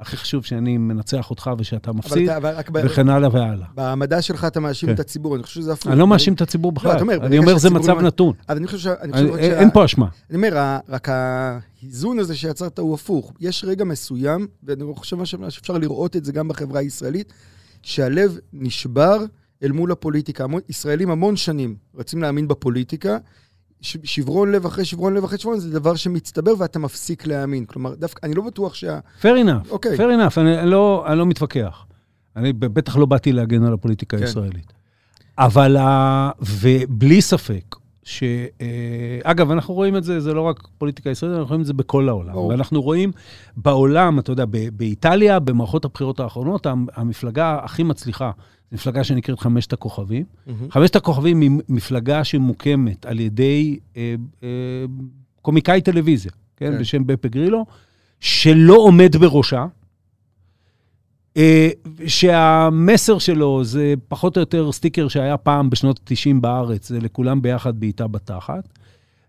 הכי 0.00 0.16
חשוב 0.16 0.44
שאני 0.44 0.78
מנצח 0.78 1.30
אותך 1.30 1.50
ושאתה 1.58 1.92
מפסיד, 1.92 2.30
וכן 2.84 3.08
הלאה 3.08 3.28
והלאה. 3.32 3.66
במדע 3.74 4.22
שלך 4.22 4.44
אתה 4.44 4.60
מאשים 4.60 4.88
כן. 4.88 4.94
את 4.94 5.00
הציבור, 5.00 5.34
אני 5.34 5.42
חושב 5.42 5.60
שזה 5.60 5.72
הפוך. 5.72 5.86
אני 5.86 5.98
לא 5.98 6.06
מאשים 6.06 6.34
את 6.34 6.40
הציבור 6.40 6.72
בכלל, 6.72 6.94
לא, 6.96 7.00
אומר, 7.00 7.26
אני 7.26 7.38
אומר 7.38 7.58
זה 7.58 7.70
מצב 7.70 8.00
נתון. 8.00 8.32
אבל 8.48 8.56
אני 8.56 8.66
חושב 8.66 8.78
ש... 8.78 8.86
אין 9.38 9.70
פה 9.70 9.84
אשמה. 9.84 10.06
אני 10.30 10.36
אומר, 10.36 10.78
רק 10.88 11.08
האיזון 11.08 12.18
הזה 12.18 12.36
שיצרת 12.36 12.78
הוא 12.78 12.94
הפוך. 12.94 13.32
יש 13.40 13.64
רגע 13.64 13.84
מסוים, 13.84 14.46
ואני 14.62 14.84
חושב 14.94 15.24
שאפשר 15.24 15.78
לראות 15.78 16.16
את 16.16 16.24
זה 16.24 16.32
גם 16.32 16.48
בחברה 16.48 16.80
הישראלית, 16.80 17.32
שהלב 17.82 18.38
נשבר 18.52 19.18
אל 19.62 19.72
מול 19.72 19.92
הפוליטיקה. 19.92 20.46
ישראלים 20.68 21.10
המון 21.10 21.36
שנים 21.36 21.76
רצים 21.94 22.22
להאמין 22.22 22.48
בפוליטיקה, 22.48 23.18
שברון 23.84 24.52
לב 24.52 24.66
אחרי 24.66 24.84
שברון 24.84 25.14
לב 25.14 25.24
אחרי 25.24 25.38
שברון 25.38 25.58
זה 25.60 25.70
דבר 25.70 25.96
שמצטבר 25.96 26.54
ואתה 26.58 26.78
מפסיק 26.78 27.26
להאמין. 27.26 27.64
כלומר, 27.64 27.94
דווקא, 27.94 28.26
אני 28.26 28.34
לא 28.34 28.42
בטוח 28.42 28.74
שה... 28.74 28.98
fair 29.22 29.24
enough, 29.24 29.68
okay. 29.68 29.70
אוקיי. 29.70 29.96
fair 29.96 30.00
enough, 30.00 30.40
אני 30.40 30.70
לא, 30.70 31.04
אני 31.08 31.18
לא 31.18 31.26
מתווכח. 31.26 31.86
אני 32.36 32.52
בטח 32.52 32.96
לא 32.96 33.06
באתי 33.06 33.32
להגן 33.32 33.64
על 33.64 33.72
הפוליטיקה 33.72 34.16
כן. 34.16 34.22
הישראלית. 34.22 34.72
אבל, 35.38 35.76
ובלי 36.40 37.22
ספק, 37.22 37.76
ש... 38.04 38.22
אה, 38.60 39.18
אגב, 39.22 39.50
אנחנו 39.50 39.74
רואים 39.74 39.96
את 39.96 40.04
זה, 40.04 40.20
זה 40.20 40.34
לא 40.34 40.40
רק 40.40 40.68
פוליטיקה 40.78 41.10
ישראלית, 41.10 41.38
אנחנו 41.38 41.48
רואים 41.48 41.60
את 41.60 41.66
זה 41.66 41.72
בכל 41.72 42.08
העולם. 42.08 42.34
או. 42.34 42.48
ואנחנו 42.48 42.82
רואים 42.82 43.12
בעולם, 43.56 44.18
אתה 44.18 44.32
יודע, 44.32 44.44
באיטליה, 44.72 45.38
במערכות 45.38 45.84
הבחירות 45.84 46.20
האחרונות, 46.20 46.66
המפלגה 46.94 47.58
הכי 47.62 47.82
מצליחה 47.82 48.30
מפלגה 48.72 49.04
שנקראת 49.04 49.40
חמשת 49.40 49.72
הכוכבים. 49.72 50.24
Mm-hmm. 50.24 50.50
חמשת 50.70 50.96
הכוכבים 50.96 51.40
היא 51.40 51.50
מפלגה 51.68 52.24
שמוקמת 52.24 53.06
על 53.06 53.20
ידי 53.20 53.78
אה, 53.96 54.14
אה, 54.42 54.48
קומיקאי 55.42 55.80
טלוויזיה, 55.80 56.32
כן? 56.56 56.72
כן, 56.72 56.78
בשם 56.78 57.06
בפה 57.06 57.28
גרילו, 57.28 57.66
שלא 58.20 58.76
עומד 58.76 59.16
בראשה, 59.16 59.66
שהמסר 62.06 63.18
שלו 63.18 63.64
זה 63.64 63.94
פחות 64.08 64.36
או 64.36 64.40
יותר 64.40 64.72
סטיקר 64.72 65.08
שהיה 65.08 65.36
פעם 65.36 65.70
בשנות 65.70 66.00
ה-90 66.10 66.40
בארץ, 66.40 66.88
זה 66.88 67.00
לכולם 67.00 67.42
ביחד 67.42 67.80
בעיטה 67.80 68.06
בתחת. 68.06 68.68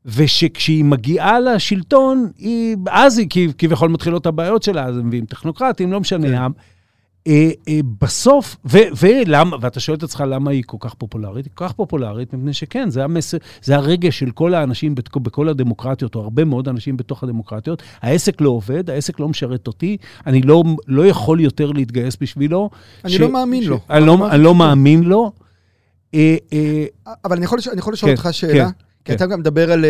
ושכשהיא 0.05 0.83
מגיעה 0.83 1.39
לשלטון, 1.39 2.29
היא, 2.37 2.77
אז 2.91 3.17
היא 3.17 3.27
כביכול 3.57 3.89
מתחילות 3.89 4.25
הבעיות 4.25 4.63
שלה, 4.63 4.83
אז 4.85 4.97
הם 4.97 5.07
מביאים 5.07 5.25
טכנוקרטים, 5.25 5.91
לא 5.91 5.99
משנה. 5.99 6.27
כן. 6.27 6.51
אה, 7.27 7.49
אה, 7.67 7.79
בסוף, 8.01 8.55
ו, 8.65 8.77
ולמה, 9.01 9.57
ואתה 9.61 9.79
שואל 9.79 9.97
את 9.97 10.03
עצמך 10.03 10.23
למה 10.27 10.51
היא 10.51 10.63
כל 10.65 10.77
כך 10.79 10.93
פופולרית? 10.93 11.45
היא 11.45 11.51
כל 11.55 11.65
כך 11.67 11.73
פופולרית 11.73 12.33
מפני 12.33 12.53
שכן, 12.53 12.89
זה 12.89 13.03
המסר, 13.03 13.37
זה 13.61 13.75
הרגש 13.75 14.19
של 14.19 14.31
כל 14.31 14.53
האנשים 14.53 14.95
בכל, 14.95 15.19
בכל 15.19 15.49
הדמוקרטיות, 15.49 16.15
או 16.15 16.21
הרבה 16.21 16.45
מאוד 16.45 16.67
אנשים 16.67 16.97
בתוך 16.97 17.23
הדמוקרטיות. 17.23 17.83
העסק 18.01 18.41
לא 18.41 18.49
עובד, 18.49 18.89
העסק 18.89 19.19
לא 19.19 19.29
משרת 19.29 19.67
אותי, 19.67 19.97
אני 20.27 20.41
לא, 20.41 20.63
לא 20.87 21.07
יכול 21.07 21.39
יותר 21.39 21.71
להתגייס 21.71 22.17
בשבילו. 22.21 22.69
אני 23.05 23.13
ש, 23.13 23.19
לא 23.19 23.31
מאמין 23.31 23.63
ש, 23.63 23.67
לו. 23.67 23.79
אני 23.89 24.05
לא, 24.05 24.31
אני 24.31 24.43
לא 24.43 24.55
מאמין 24.55 25.03
לו. 25.03 25.31
אה, 26.13 26.35
אבל 27.25 27.35
אני 27.35 27.45
יכול, 27.45 27.59
אני 27.71 27.79
יכול 27.79 27.93
לשאול 27.93 28.11
כן, 28.11 28.17
אותך 28.17 28.33
שאלה, 28.33 28.65
כן, 28.65 28.71
כי 29.05 29.11
כן. 29.11 29.13
אתה 29.13 29.25
גם 29.25 29.39
מדבר 29.39 29.71
על... 29.71 29.85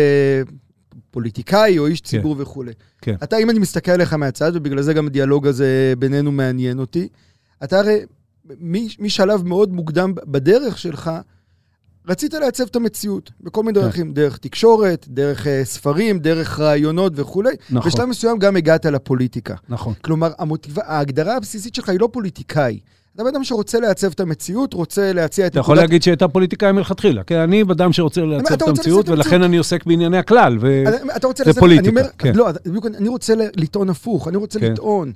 פוליטיקאי 1.16 1.78
או 1.78 1.86
איש 1.86 2.00
כן. 2.00 2.06
ציבור 2.08 2.34
כן, 2.34 2.42
וכולי. 2.42 2.72
כן. 3.00 3.14
אתה, 3.22 3.36
אם 3.36 3.50
אני 3.50 3.58
מסתכל 3.58 3.90
עליך 3.90 4.12
מהצד, 4.12 4.52
ובגלל 4.54 4.82
זה 4.82 4.94
גם 4.94 5.06
הדיאלוג 5.06 5.46
הזה 5.46 5.94
בינינו 5.98 6.32
מעניין 6.32 6.78
אותי, 6.78 7.08
אתה 7.64 7.78
הרי 7.78 8.00
משלב 8.98 9.42
מאוד 9.44 9.72
מוקדם 9.72 10.12
בדרך 10.26 10.78
שלך, 10.78 11.10
רצית 12.08 12.34
לעצב 12.34 12.64
את 12.64 12.76
המציאות 12.76 13.30
בכל 13.40 13.62
מיני 13.62 13.78
כן. 13.78 13.84
דרכים, 13.84 14.12
דרך 14.12 14.38
תקשורת, 14.38 15.06
דרך 15.08 15.46
uh, 15.46 15.48
ספרים, 15.64 16.18
דרך 16.18 16.60
רעיונות 16.60 17.12
וכולי. 17.16 17.54
נכון. 17.70 17.90
בשלב 17.90 18.04
מסוים 18.04 18.38
גם 18.38 18.56
הגעת 18.56 18.86
לפוליטיקה. 18.86 19.54
נכון. 19.68 19.94
כלומר, 20.04 20.32
המוטיב... 20.38 20.78
ההגדרה 20.78 21.36
הבסיסית 21.36 21.74
שלך 21.74 21.88
היא 21.88 22.00
לא 22.00 22.08
פוליטיקאי. 22.12 22.78
אתה 23.16 23.24
בן 23.24 23.28
אדם 23.28 23.44
שרוצה 23.44 23.80
לעצב 23.80 24.10
את 24.12 24.20
המציאות, 24.20 24.74
רוצה 24.74 25.12
להציע 25.12 25.46
את... 25.46 25.52
אתה 25.52 25.60
יכול 25.60 25.76
להגיד 25.76 26.02
שהייתה 26.02 26.28
פוליטיקאי 26.28 26.72
מלכתחילה. 26.72 27.24
כן, 27.24 27.38
אני 27.38 27.62
אדם 27.62 27.92
שרוצה 27.92 28.20
לעצב 28.20 28.54
את 28.54 28.62
המציאות, 28.62 29.08
ולכן 29.08 29.42
אני 29.42 29.56
עוסק 29.56 29.86
בענייני 29.86 30.18
הכלל, 30.18 30.58
וזה 30.60 31.60
פוליטיקה. 31.60 32.08
כן. 32.18 32.32
לא, 32.34 32.48
אני 32.96 33.08
רוצה 33.08 33.34
לטעון 33.56 33.90
הפוך, 33.90 34.28
אני 34.28 34.36
רוצה 34.36 34.60
כן. 34.60 34.72
לטעון 34.72 35.12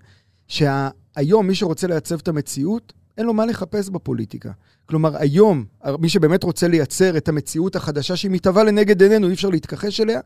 שהיום 0.49 1.47
מי 1.47 1.55
שרוצה 1.55 1.87
לעצב 1.87 2.19
את 2.19 2.29
המציאות, 2.29 2.93
אין 3.19 3.27
לו 3.27 3.35
מה 3.35 3.47
לחפש 3.47 3.89
בפוליטיקה. 3.89 4.51
כלומר, 4.87 5.17
היום, 5.17 5.65
מי 5.99 6.09
שבאמת 6.09 6.43
רוצה 6.45 6.69
לייצר 6.69 7.17
את 7.17 7.29
המציאות 7.29 7.77
החדשה 7.77 8.17
שהיא 8.17 8.31
מתהווה 8.31 8.65
לנגד 8.65 9.03
עינינו, 9.03 9.29
אי 9.29 9.33
אפשר 9.33 9.49
להתכחש 9.49 10.01
אליה, 10.01 10.21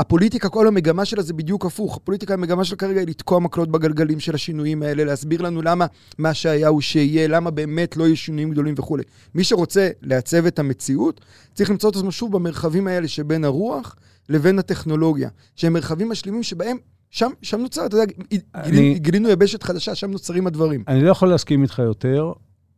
הפוליטיקה, 0.00 0.48
כל 0.48 0.68
המגמה 0.68 1.04
שלה 1.04 1.22
זה 1.22 1.32
בדיוק 1.32 1.66
הפוך. 1.66 1.96
הפוליטיקה, 1.96 2.34
המגמה 2.34 2.64
שלה 2.64 2.76
כרגע 2.76 3.00
היא 3.00 3.08
לתקוע 3.08 3.38
מקלות 3.38 3.70
בגלגלים 3.70 4.20
של 4.20 4.34
השינויים 4.34 4.82
האלה, 4.82 5.04
להסביר 5.04 5.42
לנו 5.42 5.62
למה 5.62 5.86
מה 6.18 6.34
שהיה 6.34 6.68
הוא 6.68 6.80
שיהיה, 6.80 7.28
למה 7.28 7.50
באמת 7.50 7.96
לא 7.96 8.04
יהיו 8.04 8.16
שינויים 8.16 8.50
גדולים 8.50 8.74
וכולי. 8.78 9.02
מי 9.34 9.44
שרוצה 9.44 9.88
לעצב 10.02 10.46
את 10.46 10.58
המציאות, 10.58 11.20
צריך 11.54 11.70
למצוא 11.70 11.90
את 11.90 11.96
עצמו 11.96 12.12
שוב 12.12 12.32
במרחבים 12.32 12.86
האלה 12.86 13.08
שבין 13.08 13.44
הרוח 13.44 13.96
לבין 14.28 14.58
הטכנולוגיה, 14.58 15.28
שהם 15.56 15.72
מרחבים 15.72 16.08
משלימים 16.08 16.42
שבהם 16.42 16.76
שם, 17.10 17.30
שם 17.42 17.60
נוצר, 17.60 17.86
אתה 17.86 17.96
יודע, 17.96 18.12
אני, 18.54 18.98
גילינו, 18.98 19.28
יבשת 19.28 19.62
חדשה, 19.62 19.94
שם 19.94 20.10
נוצרים 20.10 20.46
הדברים. 20.46 20.84
אני 20.88 21.04
לא 21.04 21.10
יכול 21.10 21.28
להסכים 21.28 21.62
איתך 21.62 21.78
יותר. 21.78 22.32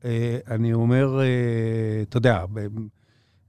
אה, 0.04 0.38
אני 0.50 0.72
אומר, 0.72 1.20
אה, 1.20 1.26
אתה 2.02 2.16
יודע, 2.16 2.44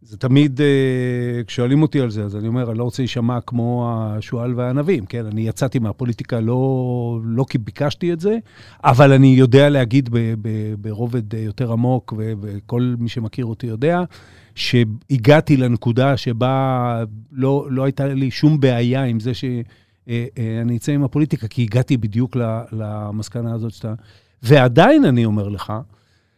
זה 0.05 0.17
תמיד, 0.17 0.59
uh, 0.59 1.43
כששואלים 1.47 1.81
אותי 1.81 1.99
על 1.99 2.09
זה, 2.09 2.23
אז 2.23 2.35
אני 2.35 2.47
אומר, 2.47 2.69
אני 2.71 2.77
לא 2.77 2.83
רוצה 2.83 3.01
להישמע 3.01 3.41
כמו 3.41 3.91
השועל 3.91 4.53
והענבים, 4.55 5.05
כן? 5.05 5.25
אני 5.25 5.47
יצאתי 5.47 5.79
מהפוליטיקה 5.79 6.39
לא, 6.39 7.19
לא 7.23 7.45
כי 7.49 7.57
ביקשתי 7.57 8.13
את 8.13 8.19
זה, 8.19 8.37
אבל 8.83 9.11
אני 9.11 9.27
יודע 9.27 9.69
להגיד 9.69 10.09
ב, 10.11 10.33
ב, 10.41 10.73
ברובד 10.81 11.33
יותר 11.33 11.71
עמוק, 11.71 12.13
ו, 12.17 12.33
וכל 12.41 12.95
מי 12.99 13.09
שמכיר 13.09 13.45
אותי 13.45 13.67
יודע, 13.67 14.03
שהגעתי 14.55 15.57
לנקודה 15.57 16.17
שבה 16.17 17.03
לא, 17.31 17.67
לא 17.69 17.83
הייתה 17.83 18.07
לי 18.07 18.31
שום 18.31 18.59
בעיה 18.59 19.03
עם 19.03 19.19
זה 19.19 19.33
שאני 19.33 19.63
אה, 20.09 20.25
אה, 20.37 20.75
אצא 20.75 20.91
עם 20.91 21.03
הפוליטיקה, 21.03 21.47
כי 21.47 21.63
הגעתי 21.63 21.97
בדיוק 21.97 22.37
למסקנה 22.71 23.53
הזאת 23.53 23.71
שאתה... 23.71 23.93
ועדיין 24.43 25.05
אני 25.05 25.25
אומר 25.25 25.47
לך, 25.47 25.73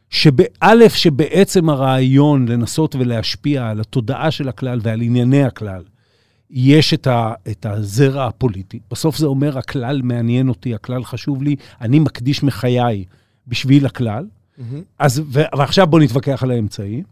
שא', 0.10 0.89
שבעצם 0.89 1.70
הרעיון 1.70 2.47
לנסות 2.47 2.95
ולהשפיע 2.95 3.68
על 3.68 3.80
התודעה 3.80 4.32
של 4.32 4.49
הכלל 4.49 4.80
ועל 4.84 5.01
ענייני 5.01 5.43
הכלל, 5.43 5.84
יש 6.49 6.93
את, 6.93 7.08
ה, 7.08 7.34
את 7.51 7.66
הזרע 7.66 8.26
הפוליטי. 8.26 8.80
בסוף 8.91 9.18
זה 9.18 9.26
אומר, 9.26 9.58
הכלל 9.58 10.01
מעניין 10.03 10.49
אותי, 10.49 10.76
הכלל 10.76 11.03
חשוב 11.03 11.43
לי, 11.43 11.56
אני 11.82 11.99
מקדיש 11.99 12.43
מחיי 12.43 13.06
בשביל 13.47 13.86
הכלל. 13.86 14.26
Mm-hmm. 14.26 14.62
אז, 14.99 15.22
ו, 15.26 15.41
ועכשיו 15.58 15.88
בואו 15.88 16.01
נתווכח 16.01 16.43
על 16.43 16.51
האמצעים. 16.51 17.03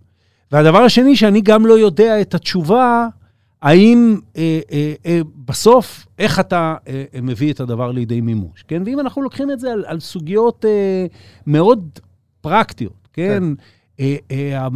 והדבר 0.52 0.80
השני, 0.80 1.16
שאני 1.16 1.41
גם 1.41 1.66
לא 1.66 1.80
יודע 1.80 2.22
את 2.22 2.34
התשובה, 2.34 3.08
האם 3.62 4.20
אה, 4.38 4.60
אה, 4.72 4.94
אה, 5.06 5.22
בסוף, 5.46 6.06
איך 6.20 6.39
אתה 6.39 6.76
אה, 6.88 7.04
אה 7.16 7.22
מביא 7.22 7.54
את 7.54 7.60
הדבר 7.60 7.91
לידי 7.91 8.22
מימוש, 8.22 8.64
כן? 8.68 8.84
ואם 8.86 9.00
אנחנו 9.00 9.22
לוקחים 9.22 9.52
את 9.52 9.60
זה 9.60 9.72
על, 9.72 9.84
על 9.88 10.00
סוגיות 10.00 10.66
אה, 10.66 11.06
מאוד 11.48 12.00
פרקטיות, 12.44 13.08
כן? 13.14 13.39
כן. 13.39 13.64
אה, 14.00 14.16
אה, 14.32 14.68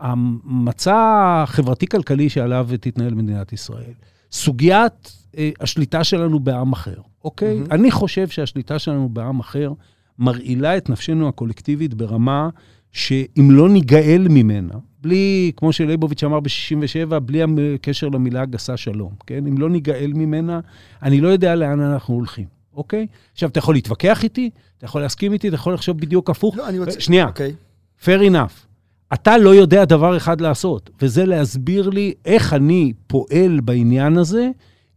המצע 0.00 0.96
החברתי-כלכלי 1.42 2.28
שעליו 2.28 2.68
תתנהל 2.80 3.14
מדינת 3.14 3.52
ישראל, 3.52 3.92
סוגיית 4.32 5.12
אה, 5.36 5.50
השליטה 5.60 6.04
שלנו 6.04 6.40
בעם 6.40 6.72
אחר, 6.72 7.00
אוקיי? 7.24 7.60
אני 7.70 7.90
חושב 7.90 8.28
שהשליטה 8.28 8.78
שלנו 8.78 9.08
בעם 9.08 9.40
אחר 9.40 9.72
מרעילה 10.18 10.76
את 10.76 10.90
נפשנו 10.90 11.28
הקולקטיבית 11.28 11.94
ברמה 11.94 12.48
שאם 12.92 13.48
לא 13.50 13.68
ניגאל 13.68 14.26
ממנה, 14.30 14.74
בלי, 15.00 15.52
כמו 15.56 15.72
שליבוביץ' 15.72 16.24
אמר 16.24 16.40
ב-67', 16.40 17.18
בלי 17.18 17.42
הקשר 17.74 18.08
למילה 18.08 18.42
הגסה 18.42 18.76
שלום, 18.76 19.12
כן? 19.26 19.46
אם 19.46 19.58
לא 19.58 19.70
ניגאל 19.70 20.12
ממנה, 20.14 20.60
אני 21.02 21.20
לא 21.20 21.28
יודע 21.28 21.54
לאן 21.54 21.80
אנחנו 21.80 22.14
הולכים. 22.14 22.46
אוקיי? 22.76 23.06
עכשיו, 23.32 23.48
אתה 23.48 23.58
יכול 23.58 23.74
להתווכח 23.74 24.24
איתי, 24.24 24.50
אתה 24.78 24.84
יכול 24.84 25.02
להסכים 25.02 25.32
איתי, 25.32 25.48
אתה 25.48 25.54
יכול 25.54 25.74
לחשוב 25.74 25.98
בדיוק 25.98 26.30
הפוך. 26.30 26.56
לא, 26.56 26.68
אני 26.68 26.78
רוצה... 26.78 27.00
שנייה, 27.00 27.26
אוקיי. 27.26 27.54
fair 28.04 28.30
enough. 28.30 28.66
אתה 29.14 29.38
לא 29.38 29.54
יודע 29.54 29.84
דבר 29.84 30.16
אחד 30.16 30.40
לעשות, 30.40 30.90
וזה 31.02 31.24
להסביר 31.24 31.88
לי 31.88 32.14
איך 32.24 32.52
אני 32.52 32.92
פועל 33.06 33.60
בעניין 33.60 34.16
הזה, 34.16 34.50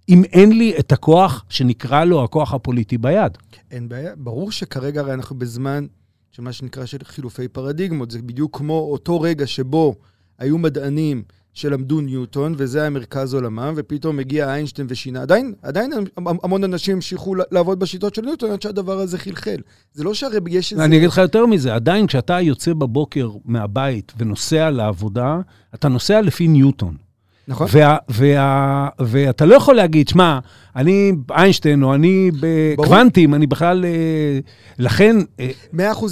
אם 0.10 0.24
אין 0.24 0.58
לי 0.58 0.74
את 0.80 0.92
הכוח 0.92 1.46
שנקרא 1.50 2.04
לו 2.04 2.24
הכוח 2.24 2.54
הפוליטי 2.54 2.98
ביד. 2.98 3.38
אין 3.72 3.90
בעיה. 3.90 4.16
ברור 4.16 4.52
שכרגע 4.52 5.02
הרי 5.02 5.14
אנחנו 5.14 5.36
בזמן 5.36 5.86
של 6.32 6.42
מה 6.42 6.54
שנקרא 6.54 6.86
של 6.86 6.98
חילופי 7.04 7.48
פרדיגמות. 7.48 8.12
זה 8.12 8.22
בדיוק 8.22 8.58
כמו 8.58 8.90
אותו 8.92 9.22
רגע 9.22 9.48
שבו 9.48 9.96
היו 10.38 10.58
מדענים 10.58 11.24
שלמדו 11.58 12.02
ניוטון, 12.02 12.56
וזה 12.58 12.82
היה 12.82 12.90
מרכז 12.90 13.34
עולמם, 13.34 13.74
ופתאום 13.76 14.18
מגיע 14.18 14.54
איינשטיין 14.54 14.88
ושינה. 14.90 15.22
עדיין, 15.22 15.54
עדיין 15.62 15.92
המון 16.18 16.64
אנשים 16.64 16.96
המשיכו 16.96 17.36
לעבוד 17.52 17.80
בשיטות 17.80 18.16
של 18.16 18.22
ניוטון 18.22 18.52
עד 18.52 18.62
שהדבר 18.62 19.00
הזה 19.00 19.18
חלחל. 19.18 19.58
זה 19.94 20.04
לא 20.04 20.14
שהרי 20.14 20.40
יש 20.48 20.72
איזה... 20.72 20.84
אני 20.84 20.98
אגיד 20.98 21.08
לך 21.08 21.18
יותר 21.18 21.46
מזה, 21.46 21.76
עדיין 21.76 22.08
כשאתה 22.08 22.42
יוצא 22.42 22.74
בבוקר 22.74 23.30
מהבית 23.46 24.14
ונוסע 24.18 24.70
לעבודה, 24.70 25.40
אתה 25.76 25.88
נוסע 25.88 26.22
לפי 26.22 26.48
ניוטון. 26.48 27.07
נכון. 27.48 27.68
וה, 27.72 27.98
וה, 28.10 28.90
ואתה 29.00 29.46
לא 29.46 29.56
יכול 29.56 29.76
להגיד, 29.76 30.08
שמע, 30.08 30.40
אני 30.76 31.12
איינשטיין, 31.32 31.84
או 31.84 31.96
אני 31.96 32.32
בקוונטים, 32.40 33.34
אני 33.34 33.48
בכלל... 33.48 33.86
אה, 33.86 34.40
לכן, 34.80 35.16
אה, 35.40 35.50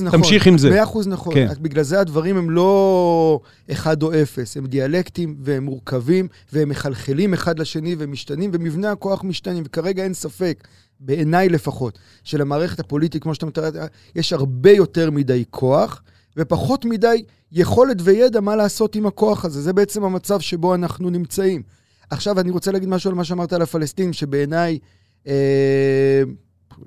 נכון. 0.01 0.19
תמשיך 0.19 0.47
עם 0.47 0.57
זה. 0.57 0.69
מאה 0.69 0.83
אחוז 0.83 1.07
נכון. 1.07 1.33
כן. 1.33 1.47
בגלל 1.61 1.83
זה 1.83 1.99
הדברים 1.99 2.37
הם 2.37 2.49
לא 2.49 3.39
אחד 3.71 4.03
או 4.03 4.13
אפס, 4.13 4.57
הם 4.57 4.65
דיאלקטים 4.65 5.35
והם 5.41 5.63
מורכבים, 5.63 6.27
והם 6.53 6.69
מחלחלים 6.69 7.33
אחד 7.33 7.59
לשני 7.59 7.95
ומשתנים, 7.99 8.49
ומבנה 8.53 8.91
הכוח 8.91 9.23
משתנים, 9.23 9.63
וכרגע 9.65 10.03
אין 10.03 10.13
ספק. 10.13 10.67
בעיניי 10.99 11.49
לפחות, 11.49 11.99
שלמערכת 12.23 12.79
הפוליטית, 12.79 13.23
כמו 13.23 13.35
שאתה 13.35 13.45
מתאר, 13.45 13.69
יש 14.15 14.33
הרבה 14.33 14.71
יותר 14.71 15.11
מדי 15.11 15.43
כוח, 15.49 16.01
ופחות 16.37 16.85
מדי 16.85 17.23
יכולת 17.51 17.97
וידע 18.03 18.41
מה 18.41 18.55
לעשות 18.55 18.95
עם 18.95 19.05
הכוח 19.05 19.45
הזה. 19.45 19.61
זה 19.61 19.73
בעצם 19.73 20.03
המצב 20.03 20.39
שבו 20.39 20.75
אנחנו 20.75 21.09
נמצאים. 21.09 21.63
עכשיו, 22.09 22.39
אני 22.39 22.51
רוצה 22.51 22.71
להגיד 22.71 22.89
משהו 22.89 23.09
על 23.09 23.15
מה 23.15 23.23
שאמרת 23.23 23.53
על 23.53 23.61
הפלסטינים, 23.61 24.13
שבעיניי, 24.13 24.79
אה, 25.27 26.23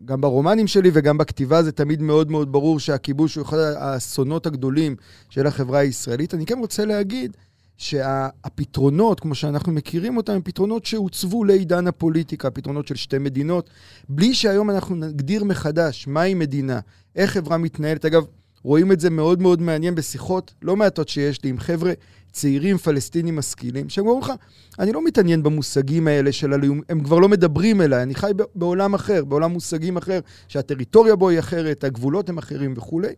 גם 0.05 0.20
ברומנים 0.20 0.66
שלי 0.66 0.90
וגם 0.92 1.18
בכתיבה 1.18 1.62
זה 1.62 1.72
תמיד 1.72 2.03
מאוד 2.03 2.30
מאוד 2.30 2.53
ברור 2.53 2.80
שהכיבוש 2.80 3.34
הוא 3.34 3.44
אחד 3.44 3.59
האסונות 3.59 4.46
הגדולים 4.46 4.96
של 5.30 5.46
החברה 5.46 5.78
הישראלית. 5.78 6.34
אני 6.34 6.46
כן 6.46 6.59
רוצה 6.59 6.84
להגיד 6.84 7.36
שהפתרונות, 7.76 9.20
כמו 9.20 9.34
שאנחנו 9.34 9.72
מכירים 9.72 10.16
אותם, 10.16 10.32
הם 10.32 10.42
פתרונות 10.42 10.86
שהוצבו 10.86 11.44
לעידן 11.44 11.86
הפוליטיקה, 11.86 12.51
פתרונות 12.51 12.86
של 12.86 12.94
שתי 12.94 13.18
מדינות, 13.18 13.70
בלי 14.09 14.34
שהיום 14.34 14.70
אנחנו 14.70 14.96
נגדיר 14.96 15.44
מחדש 15.44 16.09
מהי 16.09 16.34
מדינה, 16.34 16.80
איך 17.16 17.30
חברה 17.30 17.59
מתנהלת. 17.59 18.05
אגב, 18.05 18.24
רואים 18.63 18.93
את 18.93 19.01
זה 19.01 19.11
מאוד 19.11 19.43
מאוד 19.43 19.63
מעניין 19.63 19.95
בשיחות 19.95 20.55
לא 20.63 20.77
מעטות 20.77 21.09
שיש 21.09 21.45
לי 21.45 21.51
עם 21.51 21.59
חבר'ה 21.59 21.93
צעירים 22.33 22.79
פלסטינים 22.79 23.37
משכילים, 23.37 23.89
שהם 23.89 24.07
אומרים 24.07 24.23
לך, 24.23 24.33
אני 24.79 24.93
לא 24.93 25.05
מתעניין 25.05 25.43
במושגים 25.43 26.09
האלה 26.09 26.33
של 26.33 26.53
הלאום, 26.53 26.81
הם 26.89 27.01
כבר 27.01 27.19
לא 27.19 27.29
מדברים 27.29 27.81
אליי, 27.81 28.03
אני 28.03 28.15
חי 28.15 28.31
בעולם 28.55 28.95
אחר, 28.95 29.25
בעולם 29.25 29.51
מושגים 29.51 29.97
אחר, 29.97 30.21
שהטריטוריה 30.49 31.17
בו 31.17 31.29
היא 31.29 31.39
אחרת, 31.39 31.85
הגבולות 31.85 32.29
הם 32.29 32.39
אחרים 32.39 32.75
וכולי. 32.77 33.13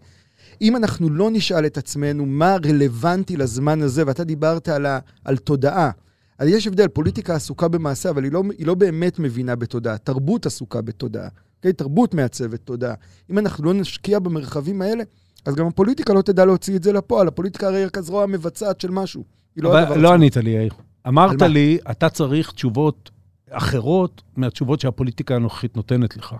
אם 0.62 0.76
אנחנו 0.76 1.11
לא 1.11 1.30
נשאל 1.30 1.66
את 1.66 1.78
עצמנו 1.78 2.26
מה 2.26 2.57
רלוונטי 2.64 3.36
לזמן 3.36 3.82
הזה, 3.82 4.03
ואתה 4.07 4.24
דיברת 4.24 4.68
על, 4.68 4.86
ה, 4.86 4.99
על 5.24 5.36
תודעה, 5.36 5.91
אז 6.38 6.49
יש 6.49 6.66
הבדל, 6.66 6.88
פוליטיקה 6.88 7.34
עסוקה 7.34 7.68
במעשה, 7.68 8.11
אבל 8.11 8.24
היא 8.24 8.32
לא, 8.32 8.43
היא 8.59 8.66
לא 8.66 8.74
באמת 8.74 9.18
מבינה 9.18 9.57
בתודעה, 9.57 9.99
תרבות 9.99 10.47
עסוקה 10.47 10.80
בתודעה, 10.80 11.26
okay? 11.26 11.51
אוקיי? 11.57 11.72
תרבות 11.72 12.14
מעצבת 12.14 12.61
תודעה. 12.64 12.95
אם 13.30 13.38
אנחנו 13.38 13.64
לא 13.64 13.74
נשקיע 13.74 14.18
במרחבים 14.18 14.82
האלה, 14.82 15.05
אז 15.47 15.55
גם 15.55 15.66
הפוליטיקה 15.66 16.12
לא 16.12 16.22
תדע 16.22 16.45
להוציא 16.45 16.76
את 16.76 16.82
זה 16.82 16.93
לפועל. 16.93 17.28
הפוליטיקה 17.28 17.66
הרי 17.66 17.78
היא 17.78 17.88
כזרוע 17.88 18.26
מבצעת 18.26 18.80
של 18.80 18.91
משהו. 18.91 19.24
לא 19.57 19.82
אבל 19.82 19.99
לא 19.99 20.12
ענית 20.12 20.36
לי, 20.36 20.51
יאיר. 20.51 20.72
אמרת 21.09 21.43
לי, 21.43 21.78
אתה 21.91 22.09
צריך 22.09 22.53
תשובות 22.53 23.11
אחרות 23.51 24.22
מהתשובות 24.36 24.80
שהפוליטיקה 24.80 25.34
הנוכחית 25.34 25.76
נותנת 25.76 26.16
לך. 26.16 26.34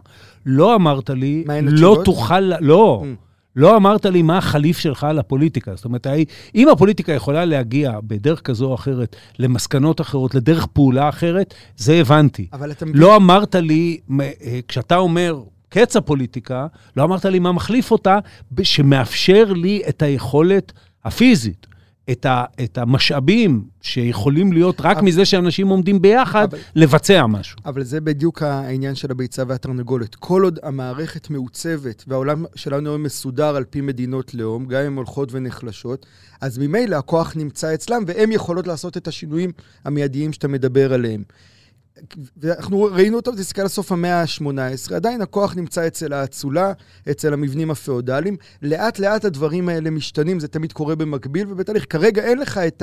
לא 0.47 0.75
אמרת 0.75 1.11
לי, 1.11 1.45
לא 1.63 2.03
תוכל, 2.05 2.41
לא. 2.41 3.03
Mm. 3.05 3.31
לא 3.57 3.77
אמרת 3.77 4.07
לי 4.07 4.23
מה 4.23 4.39
החליף 4.39 4.79
שלך 4.79 5.07
לפוליטיקה. 5.15 5.77
זאת 5.77 5.85
אומרת, 5.85 6.07
אם 6.55 6.69
הפוליטיקה 6.69 7.13
יכולה 7.13 7.45
להגיע 7.45 7.99
בדרך 8.07 8.41
כזו 8.41 8.67
או 8.67 8.75
אחרת 8.75 9.17
למסקנות 9.39 10.01
אחרות, 10.01 10.35
לדרך 10.35 10.67
פעולה 10.67 11.09
אחרת, 11.09 11.55
זה 11.77 11.95
הבנתי. 11.95 12.47
אבל 12.53 12.71
אתה... 12.71 12.87
לא 12.95 13.17
אמרת 13.17 13.55
לי, 13.55 14.01
אה, 14.21 14.61
כשאתה 14.69 14.97
אומר, 14.97 15.43
קץ 15.71 15.97
הפוליטיקה, 15.97 16.66
לא 16.97 17.05
אמרת 17.05 17.25
לי 17.25 17.39
מה 17.39 17.53
מחליף 17.53 17.91
אותה, 17.91 18.18
שמאפשר 18.62 19.53
לי 19.53 19.83
את 19.89 20.03
היכולת 20.03 20.73
הפיזית, 21.05 21.66
את, 22.12 22.27
ה, 22.27 22.45
את 22.64 22.79
המשאבים 22.79 23.64
שיכולים 23.83 24.53
להיות 24.53 24.81
רק 24.81 24.97
אבל, 24.97 25.07
מזה 25.07 25.25
שאנשים 25.25 25.68
עומדים 25.68 26.03
ביחד, 26.03 26.49
אבל, 26.51 26.59
לבצע 26.75 27.27
משהו. 27.27 27.59
אבל 27.66 27.83
זה 27.83 28.01
בדיוק 28.01 28.43
העניין 28.43 28.95
של 28.95 29.11
הביצה 29.11 29.43
והתרנגולת. 29.47 30.14
כל 30.14 30.45
עוד 30.45 30.59
המערכת 30.62 31.31
מעוצבת 31.31 32.05
והעולם 32.09 32.45
שלנו 32.55 32.91
היום 32.91 33.03
מסודר 33.03 33.57
על 33.57 33.64
פי 33.64 33.81
מדינות 33.81 34.35
לאום, 34.35 34.66
גם 34.66 34.83
אם 34.87 34.97
הולכות 34.97 35.33
ונחלשות, 35.33 36.07
אז 36.41 36.59
ממילא 36.59 36.97
הכוח 36.97 37.33
נמצא 37.37 37.75
אצלם, 37.75 38.03
והן 38.07 38.33
יכולות 38.33 38.66
לעשות 38.66 38.97
את 38.97 39.09
השינויים 39.09 39.53
המיידיים 39.85 40.33
שאתה 40.33 40.49
מדבר 40.49 40.95
עליהם. 40.95 41.23
ואנחנו 42.37 42.83
ראינו 42.83 43.17
אותו, 43.17 43.33
תסתכל 43.33 43.63
על 43.63 43.69
סוף 43.69 43.93
המאה 43.93 44.23
ה-18, 44.23 44.95
עדיין 44.95 45.23
הכוח 45.23 45.57
נמצא 45.57 45.87
אצל 45.87 46.13
האצולה, 46.13 46.73
אצל 47.11 47.33
המבנים 47.33 47.71
הפאודליים. 47.71 48.37
לאט 48.63 48.99
לאט 48.99 49.25
הדברים 49.25 49.69
האלה 49.69 49.91
משתנים, 49.91 50.41
זה 50.41 50.49
תמיד 50.49 50.73
קורה 50.73 50.95
במקביל 50.95 51.53
ובתהליך. 51.53 51.87
כרגע 51.89 52.23
אין 52.23 52.39
לך 52.39 52.59
את 52.59 52.83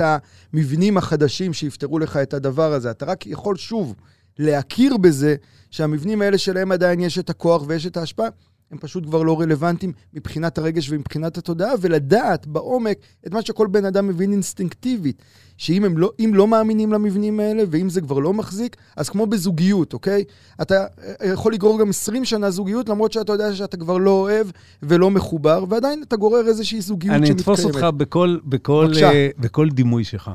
המבנים 0.52 0.96
החדשים 0.96 1.52
שיפתרו 1.52 1.98
לך 1.98 2.16
את 2.16 2.34
הדבר 2.34 2.72
הזה. 2.72 2.90
אתה 2.90 3.06
רק 3.06 3.26
יכול 3.26 3.56
שוב 3.56 3.94
להכיר 4.38 4.96
בזה 4.96 5.36
שהמבנים 5.70 6.22
האלה 6.22 6.38
שלהם 6.38 6.72
עדיין 6.72 7.00
יש 7.00 7.18
את 7.18 7.30
הכוח 7.30 7.62
ויש 7.66 7.86
את 7.86 7.96
ההשפעה, 7.96 8.28
הם 8.70 8.78
פשוט 8.78 9.04
כבר 9.06 9.22
לא 9.22 9.40
רלוונטיים 9.40 9.92
מבחינת 10.14 10.58
הרגש 10.58 10.90
ומבחינת 10.90 11.38
התודעה, 11.38 11.72
ולדעת 11.80 12.46
בעומק 12.46 12.98
את 13.26 13.32
מה 13.32 13.42
שכל 13.42 13.66
בן 13.66 13.84
אדם 13.84 14.08
מבין 14.08 14.32
אינסטינקטיבית, 14.32 15.22
שאם 15.56 15.98
לא, 15.98 16.12
לא 16.32 16.48
מאמינים 16.48 16.92
למבנים 16.92 17.40
האלה, 17.40 17.62
ואם 17.70 17.90
זה 17.90 18.00
כבר 18.00 18.18
לא 18.18 18.32
מחזיק, 18.32 18.76
אז 18.96 19.08
כמו 19.08 19.26
בזוגיות, 19.26 19.92
אוקיי? 19.92 20.24
אתה 20.62 20.86
יכול 21.24 21.52
לגרור 21.52 21.80
גם 21.80 21.88
20 21.88 22.24
שנה 22.24 22.50
זוגיות, 22.50 22.88
למרות 22.88 23.12
שאתה 23.12 23.32
יודע 23.32 23.54
שאתה 23.54 23.76
כבר 23.76 23.98
לא 23.98 24.10
אוהב 24.10 24.46
ולא 24.82 25.10
מחובר, 25.10 25.64
ועדיין 25.68 26.02
אתה 26.02 26.16
גורר 26.16 26.48
איזושהי 26.48 26.80
זוגיות 26.80 27.14
אני 27.14 27.26
שמתקיימת. 27.26 27.40
אתפוס 27.40 27.64
אותך 27.64 27.86
בכל, 27.96 28.38
בכל. 28.44 28.92
אה, 29.02 29.28
בכל 29.38 29.68
דימוי 29.70 30.04
שלך. 30.04 30.30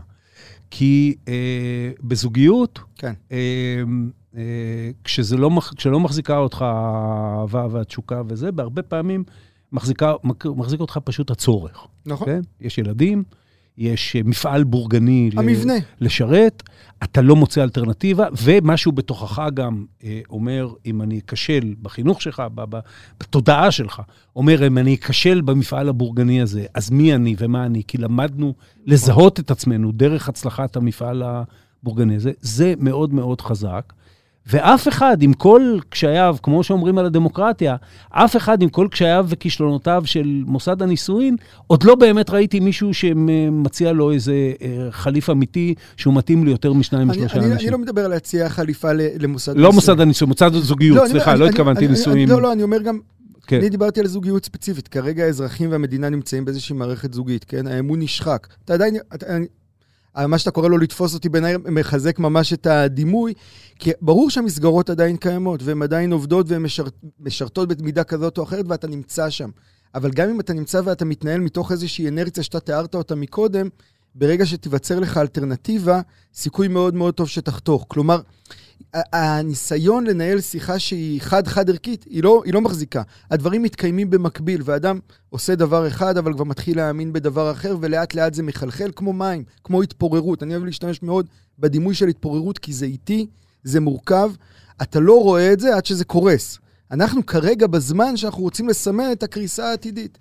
כי 0.72 1.16
אה, 1.28 1.92
בזוגיות, 2.04 2.80
כן. 2.98 3.14
אה, 3.32 3.38
אה, 3.38 3.84
כשזה 5.04 5.38
לא, 5.38 5.50
כשלא 5.76 6.00
מחזיקה 6.00 6.38
אותך 6.38 6.62
האהבה 6.62 7.68
והתשוקה 7.72 8.22
וזה, 8.28 8.52
בהרבה 8.52 8.82
פעמים 8.82 9.24
מחזיקה, 9.72 10.14
מחזיק 10.56 10.80
אותך 10.80 11.00
פשוט 11.04 11.32
הצורך. 11.32 11.88
נכון. 12.06 12.28
כן? 12.28 12.42
יש 12.62 12.78
ילדים, 12.78 13.24
יש 13.78 14.16
אה, 14.16 14.22
מפעל 14.26 14.64
בורגני 14.64 15.30
המבנה. 15.38 15.74
לשרת, 16.02 16.64
אתה 17.04 17.22
לא 17.22 17.36
מוצא 17.36 17.64
אלטרנטיבה, 17.64 18.28
ומשהו 18.44 18.92
בתוכך 18.92 19.48
גם 19.54 19.86
אה, 20.04 20.22
אומר, 20.30 20.74
אם 20.86 21.02
אני 21.02 21.20
אכשל 21.26 21.74
בחינוך 21.82 22.22
שלך, 22.22 22.44
בתודעה 23.20 23.72
שלך, 23.72 24.02
אומר, 24.36 24.68
אם 24.68 24.78
אני 24.78 24.96
אכשל 24.96 25.42
במפעל 25.42 25.90
הבורגני 25.90 26.42
הזה, 26.42 26.66
אז 26.74 26.92
מי 26.92 27.16
אני 27.16 27.36
ומה 27.38 27.66
אני? 27.66 27.84
כי 27.88 27.98
למדנו 27.98 28.54
לזהות 28.86 29.40
את 29.40 29.52
עצמנו 29.52 29.92
דרך 29.92 30.30
הצלחת 30.30 30.76
המפעל 30.76 31.24
הבורגני 31.26 32.16
הזה. 32.16 32.32
זה 32.42 32.74
מאוד 32.80 33.14
מאוד 33.14 33.42
חזק. 33.42 33.94
ואף 34.48 34.88
אחד, 34.88 35.18
עם 35.22 35.34
כל 35.34 35.78
קשייו, 35.90 36.36
כמו 36.44 36.64
שאומרים 36.64 36.98
על 36.98 37.06
הדמוקרטיה, 37.06 37.76
אף 38.10 38.36
אחד 38.38 38.62
עם 38.62 38.70
כל 38.70 38.88
קשייו 38.92 39.26
וכישלונותיו 39.30 40.02
של 40.06 40.44
מוסד 40.46 40.82
הנישואין, 40.82 41.36
עוד 41.68 41.84
לא 41.84 41.96
באמת 41.96 42.30
ראיתי 42.30 42.60
מישהו 42.60 42.94
שמציע 42.94 43.92
לו 43.92 44.12
איזה 44.12 44.34
אה, 44.62 44.88
חליף 44.92 45.30
אמיתי 45.30 45.74
שהוא 45.98 46.14
מתאים 46.14 46.44
ליותר 46.44 46.74
משניים 46.74 47.10
אני, 47.12 47.18
משלושה 47.18 47.36
אני, 47.40 47.46
אנשים. 47.54 47.68
אני 47.68 47.72
לא 47.72 47.78
מדבר 47.78 48.06
על 48.06 48.12
להציע 48.12 48.50
חליפה 48.50 48.90
למוסד 48.94 49.52
לא 49.52 49.58
נישואים. 49.58 49.76
מוסד 49.76 50.00
הנישואין, 50.02 50.30
מוסד 50.30 50.56
הזוגיות, 50.56 50.98
אני- 51.00 51.10
סליחה, 51.10 51.32
אני- 51.32 51.40
לא 51.40 51.46
אני- 51.46 51.52
התכוונתי 51.54 51.88
נישואים. 51.88 52.30
לא, 52.30 52.42
לא, 52.42 52.52
אני 52.54 52.64
אומר 52.64 52.82
גם, 52.82 53.00
כן. 53.48 53.58
אני 53.58 53.70
דיברתי 53.70 54.00
על 54.00 54.08
זוגיות 54.08 54.46
ספציפית. 54.46 54.88
כרגע 54.88 55.24
האזרחים 55.24 55.72
והמדינה 55.72 56.10
נמצאים 56.10 56.46
באיזושהי 56.46 56.76
מערכת 56.76 57.14
זוגית, 57.14 57.44
כן? 57.44 57.68
האמון 57.68 58.00
נשחק. 58.02 58.48
אתה 58.66 58.74
עדיין... 58.74 58.96
אתה, 59.16 59.26
מה 60.18 60.38
שאתה 60.38 60.52
קורא 60.52 60.68
לו 60.68 60.78
לתפוס 60.78 61.14
אותי 61.14 61.30
בעיניי 61.30 61.56
מחזק 61.58 62.20
ממש 62.20 62.54
את 62.54 62.68
הדימוי, 62.68 63.34
כי 63.80 63.92
ברור 64.02 64.30
שהמסגרות 64.30 64.90
עדיין 64.90 65.18
קיימות, 65.18 65.64
והן 65.64 65.82
עדיין 65.82 66.12
עובדות 66.12 66.46
והן 66.50 66.62
משרת, 66.62 66.94
משרתות 67.20 67.74
במידה 67.74 68.04
כזאת 68.04 68.38
או 68.38 68.44
אחרת, 68.44 68.66
ואתה 68.68 68.88
נמצא 68.88 69.30
שם. 69.30 69.50
אבל 69.96 70.12
גם 70.12 70.30
אם 70.30 70.40
אתה 70.40 70.54
נמצא 70.54 70.82
ואתה 70.86 71.06
מתנהל 71.06 71.40
מתוך 71.40 71.72
איזושהי 71.72 72.08
אנרציה 72.08 72.44
שאתה 72.44 72.60
תיארת 72.60 72.96
אותה 72.96 73.16
מקודם, 73.16 73.68
ברגע 74.16 74.46
שתיווצר 74.46 75.00
לך 75.00 75.18
אלטרנטיבה, 75.18 76.02
סיכוי 76.34 76.68
מאוד 76.68 76.94
מאוד 76.94 77.14
טוב 77.14 77.28
שתחתוך. 77.28 77.86
כלומר, 77.88 78.22
הניסיון 78.94 80.08
לנהל 80.08 80.42
שיחה 80.42 80.80
שהיא 80.80 81.22
חד-חד 81.22 81.70
ערכית, 81.70 82.06
היא 82.10 82.24
לא, 82.24 82.42
היא 82.46 82.54
לא 82.54 82.62
מחזיקה. 82.62 83.02
הדברים 83.32 83.64
מתקיימים 83.64 84.10
במקביל, 84.10 84.62
ואדם 84.66 85.00
עושה 85.30 85.56
דבר 85.56 85.88
אחד, 85.88 86.18
אבל 86.18 86.34
כבר 86.34 86.44
מתחיל 86.44 86.78
להאמין 86.78 87.14
בדבר 87.14 87.52
אחר, 87.52 87.78
ולאט 87.82 88.14
לאט 88.16 88.34
זה 88.34 88.44
מחלחל 88.44 88.92
כמו 88.96 89.14
מים, 89.14 89.44
כמו 89.64 89.82
התפוררות. 89.82 90.44
אני 90.44 90.54
אוהב 90.54 90.66
להשתמש 90.66 91.04
מאוד 91.04 91.28
בדימוי 91.60 91.96
של 91.96 92.08
התפוררות, 92.08 92.58
כי 92.58 92.74
זה 92.74 92.86
איטי, 92.86 93.28
זה 93.64 93.80
מורכב. 93.80 94.32
אתה 94.82 95.00
לא 95.00 95.22
רואה 95.22 95.54
את 95.54 95.60
זה 95.60 95.76
עד 95.76 95.86
שזה 95.86 96.06
קורס. 96.06 96.60
אנחנו 96.92 97.26
כרגע 97.26 97.68
בזמן 97.68 98.18
שאנחנו 98.18 98.44
רוצים 98.44 98.70
לסמן 98.70 99.12
את 99.12 99.24
הקריסה 99.24 99.70
העתידית. 99.70 100.18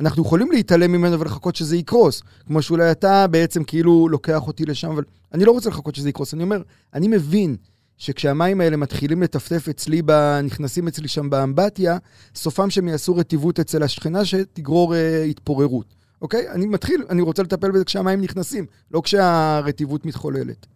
אנחנו 0.00 0.22
יכולים 0.22 0.52
להתעלם 0.52 0.92
ממנו 0.92 1.20
ולחכות 1.20 1.56
שזה 1.56 1.76
יקרוס, 1.76 2.22
כמו 2.46 2.62
שאולי 2.62 2.90
אתה 2.90 3.26
בעצם 3.26 3.64
כאילו 3.64 4.08
לוקח 4.08 4.46
אותי 4.46 4.64
לשם, 4.64 4.90
אבל 4.90 5.04
אני 5.34 5.44
לא 5.44 5.52
רוצה 5.52 5.68
לחכות 5.68 5.94
שזה 5.94 6.08
יקרוס. 6.08 6.34
אני 6.34 6.42
אומר, 6.42 6.62
אני 6.94 7.08
מבין 7.08 7.56
שכשהמים 7.98 8.60
האלה 8.60 8.76
מתחילים 8.76 9.22
לטפטף 9.22 9.68
אצלי, 9.68 10.02
ב... 10.04 10.40
נכנסים 10.44 10.88
אצלי 10.88 11.08
שם 11.08 11.30
באמבטיה, 11.30 11.98
סופם 12.34 12.70
שהם 12.70 12.88
יעשו 12.88 13.16
רטיבות 13.16 13.60
אצל 13.60 13.82
השכנה 13.82 14.24
שתגרור 14.24 14.94
אה, 14.94 15.22
התפוררות. 15.22 15.94
אוקיי? 16.22 16.50
אני 16.50 16.66
מתחיל, 16.66 17.02
אני 17.10 17.22
רוצה 17.22 17.42
לטפל 17.42 17.70
בזה 17.70 17.84
כשהמים 17.84 18.20
נכנסים, 18.20 18.66
לא 18.90 19.00
כשהרטיבות 19.04 20.06
מתחוללת. 20.06 20.66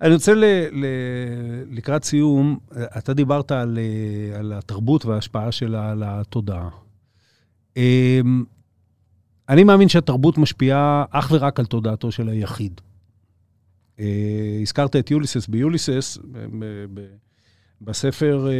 אני 0.00 0.14
רוצה 0.14 0.34
ל, 0.34 0.44
ל, 0.72 0.86
לקראת 1.70 2.04
סיום, 2.04 2.58
אתה 2.98 3.14
דיברת 3.14 3.52
על, 3.52 3.78
אה, 3.78 4.38
על 4.38 4.52
התרבות 4.52 5.04
וההשפעה 5.06 5.52
שלה 5.52 5.90
על 5.90 6.02
התודעה. 6.06 6.68
אמ, 7.76 8.44
אני 9.48 9.64
מאמין 9.64 9.88
שהתרבות 9.88 10.38
משפיעה 10.38 11.04
אך 11.10 11.30
ורק 11.30 11.60
על 11.60 11.66
תודעתו 11.66 12.12
של 12.12 12.28
היחיד. 12.28 12.80
אה, 14.00 14.58
הזכרת 14.62 14.96
את 14.96 15.10
יוליסס. 15.10 15.46
ביוליסס, 15.46 16.18
ב- 16.58 16.86
בספר 17.80 18.46
אה, 18.48 18.52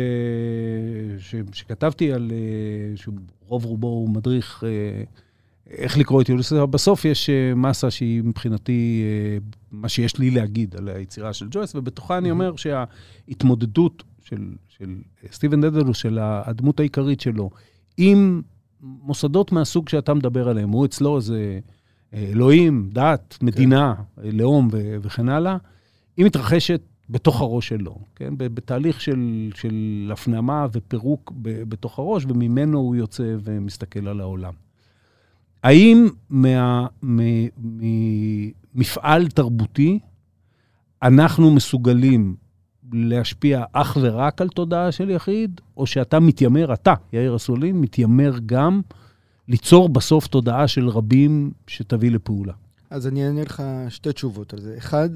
ש, 1.18 1.35
שכתבתי 1.53 2.12
על, 2.12 2.32
אה, 2.32 2.97
שרוב 2.97 3.64
רובו 3.64 3.87
הוא 3.87 4.11
מדריך 4.11 4.64
אה, 4.66 5.05
איך 5.70 5.99
לקרוא 5.99 6.22
את 6.22 6.28
יוליסס, 6.28 6.53
אבל 6.53 6.66
בסוף 6.66 7.05
יש 7.05 7.30
אה, 7.30 7.55
מסה 7.55 7.91
שהיא 7.91 8.22
מבחינתי 8.22 9.03
אה, 9.05 9.39
מה 9.72 9.89
שיש 9.89 10.18
לי 10.18 10.30
להגיד 10.30 10.76
על 10.76 10.89
היצירה 10.89 11.32
של 11.32 11.47
ג'ויס, 11.51 11.74
ובתוכה 11.74 12.18
אני 12.18 12.30
אומר 12.30 12.57
שההתמודדות 12.57 14.03
של, 14.24 14.53
של 14.68 14.97
סטיבן 15.32 15.61
דדלוס, 15.61 15.97
של 15.97 16.18
הדמות 16.20 16.80
העיקרית 16.80 17.20
שלו, 17.20 17.51
עם 17.97 18.43
מוסדות 18.80 19.53
מהסוג 19.53 19.89
שאתה 19.89 20.14
מדבר 20.14 20.49
עליהם, 20.49 20.70
הוא 20.70 20.87
אצלו 20.87 21.16
איזה 21.16 21.37
אה, 21.37 21.59
אלוהים, 22.15 22.91
דת, 22.93 23.39
מדינה, 23.43 23.95
אה, 24.25 24.31
לאום 24.33 24.69
ו- 24.73 24.97
וכן 25.03 25.29
הלאה, 25.29 25.57
היא 26.17 26.27
מתרחשת 26.27 26.81
בתוך 27.11 27.41
הראש 27.41 27.69
שלו, 27.69 27.99
כן? 28.17 28.35
בתהליך 28.37 29.01
של, 29.01 29.51
של 29.55 30.11
הפנמה 30.12 30.67
ופירוק 30.73 31.33
ב- 31.43 31.62
בתוך 31.62 31.99
הראש, 31.99 32.25
וממנו 32.25 32.79
הוא 32.79 32.97
יוצא 32.97 33.37
ומסתכל 33.45 34.09
על 34.09 34.21
העולם. 34.21 34.53
האם 35.62 36.09
מה, 36.31 36.87
ממפעל 38.75 39.29
תרבותי 39.29 39.99
אנחנו 41.03 41.51
מסוגלים 41.51 42.37
להשפיע 42.93 43.65
אך 43.73 43.99
ורק 44.01 44.41
על 44.41 44.49
תודעה 44.49 44.93
של 44.93 45.11
יחיד, 45.11 45.61
או 45.77 45.87
שאתה 45.87 46.21
מתיימר, 46.21 46.73
אתה, 46.73 46.95
יאיר 47.12 47.37
אסולין, 47.37 47.81
מתיימר 47.81 48.35
גם 48.47 48.81
ליצור 49.49 49.88
בסוף 49.88 50.26
תודעה 50.26 50.68
של 50.68 50.88
רבים 50.88 51.53
שתביא 51.66 52.11
לפעולה? 52.11 52.53
אז 52.90 53.07
אני 53.07 53.26
אענה 53.26 53.42
לך 53.42 53.62
שתי 53.88 54.12
תשובות 54.12 54.53
על 54.53 54.61
זה. 54.61 54.74
אחד, 54.78 55.11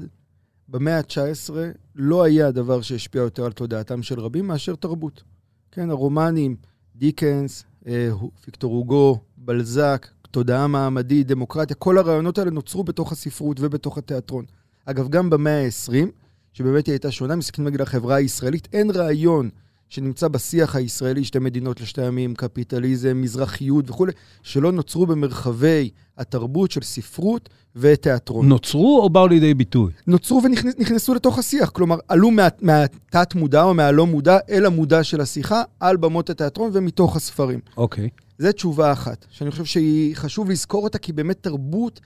במאה 0.67 0.97
ה-19 0.97 1.53
לא 1.95 2.23
היה 2.23 2.51
דבר 2.51 2.81
שהשפיע 2.81 3.21
יותר 3.21 3.45
על 3.45 3.51
תודעתם 3.51 4.03
של 4.03 4.19
רבים 4.19 4.47
מאשר 4.47 4.75
תרבות. 4.75 5.23
כן, 5.71 5.89
הרומנים, 5.89 6.55
דיקנס, 6.95 7.63
אה, 7.87 8.09
ויקטור 8.45 8.75
הוגו, 8.75 9.19
בלזק, 9.37 10.07
תודעה 10.31 10.67
מעמדית, 10.67 11.27
דמוקרטיה, 11.27 11.75
כל 11.75 11.97
הרעיונות 11.97 12.37
האלה 12.37 12.51
נוצרו 12.51 12.83
בתוך 12.83 13.11
הספרות 13.11 13.57
ובתוך 13.59 13.97
התיאטרון. 13.97 14.45
אגב, 14.85 15.09
גם 15.09 15.29
במאה 15.29 15.65
ה-20, 15.65 16.07
שבאמת 16.53 16.87
היא 16.87 16.93
הייתה 16.93 17.11
שונה, 17.11 17.35
מסתכלים 17.35 17.67
נגיד 17.67 17.79
על 17.79 17.87
החברה 17.87 18.15
הישראלית, 18.15 18.67
אין 18.73 18.91
רעיון 18.91 19.49
שנמצא 19.89 20.27
בשיח 20.27 20.75
הישראלי, 20.75 21.23
שתי 21.23 21.39
מדינות 21.39 21.81
לשתי 21.81 22.01
עמים, 22.01 22.35
קפיטליזם, 22.35 23.21
מזרחיות 23.21 23.89
וכולי, 23.89 24.11
שלא 24.43 24.71
נוצרו 24.71 25.05
במרחבי 25.05 25.89
התרבות 26.17 26.71
של 26.71 26.81
ספרות 26.81 27.49
ותיאטרון. 27.75 28.49
נוצרו 28.49 28.99
או 29.03 29.09
באו 29.09 29.27
לידי 29.27 29.53
ביטוי? 29.53 29.91
נוצרו 30.07 30.41
ונכנסו 30.43 31.13
לתוך 31.13 31.39
השיח, 31.39 31.69
כלומר, 31.69 31.97
עלו 32.07 32.31
מה, 32.31 32.47
מהתת 32.61 33.35
מודע 33.35 33.63
או 33.63 33.73
מהלא 33.73 34.05
מודע 34.05 34.37
אל 34.49 34.65
המודע 34.65 35.03
של 35.03 35.21
השיחה 35.21 35.63
על 35.79 35.97
במות 35.97 36.29
התיאטרון 36.29 36.69
ומתוך 36.73 37.15
הספרים. 37.15 37.59
אוקיי. 37.77 38.09
זו 38.39 38.51
תשובה 38.51 38.91
אחת, 38.91 39.25
שאני 39.29 39.51
חושב 39.51 39.65
שהיא 39.65 40.15
חשוב 40.15 40.49
לזכור 40.49 40.83
אותה, 40.83 40.97
כי 40.97 41.13
באמת 41.13 41.37
תרבות 41.43 41.99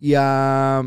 היא 0.00 0.18
ה... 0.18 0.80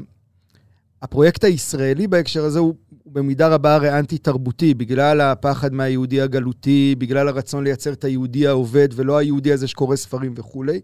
הפרויקט 1.01 1.43
הישראלי 1.43 2.07
בהקשר 2.07 2.43
הזה 2.43 2.59
הוא, 2.59 2.73
הוא 3.09 3.15
במידה 3.15 3.47
רבה 3.47 3.75
הרי 3.75 3.99
אנטי-תרבותי, 3.99 4.73
בגלל 4.73 5.21
הפחד 5.21 5.73
מהיהודי 5.73 6.21
הגלותי, 6.21 6.95
בגלל 6.97 7.27
הרצון 7.27 7.63
לייצר 7.63 7.93
את 7.93 8.03
היהודי 8.03 8.47
העובד 8.47 8.87
ולא 8.95 9.17
היהודי 9.17 9.53
הזה 9.53 9.67
שקורא 9.67 9.95
ספרים 9.95 10.33
וכולי, 10.37 10.81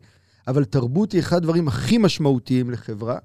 אבל 0.47 0.65
תרבות 0.65 1.11
היא 1.11 1.21
אחד 1.21 1.37
הדברים 1.37 1.67
הכי 1.67 1.97
משמעותיים 1.97 2.71
לחברה. 2.71 3.17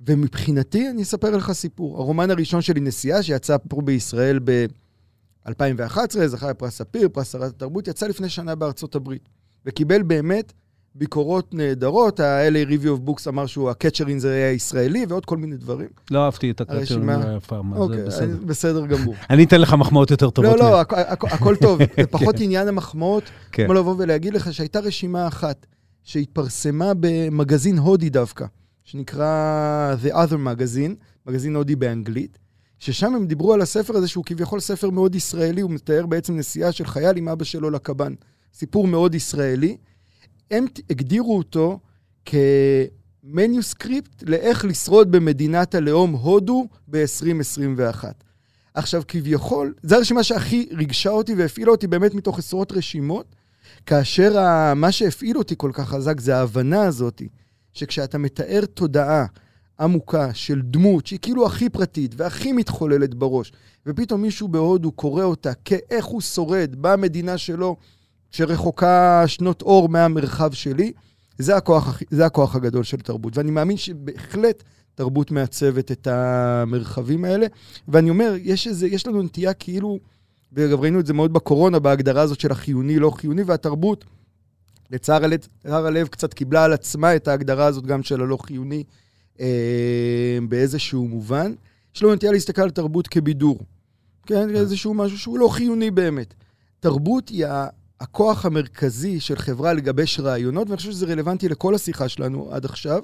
ומבחינתי, 0.00 0.90
אני 0.90 1.02
אספר 1.02 1.36
לך 1.36 1.52
סיפור. 1.52 1.98
הרומן 1.98 2.30
הראשון 2.30 2.62
שלי, 2.62 2.80
נסיעה, 2.80 3.22
שיצא 3.22 3.56
פה 3.68 3.80
בישראל 3.82 4.38
ב-2011, 4.44 6.26
זכה 6.26 6.52
בפרס 6.52 6.74
ספיר, 6.78 7.08
פרס 7.08 7.32
שרת 7.32 7.50
התרבות, 7.50 7.88
יצא 7.88 8.06
לפני 8.06 8.28
שנה 8.28 8.54
בארצות 8.54 8.94
הברית, 8.94 9.28
וקיבל 9.66 10.02
באמת 10.02 10.52
ביקורות 10.94 11.54
נהדרות. 11.54 12.20
ה-LA 12.20 12.68
Review 12.68 12.86
of 12.86 13.08
Books 13.08 13.28
אמר 13.28 13.46
שהוא 13.46 13.70
ה-Catcher 13.70 14.04
in 14.04 14.20
the 14.20 14.24
Ray 14.24 14.50
הישראלי, 14.52 15.04
ועוד 15.08 15.24
כל 15.26 15.36
מיני 15.36 15.56
דברים. 15.56 15.88
לא 16.10 16.24
אהבתי 16.24 16.50
את 16.50 16.60
הקצ'ר, 16.60 16.76
הרשימה- 16.76 17.14
אני 17.14 17.32
לא 17.32 17.36
אף 17.36 17.46
פעם, 17.46 17.74
אז 17.74 17.80
אוקיי, 17.80 17.96
זה 17.98 18.06
בסדר. 18.06 18.36
בסדר 18.46 18.86
גמור. 18.86 19.14
אני 19.30 19.44
אתן 19.44 19.60
לך 19.60 19.74
מחמאות 19.74 20.10
יותר 20.10 20.30
טובות. 20.30 20.52
לא. 20.52 20.70
לא, 20.70 20.80
הכ- 20.80 20.84
הכ- 20.94 21.34
הכל 21.34 21.56
טוב. 21.56 21.78
זה 22.00 22.06
פחות 22.10 22.34
עניין 22.40 22.68
המחמאות, 22.68 23.22
כן. 23.52 23.64
כמו 23.64 23.74
לבוא 23.74 23.94
ולהגיד 23.98 24.34
לך 24.34 24.54
שהייתה 24.54 24.80
רשימה 24.80 25.28
אחת 25.28 25.66
שהתפרסמה 26.04 26.92
במגזין 27.00 27.78
הודי 27.78 28.10
דווקא, 28.10 28.44
שנקרא 28.84 29.94
The 30.04 30.14
Other 30.14 30.32
Magazine, 30.46 30.94
מגזין 31.26 31.56
הודי 31.56 31.76
באנגלית, 31.76 32.38
ששם 32.78 33.14
הם 33.14 33.26
דיברו 33.26 33.54
על 33.54 33.60
הספר 33.60 33.96
הזה 33.96 34.08
שהוא 34.08 34.24
כביכול 34.24 34.60
ספר 34.60 34.90
מאוד 34.90 35.14
ישראלי, 35.14 35.60
הוא 35.60 35.70
מתאר 35.70 36.06
בעצם 36.06 36.36
נסיעה 36.36 36.72
של 36.72 36.86
חייל 36.86 37.16
עם 37.16 37.28
אבא 37.28 37.44
שלו 37.44 37.70
לקב"ן. 37.70 38.12
סיפור 38.54 38.86
מאוד 38.86 39.14
ישראלי. 39.14 39.76
הם 40.50 40.66
הגדירו 40.90 41.38
אותו 41.38 41.78
כמניוסקריפט 42.24 44.22
לאיך 44.26 44.64
לשרוד 44.64 45.12
במדינת 45.12 45.74
הלאום 45.74 46.12
הודו 46.12 46.68
ב-2021. 46.88 48.04
עכשיו, 48.74 49.02
כביכול, 49.08 49.74
זו 49.82 49.96
הרשימה 49.96 50.22
שהכי 50.22 50.68
ריגשה 50.72 51.10
אותי 51.10 51.34
והפעילה 51.34 51.70
אותי 51.70 51.86
באמת 51.86 52.14
מתוך 52.14 52.38
עשרות 52.38 52.72
רשימות, 52.72 53.34
כאשר 53.86 54.38
ה... 54.38 54.74
מה 54.74 54.92
שהפעיל 54.92 55.38
אותי 55.38 55.54
כל 55.58 55.70
כך 55.74 55.88
חזק 55.88 56.20
זה 56.20 56.36
ההבנה 56.36 56.82
הזאת, 56.82 57.22
שכשאתה 57.72 58.18
מתאר 58.18 58.64
תודעה 58.74 59.26
עמוקה 59.80 60.34
של 60.34 60.60
דמות 60.62 61.06
שהיא 61.06 61.18
כאילו 61.22 61.46
הכי 61.46 61.68
פרטית 61.68 62.14
והכי 62.16 62.52
מתחוללת 62.52 63.14
בראש, 63.14 63.52
ופתאום 63.86 64.22
מישהו 64.22 64.48
בהודו 64.48 64.92
קורא 64.92 65.24
אותה 65.24 65.54
כאיך 65.54 66.04
הוא 66.04 66.20
שורד 66.20 66.74
במדינה 66.78 67.38
שלו, 67.38 67.76
שרחוקה 68.30 69.24
שנות 69.26 69.62
אור 69.62 69.88
מהמרחב 69.88 70.52
שלי, 70.52 70.92
זה 71.38 71.56
הכוח, 71.56 72.02
זה 72.10 72.26
הכוח 72.26 72.56
הגדול 72.56 72.82
של 72.82 72.96
תרבות. 72.96 73.36
ואני 73.36 73.50
מאמין 73.50 73.76
שבהחלט 73.76 74.62
תרבות 74.94 75.30
מעצבת 75.30 75.92
את 75.92 76.06
המרחבים 76.06 77.24
האלה. 77.24 77.46
ואני 77.88 78.10
אומר, 78.10 78.34
יש, 78.42 78.66
איזה, 78.66 78.86
יש 78.86 79.06
לנו 79.06 79.22
נטייה 79.22 79.52
כאילו, 79.52 79.98
וגם 80.52 80.80
ראינו 80.80 81.00
את 81.00 81.06
זה 81.06 81.12
מאוד 81.12 81.32
בקורונה, 81.32 81.78
בהגדרה 81.78 82.22
הזאת 82.22 82.40
של 82.40 82.50
החיוני, 82.50 82.98
לא 82.98 83.10
חיוני, 83.10 83.42
והתרבות, 83.42 84.04
לצער 84.90 85.24
הלב, 85.24 85.40
לצער 85.64 85.86
הלב 85.86 86.06
קצת 86.06 86.34
קיבלה 86.34 86.64
על 86.64 86.72
עצמה 86.72 87.16
את 87.16 87.28
ההגדרה 87.28 87.66
הזאת 87.66 87.86
גם 87.86 88.02
של 88.02 88.20
הלא 88.20 88.36
חיוני 88.36 88.84
אה, 89.40 90.38
באיזשהו 90.48 91.08
מובן. 91.08 91.52
יש 91.94 92.02
לנו 92.02 92.14
נטייה 92.14 92.32
להסתכל 92.32 92.62
על 92.62 92.70
תרבות 92.70 93.08
כבידור. 93.08 93.58
כן, 94.26 94.56
איזשהו 94.56 94.94
משהו 94.94 95.18
שהוא 95.18 95.38
לא 95.38 95.48
חיוני 95.48 95.90
באמת. 95.90 96.34
תרבות 96.80 97.28
היא 97.28 97.46
הכוח 98.00 98.46
המרכזי 98.46 99.20
של 99.20 99.36
חברה 99.36 99.72
לגבש 99.72 100.20
רעיונות, 100.20 100.68
ואני 100.68 100.76
חושב 100.76 100.90
שזה 100.90 101.06
רלוונטי 101.06 101.48
לכל 101.48 101.74
השיחה 101.74 102.08
שלנו 102.08 102.48
עד 102.52 102.64
עכשיו. 102.64 103.02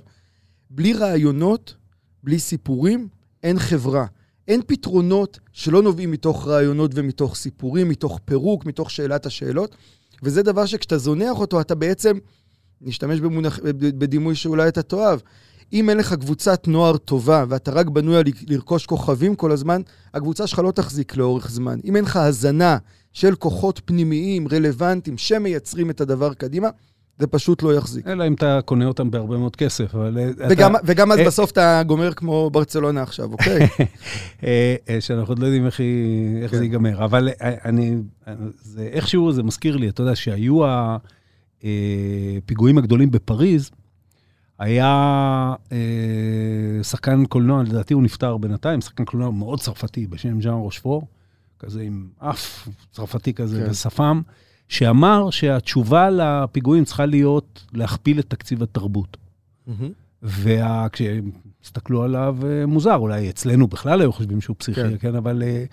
בלי 0.70 0.92
רעיונות, 0.92 1.74
בלי 2.22 2.38
סיפורים, 2.38 3.08
אין 3.42 3.58
חברה. 3.58 4.06
אין 4.48 4.60
פתרונות 4.66 5.38
שלא 5.52 5.82
נובעים 5.82 6.10
מתוך 6.10 6.46
רעיונות 6.48 6.90
ומתוך 6.94 7.36
סיפורים, 7.36 7.88
מתוך 7.88 8.20
פירוק, 8.24 8.66
מתוך 8.66 8.90
שאלת 8.90 9.26
השאלות, 9.26 9.76
וזה 10.22 10.42
דבר 10.42 10.66
שכשאתה 10.66 10.98
זונח 10.98 11.38
אותו, 11.38 11.60
אתה 11.60 11.74
בעצם, 11.74 12.18
נשתמש 12.80 13.20
במונח, 13.20 13.60
בדימוי 13.78 14.34
שאולי 14.34 14.68
אתה 14.68 14.82
תאהב, 14.82 15.20
אם 15.72 15.90
אין 15.90 15.98
לך 15.98 16.14
קבוצת 16.14 16.68
נוער 16.68 16.96
טובה 16.96 17.44
ואתה 17.48 17.70
רק 17.70 17.86
בנוי 17.86 18.16
על 18.16 18.24
לרכוש 18.48 18.86
כוכבים 18.86 19.34
כל 19.34 19.52
הזמן, 19.52 19.82
הקבוצה 20.14 20.46
שלך 20.46 20.58
לא 20.58 20.70
תחזיק 20.70 21.16
לאורך 21.16 21.50
זמן. 21.50 21.78
אם 21.84 21.96
אין 21.96 22.04
לך 22.04 22.16
הזנה 22.16 22.78
של 23.16 23.34
כוחות 23.34 23.80
פנימיים, 23.84 24.48
רלוונטיים, 24.48 25.18
שמייצרים 25.18 25.90
את 25.90 26.00
הדבר 26.00 26.34
קדימה, 26.34 26.68
זה 27.18 27.26
פשוט 27.26 27.62
לא 27.62 27.74
יחזיק. 27.74 28.06
אלא 28.06 28.26
אם 28.26 28.34
אתה 28.34 28.60
קונה 28.64 28.86
אותם 28.86 29.10
בהרבה 29.10 29.36
מאוד 29.36 29.56
כסף, 29.56 29.94
אבל... 29.94 30.18
אה, 30.18 30.30
וגם, 30.50 30.76
אתה, 30.76 30.84
וגם 30.86 31.12
אז 31.12 31.18
אה, 31.18 31.26
בסוף 31.26 31.50
אתה 31.50 31.82
גומר 31.86 32.12
כמו 32.12 32.50
ברצלונה 32.50 33.02
עכשיו, 33.02 33.32
אוקיי? 33.32 33.58
אה, 34.44 34.76
אה, 34.88 35.00
שאנחנו 35.00 35.30
עוד 35.30 35.38
לא 35.38 35.46
יודעים 35.46 35.66
איך, 35.66 35.80
היא, 35.80 36.42
איך 36.42 36.50
כן. 36.50 36.56
זה 36.56 36.64
ייגמר. 36.64 37.04
אבל 37.04 37.28
אה, 37.42 37.54
אני, 37.64 37.96
זה, 38.62 38.88
איכשהו 38.92 39.32
זה 39.32 39.42
מזכיר 39.42 39.76
לי, 39.76 39.88
אתה 39.88 40.02
יודע, 40.02 40.16
שהיו 40.16 40.60
הפיגועים 41.62 42.78
הגדולים 42.78 43.10
בפריז, 43.10 43.70
היה 44.58 45.54
אה, 45.72 46.82
שחקן 46.82 47.24
קולנוע, 47.24 47.62
לדעתי 47.62 47.94
הוא 47.94 48.02
נפטר 48.02 48.36
בינתיים, 48.36 48.80
שחקן 48.80 49.04
קולנוע 49.04 49.30
מאוד 49.30 49.60
צרפתי 49.60 50.06
בשם 50.06 50.40
ז'אן 50.40 50.52
רושפור, 50.52 51.06
כזה 51.58 51.82
עם 51.82 52.08
אף 52.18 52.68
צרפתי 52.92 53.34
כזה 53.34 53.62
כן. 53.64 53.70
בשפם, 53.70 54.22
שאמר 54.68 55.30
שהתשובה 55.30 56.10
לפיגועים 56.10 56.84
צריכה 56.84 57.06
להיות 57.06 57.64
להכפיל 57.72 58.18
את 58.18 58.24
תקציב 58.30 58.62
התרבות. 58.62 59.16
וכשהסתכלו 60.22 62.02
עליו 62.02 62.36
אה, 62.44 62.66
מוזר, 62.66 62.94
אולי 62.94 63.30
אצלנו 63.30 63.66
בכלל 63.66 64.00
היו 64.00 64.12
חושבים 64.12 64.40
שהוא 64.40 64.56
פסיכי, 64.58 64.82
כן. 64.82 64.98
כן, 64.98 65.14
אבל... 65.14 65.42
אה, 65.42 65.64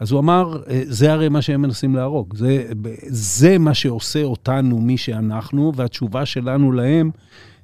אז 0.00 0.12
הוא 0.12 0.20
אמר, 0.20 0.62
אה, 0.70 0.82
זה 0.84 1.12
הרי 1.12 1.28
מה 1.28 1.42
שהם 1.42 1.62
מנסים 1.62 1.94
להרוג. 1.94 2.36
זה, 2.36 2.70
זה 3.06 3.58
מה 3.58 3.74
שעושה 3.74 4.22
אותנו 4.22 4.80
מי 4.80 4.96
שאנחנו, 4.96 5.72
והתשובה 5.76 6.26
שלנו 6.26 6.72
להם 6.72 7.10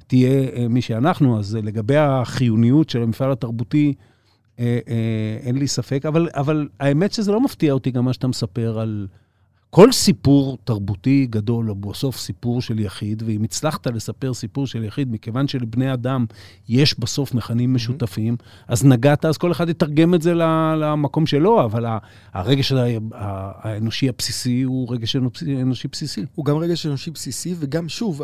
תהיה 0.06 0.68
מי 0.68 0.82
שאנחנו. 0.82 1.38
אז 1.38 1.58
לגבי 1.62 1.96
החיוניות 1.96 2.90
של 2.90 3.02
המפעל 3.02 3.32
התרבותי, 3.32 3.94
אה, 4.58 4.78
אה, 4.88 5.38
אין 5.42 5.58
לי 5.58 5.68
ספק, 5.68 6.06
אבל, 6.06 6.28
אבל 6.34 6.68
האמת 6.80 7.12
שזה 7.12 7.32
לא 7.32 7.40
מפתיע 7.40 7.72
אותי 7.72 7.90
גם 7.90 8.04
מה 8.04 8.12
שאתה 8.12 8.26
מספר 8.26 8.78
על... 8.78 9.06
כל 9.70 9.92
סיפור 9.92 10.58
תרבותי 10.64 11.26
גדול 11.30 11.66
הוא 11.66 11.76
בסוף 11.76 12.16
סיפור 12.16 12.62
של 12.62 12.78
יחיד, 12.78 13.22
ואם 13.26 13.42
הצלחת 13.42 13.86
לספר 13.86 14.34
סיפור 14.34 14.66
של 14.66 14.84
יחיד, 14.84 15.12
מכיוון 15.12 15.48
שלבני 15.48 15.92
אדם 15.92 16.26
יש 16.68 16.98
בסוף 16.98 17.34
מכנים 17.34 17.74
משותפים, 17.74 18.36
אז 18.68 18.84
נגעת, 18.84 19.24
אז 19.24 19.38
כל 19.38 19.52
אחד 19.52 19.68
יתרגם 19.68 20.14
את 20.14 20.22
זה 20.22 20.34
למקום 20.80 21.26
שלו, 21.26 21.64
אבל 21.64 21.86
הרגש 22.32 22.72
האנושי 23.12 24.08
הבסיסי 24.08 24.62
הוא 24.62 24.92
רגש 24.94 25.16
אנושי 25.60 25.88
בסיסי. 25.88 26.24
הוא 26.34 26.44
גם 26.44 26.56
רגש 26.56 26.86
אנושי 26.86 27.10
בסיסי, 27.10 27.54
וגם, 27.58 27.88
שוב, 27.88 28.22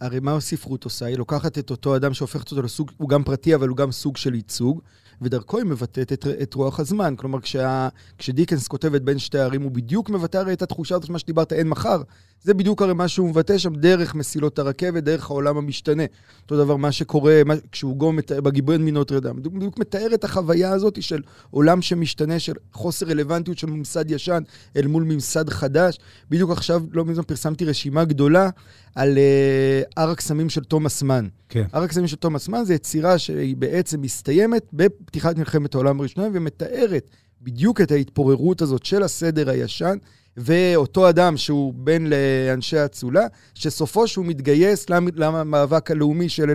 הרי 0.00 0.20
מה 0.20 0.36
הספרות 0.36 0.84
עושה? 0.84 1.06
היא 1.06 1.16
לוקחת 1.16 1.58
את 1.58 1.70
אותו 1.70 1.96
אדם 1.96 2.14
שהופכת 2.14 2.50
אותו 2.50 2.62
לסוג, 2.62 2.90
הוא 2.96 3.08
גם 3.08 3.24
פרטי, 3.24 3.54
אבל 3.54 3.68
הוא 3.68 3.76
גם 3.76 3.92
סוג 3.92 4.16
של 4.16 4.34
ייצוג, 4.34 4.80
ודרכו 5.22 5.58
היא 5.58 5.66
מבטאת 5.66 6.12
את, 6.12 6.26
את 6.42 6.54
רוח 6.54 6.80
הזמן. 6.80 7.14
כלומר, 7.16 7.40
כשה, 7.40 7.88
כשדיקנס 8.18 8.68
כותב 8.68 8.94
את 8.94 9.02
בין 9.02 9.18
שתי 9.18 9.38
הערים, 9.38 9.62
הוא 9.62 9.70
בדיוק 9.70 10.10
מבטא 10.10 10.38
הרי 10.38 10.52
את 10.52 10.62
התחושה 10.62 10.94
הזאת, 10.94 11.10
מה 11.10 11.18
שדיברת, 11.18 11.52
אין 11.52 11.68
מחר. 11.68 12.02
זה 12.44 12.54
בדיוק 12.54 12.82
הרי 12.82 12.94
מה 12.94 13.08
שהוא 13.08 13.28
מבטא 13.28 13.58
שם, 13.58 13.74
דרך 13.74 14.14
מסילות 14.14 14.58
הרכבת, 14.58 15.02
דרך 15.02 15.30
העולם 15.30 15.56
המשתנה. 15.56 16.02
אותו 16.42 16.56
דבר, 16.56 16.76
מה 16.76 16.92
שקורה 16.92 17.42
מה, 17.46 17.54
כשהוא 17.72 18.14
מתאר, 18.14 18.40
בגיבורים 18.40 18.84
מנוטרדם. 18.84 19.36
בדיוק, 19.36 19.54
בדיוק 19.54 19.78
מתאר 19.78 20.14
את 20.14 20.24
החוויה 20.24 20.72
הזאת 20.72 21.02
של 21.02 21.22
עולם 21.50 21.82
שמשתנה, 21.82 22.38
של 22.38 22.52
חוסר 22.72 23.06
רלוונטיות 23.06 23.58
של 23.58 23.66
ממסד 23.66 24.10
ישן 24.10 24.42
אל 24.76 24.86
מול 24.86 25.02
ממסד 25.02 25.50
חדש. 25.50 25.98
בדיוק 26.30 26.50
עכשיו, 26.50 26.82
לא 26.92 27.04
מזמן 27.04 27.24
פרסמתי 27.24 27.64
רשימה 27.64 28.04
גדולה 28.04 28.50
על 28.94 29.18
uh, 29.18 29.92
הר 29.96 30.10
הקסמים 30.10 30.50
של 30.50 30.64
תומאס 30.64 31.02
מן. 31.02 31.28
כן. 31.48 31.64
הר 31.72 31.82
הקסמים 31.82 32.06
של 32.06 32.16
תומאס 32.16 32.48
מן 32.48 32.64
זה 32.64 32.74
יצירה 32.74 33.18
שהיא 33.18 33.56
בעצם 33.56 34.00
מסתיימת 34.00 34.66
בפתיחת 34.72 35.38
מלחמת 35.38 35.74
העולם 35.74 36.00
הראשונה 36.00 36.28
ומתארת 36.32 37.10
בדיוק 37.42 37.80
את 37.80 37.92
ההתפוררות 37.92 38.62
הזאת 38.62 38.84
של 38.84 39.02
הסדר 39.02 39.50
הישן, 39.50 39.96
ואותו 40.36 41.08
אדם 41.08 41.36
שהוא 41.36 41.74
בן 41.76 42.04
לאנשי 42.06 42.78
האצולה, 42.78 43.26
שסופו 43.54 44.08
שהוא 44.08 44.26
מתגייס 44.26 44.90
למ- 44.90 45.08
למאבק 45.14 45.90
הלאומי 45.90 46.28
של 46.28 46.50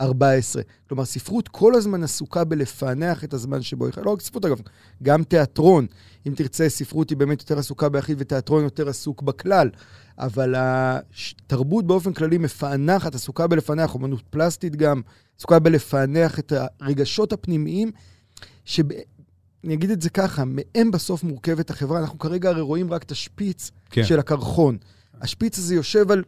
1914. 0.00 0.62
כלומר, 0.88 1.04
ספרות 1.04 1.48
כל 1.48 1.74
הזמן 1.74 2.02
עסוקה 2.02 2.44
בלפענח 2.44 3.24
את 3.24 3.34
הזמן 3.34 3.62
שבו 3.62 3.86
היא 3.86 3.92
חיה. 3.92 4.04
לא 4.04 4.10
רק 4.10 4.20
ספרות, 4.20 4.44
אגב, 4.44 4.60
גם 5.02 5.24
תיאטרון. 5.24 5.86
אם 6.26 6.32
תרצה, 6.36 6.68
ספרות 6.68 7.10
היא 7.10 7.18
באמת 7.18 7.40
יותר 7.40 7.58
עסוקה 7.58 7.88
ביחיד 7.88 8.16
ותיאטרון 8.20 8.64
יותר 8.64 8.88
עסוק 8.88 9.22
בכלל. 9.22 9.70
אבל 10.18 10.54
התרבות 10.56 11.86
באופן 11.86 12.12
כללי 12.12 12.38
מפענחת, 12.38 13.14
עסוקה 13.14 13.46
בלפענח, 13.46 13.94
אומנות 13.94 14.22
פלסטית 14.30 14.76
גם, 14.76 15.00
עסוקה 15.38 15.58
בלפענח 15.58 16.38
את 16.38 16.52
הרגשות 16.80 17.32
הפנימיים, 17.32 17.92
שב... 18.64 18.84
אני 19.64 19.74
אגיד 19.74 19.90
את 19.90 20.02
זה 20.02 20.10
ככה, 20.10 20.44
מהם 20.46 20.90
בסוף 20.90 21.24
מורכבת 21.24 21.70
החברה. 21.70 22.00
אנחנו 22.00 22.18
כרגע 22.18 22.48
הרי 22.48 22.60
רואים 22.60 22.92
רק 22.92 23.02
את 23.02 23.10
השפיץ. 23.10 23.70
כן. 23.90 24.04
של 24.04 24.18
הקרחון. 24.18 24.76
השפיץ 25.20 25.58
הזה 25.58 25.74
יושב 25.74 26.10
על 26.10 26.22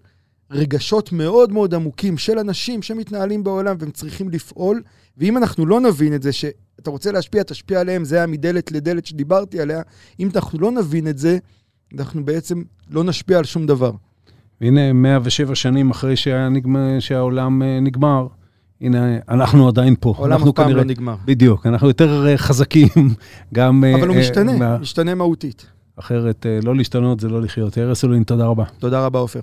רגשות 0.51 1.13
מאוד 1.13 1.53
מאוד 1.53 1.75
עמוקים 1.75 2.19
של 2.19 2.39
אנשים 2.39 2.83
שמתנהלים 2.83 3.45
בעולם 3.45 3.77
והם 3.79 3.91
צריכים 3.91 4.29
לפעול, 4.29 4.83
ואם 5.19 5.37
אנחנו 5.37 5.67
לא 5.67 5.81
נבין 5.81 6.15
את 6.15 6.23
זה, 6.23 6.33
שאתה 6.33 6.91
רוצה 6.91 7.13
להשפיע, 7.13 7.43
תשפיע 7.43 7.81
עליהם, 7.81 8.05
זה 8.05 8.17
היה 8.17 8.27
מדלת 8.27 8.73
לדלת 8.73 9.07
שדיברתי 9.07 9.61
עליה, 9.61 9.83
אם 10.21 10.29
אנחנו 10.35 10.59
לא 10.59 10.71
נבין 10.71 11.09
את 11.09 11.19
זה, 11.19 11.39
אנחנו 11.99 12.25
בעצם 12.25 12.63
לא 12.91 13.05
נשפיע 13.05 13.39
על 13.39 13.45
שום 13.45 13.67
דבר. 13.67 13.91
והנה, 14.61 14.93
107 14.93 15.55
שנים 15.55 15.91
אחרי 15.91 16.15
נגמר, 16.51 17.01
שהעולם 17.01 17.63
אה, 17.63 17.81
נגמר, 17.81 18.27
הנה, 18.81 19.17
אנחנו 19.29 19.69
עדיין 19.69 19.95
פה. 20.01 20.15
העולם 20.17 20.43
אף 20.43 20.49
פעם 20.55 20.71
לא 20.71 20.85
נגמר. 20.85 21.17
בדיוק, 21.25 21.67
אנחנו 21.67 21.89
יותר 21.89 22.27
אה, 22.27 22.37
חזקים, 22.39 22.89
גם... 23.55 23.85
אה, 23.85 23.95
אבל 23.95 24.09
הוא 24.09 24.17
משתנה, 24.17 24.57
מה- 24.59 24.79
משתנה 24.79 25.15
מהותית. 25.15 25.67
אחרת, 25.97 26.47
אה, 26.47 26.59
לא 26.63 26.77
להשתנות 26.77 27.21
זה 27.21 27.29
לא 27.29 27.43
לחיות. 27.43 27.77
יאיר 27.77 27.93
אסולין, 27.93 28.23
תודה 28.23 28.47
רבה. 28.47 28.65
תודה 28.79 29.07
רבה, 29.07 29.19
עופר. 29.19 29.41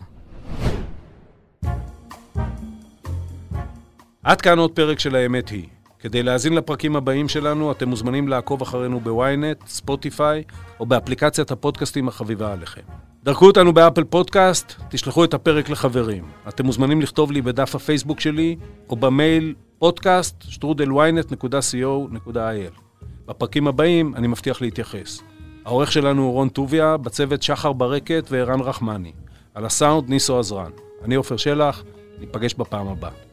עד 4.23 4.41
כאן 4.41 4.59
עוד 4.59 4.71
פרק 4.71 4.99
של 4.99 5.15
האמת 5.15 5.49
היא. 5.49 5.65
כדי 5.99 6.23
להאזין 6.23 6.53
לפרקים 6.53 6.95
הבאים 6.95 7.29
שלנו, 7.29 7.71
אתם 7.71 7.89
מוזמנים 7.89 8.27
לעקוב 8.27 8.61
אחרינו 8.61 8.99
בוויינט, 8.99 9.67
ספוטיפיי, 9.67 10.43
או 10.79 10.85
באפליקציית 10.85 11.51
הפודקאסטים 11.51 12.07
החביבה 12.07 12.53
עליכם. 12.53 12.81
דרכו 13.23 13.45
אותנו 13.45 13.73
באפל 13.73 14.03
פודקאסט, 14.03 14.73
תשלחו 14.89 15.23
את 15.23 15.33
הפרק 15.33 15.69
לחברים. 15.69 16.23
אתם 16.47 16.65
מוזמנים 16.65 17.01
לכתוב 17.01 17.31
לי 17.31 17.41
בדף 17.41 17.75
הפייסבוק 17.75 18.19
שלי, 18.19 18.55
או 18.89 18.95
במייל 18.95 19.53
podcast 19.83 20.45
strudelwinnet.co.il. 20.49 22.81
בפרקים 23.25 23.67
הבאים 23.67 24.15
אני 24.15 24.27
מבטיח 24.27 24.61
להתייחס. 24.61 25.19
העורך 25.65 25.91
שלנו 25.91 26.21
הוא 26.21 26.31
רון 26.31 26.49
טוביה, 26.49 26.97
בצוות 26.97 27.43
שחר 27.43 27.73
ברקת 27.73 28.27
וערן 28.29 28.59
רחמני. 28.59 29.11
על 29.53 29.65
הסאונד 29.65 30.09
ניסו 30.09 30.39
עזרן. 30.39 30.71
אני 31.03 31.15
עופר 31.15 31.37
שלח, 31.37 31.83
ניפגש 32.19 32.53
בפעם 32.53 32.87
הבאה. 32.87 33.32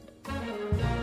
thank 0.77 0.95
you. 0.95 1.00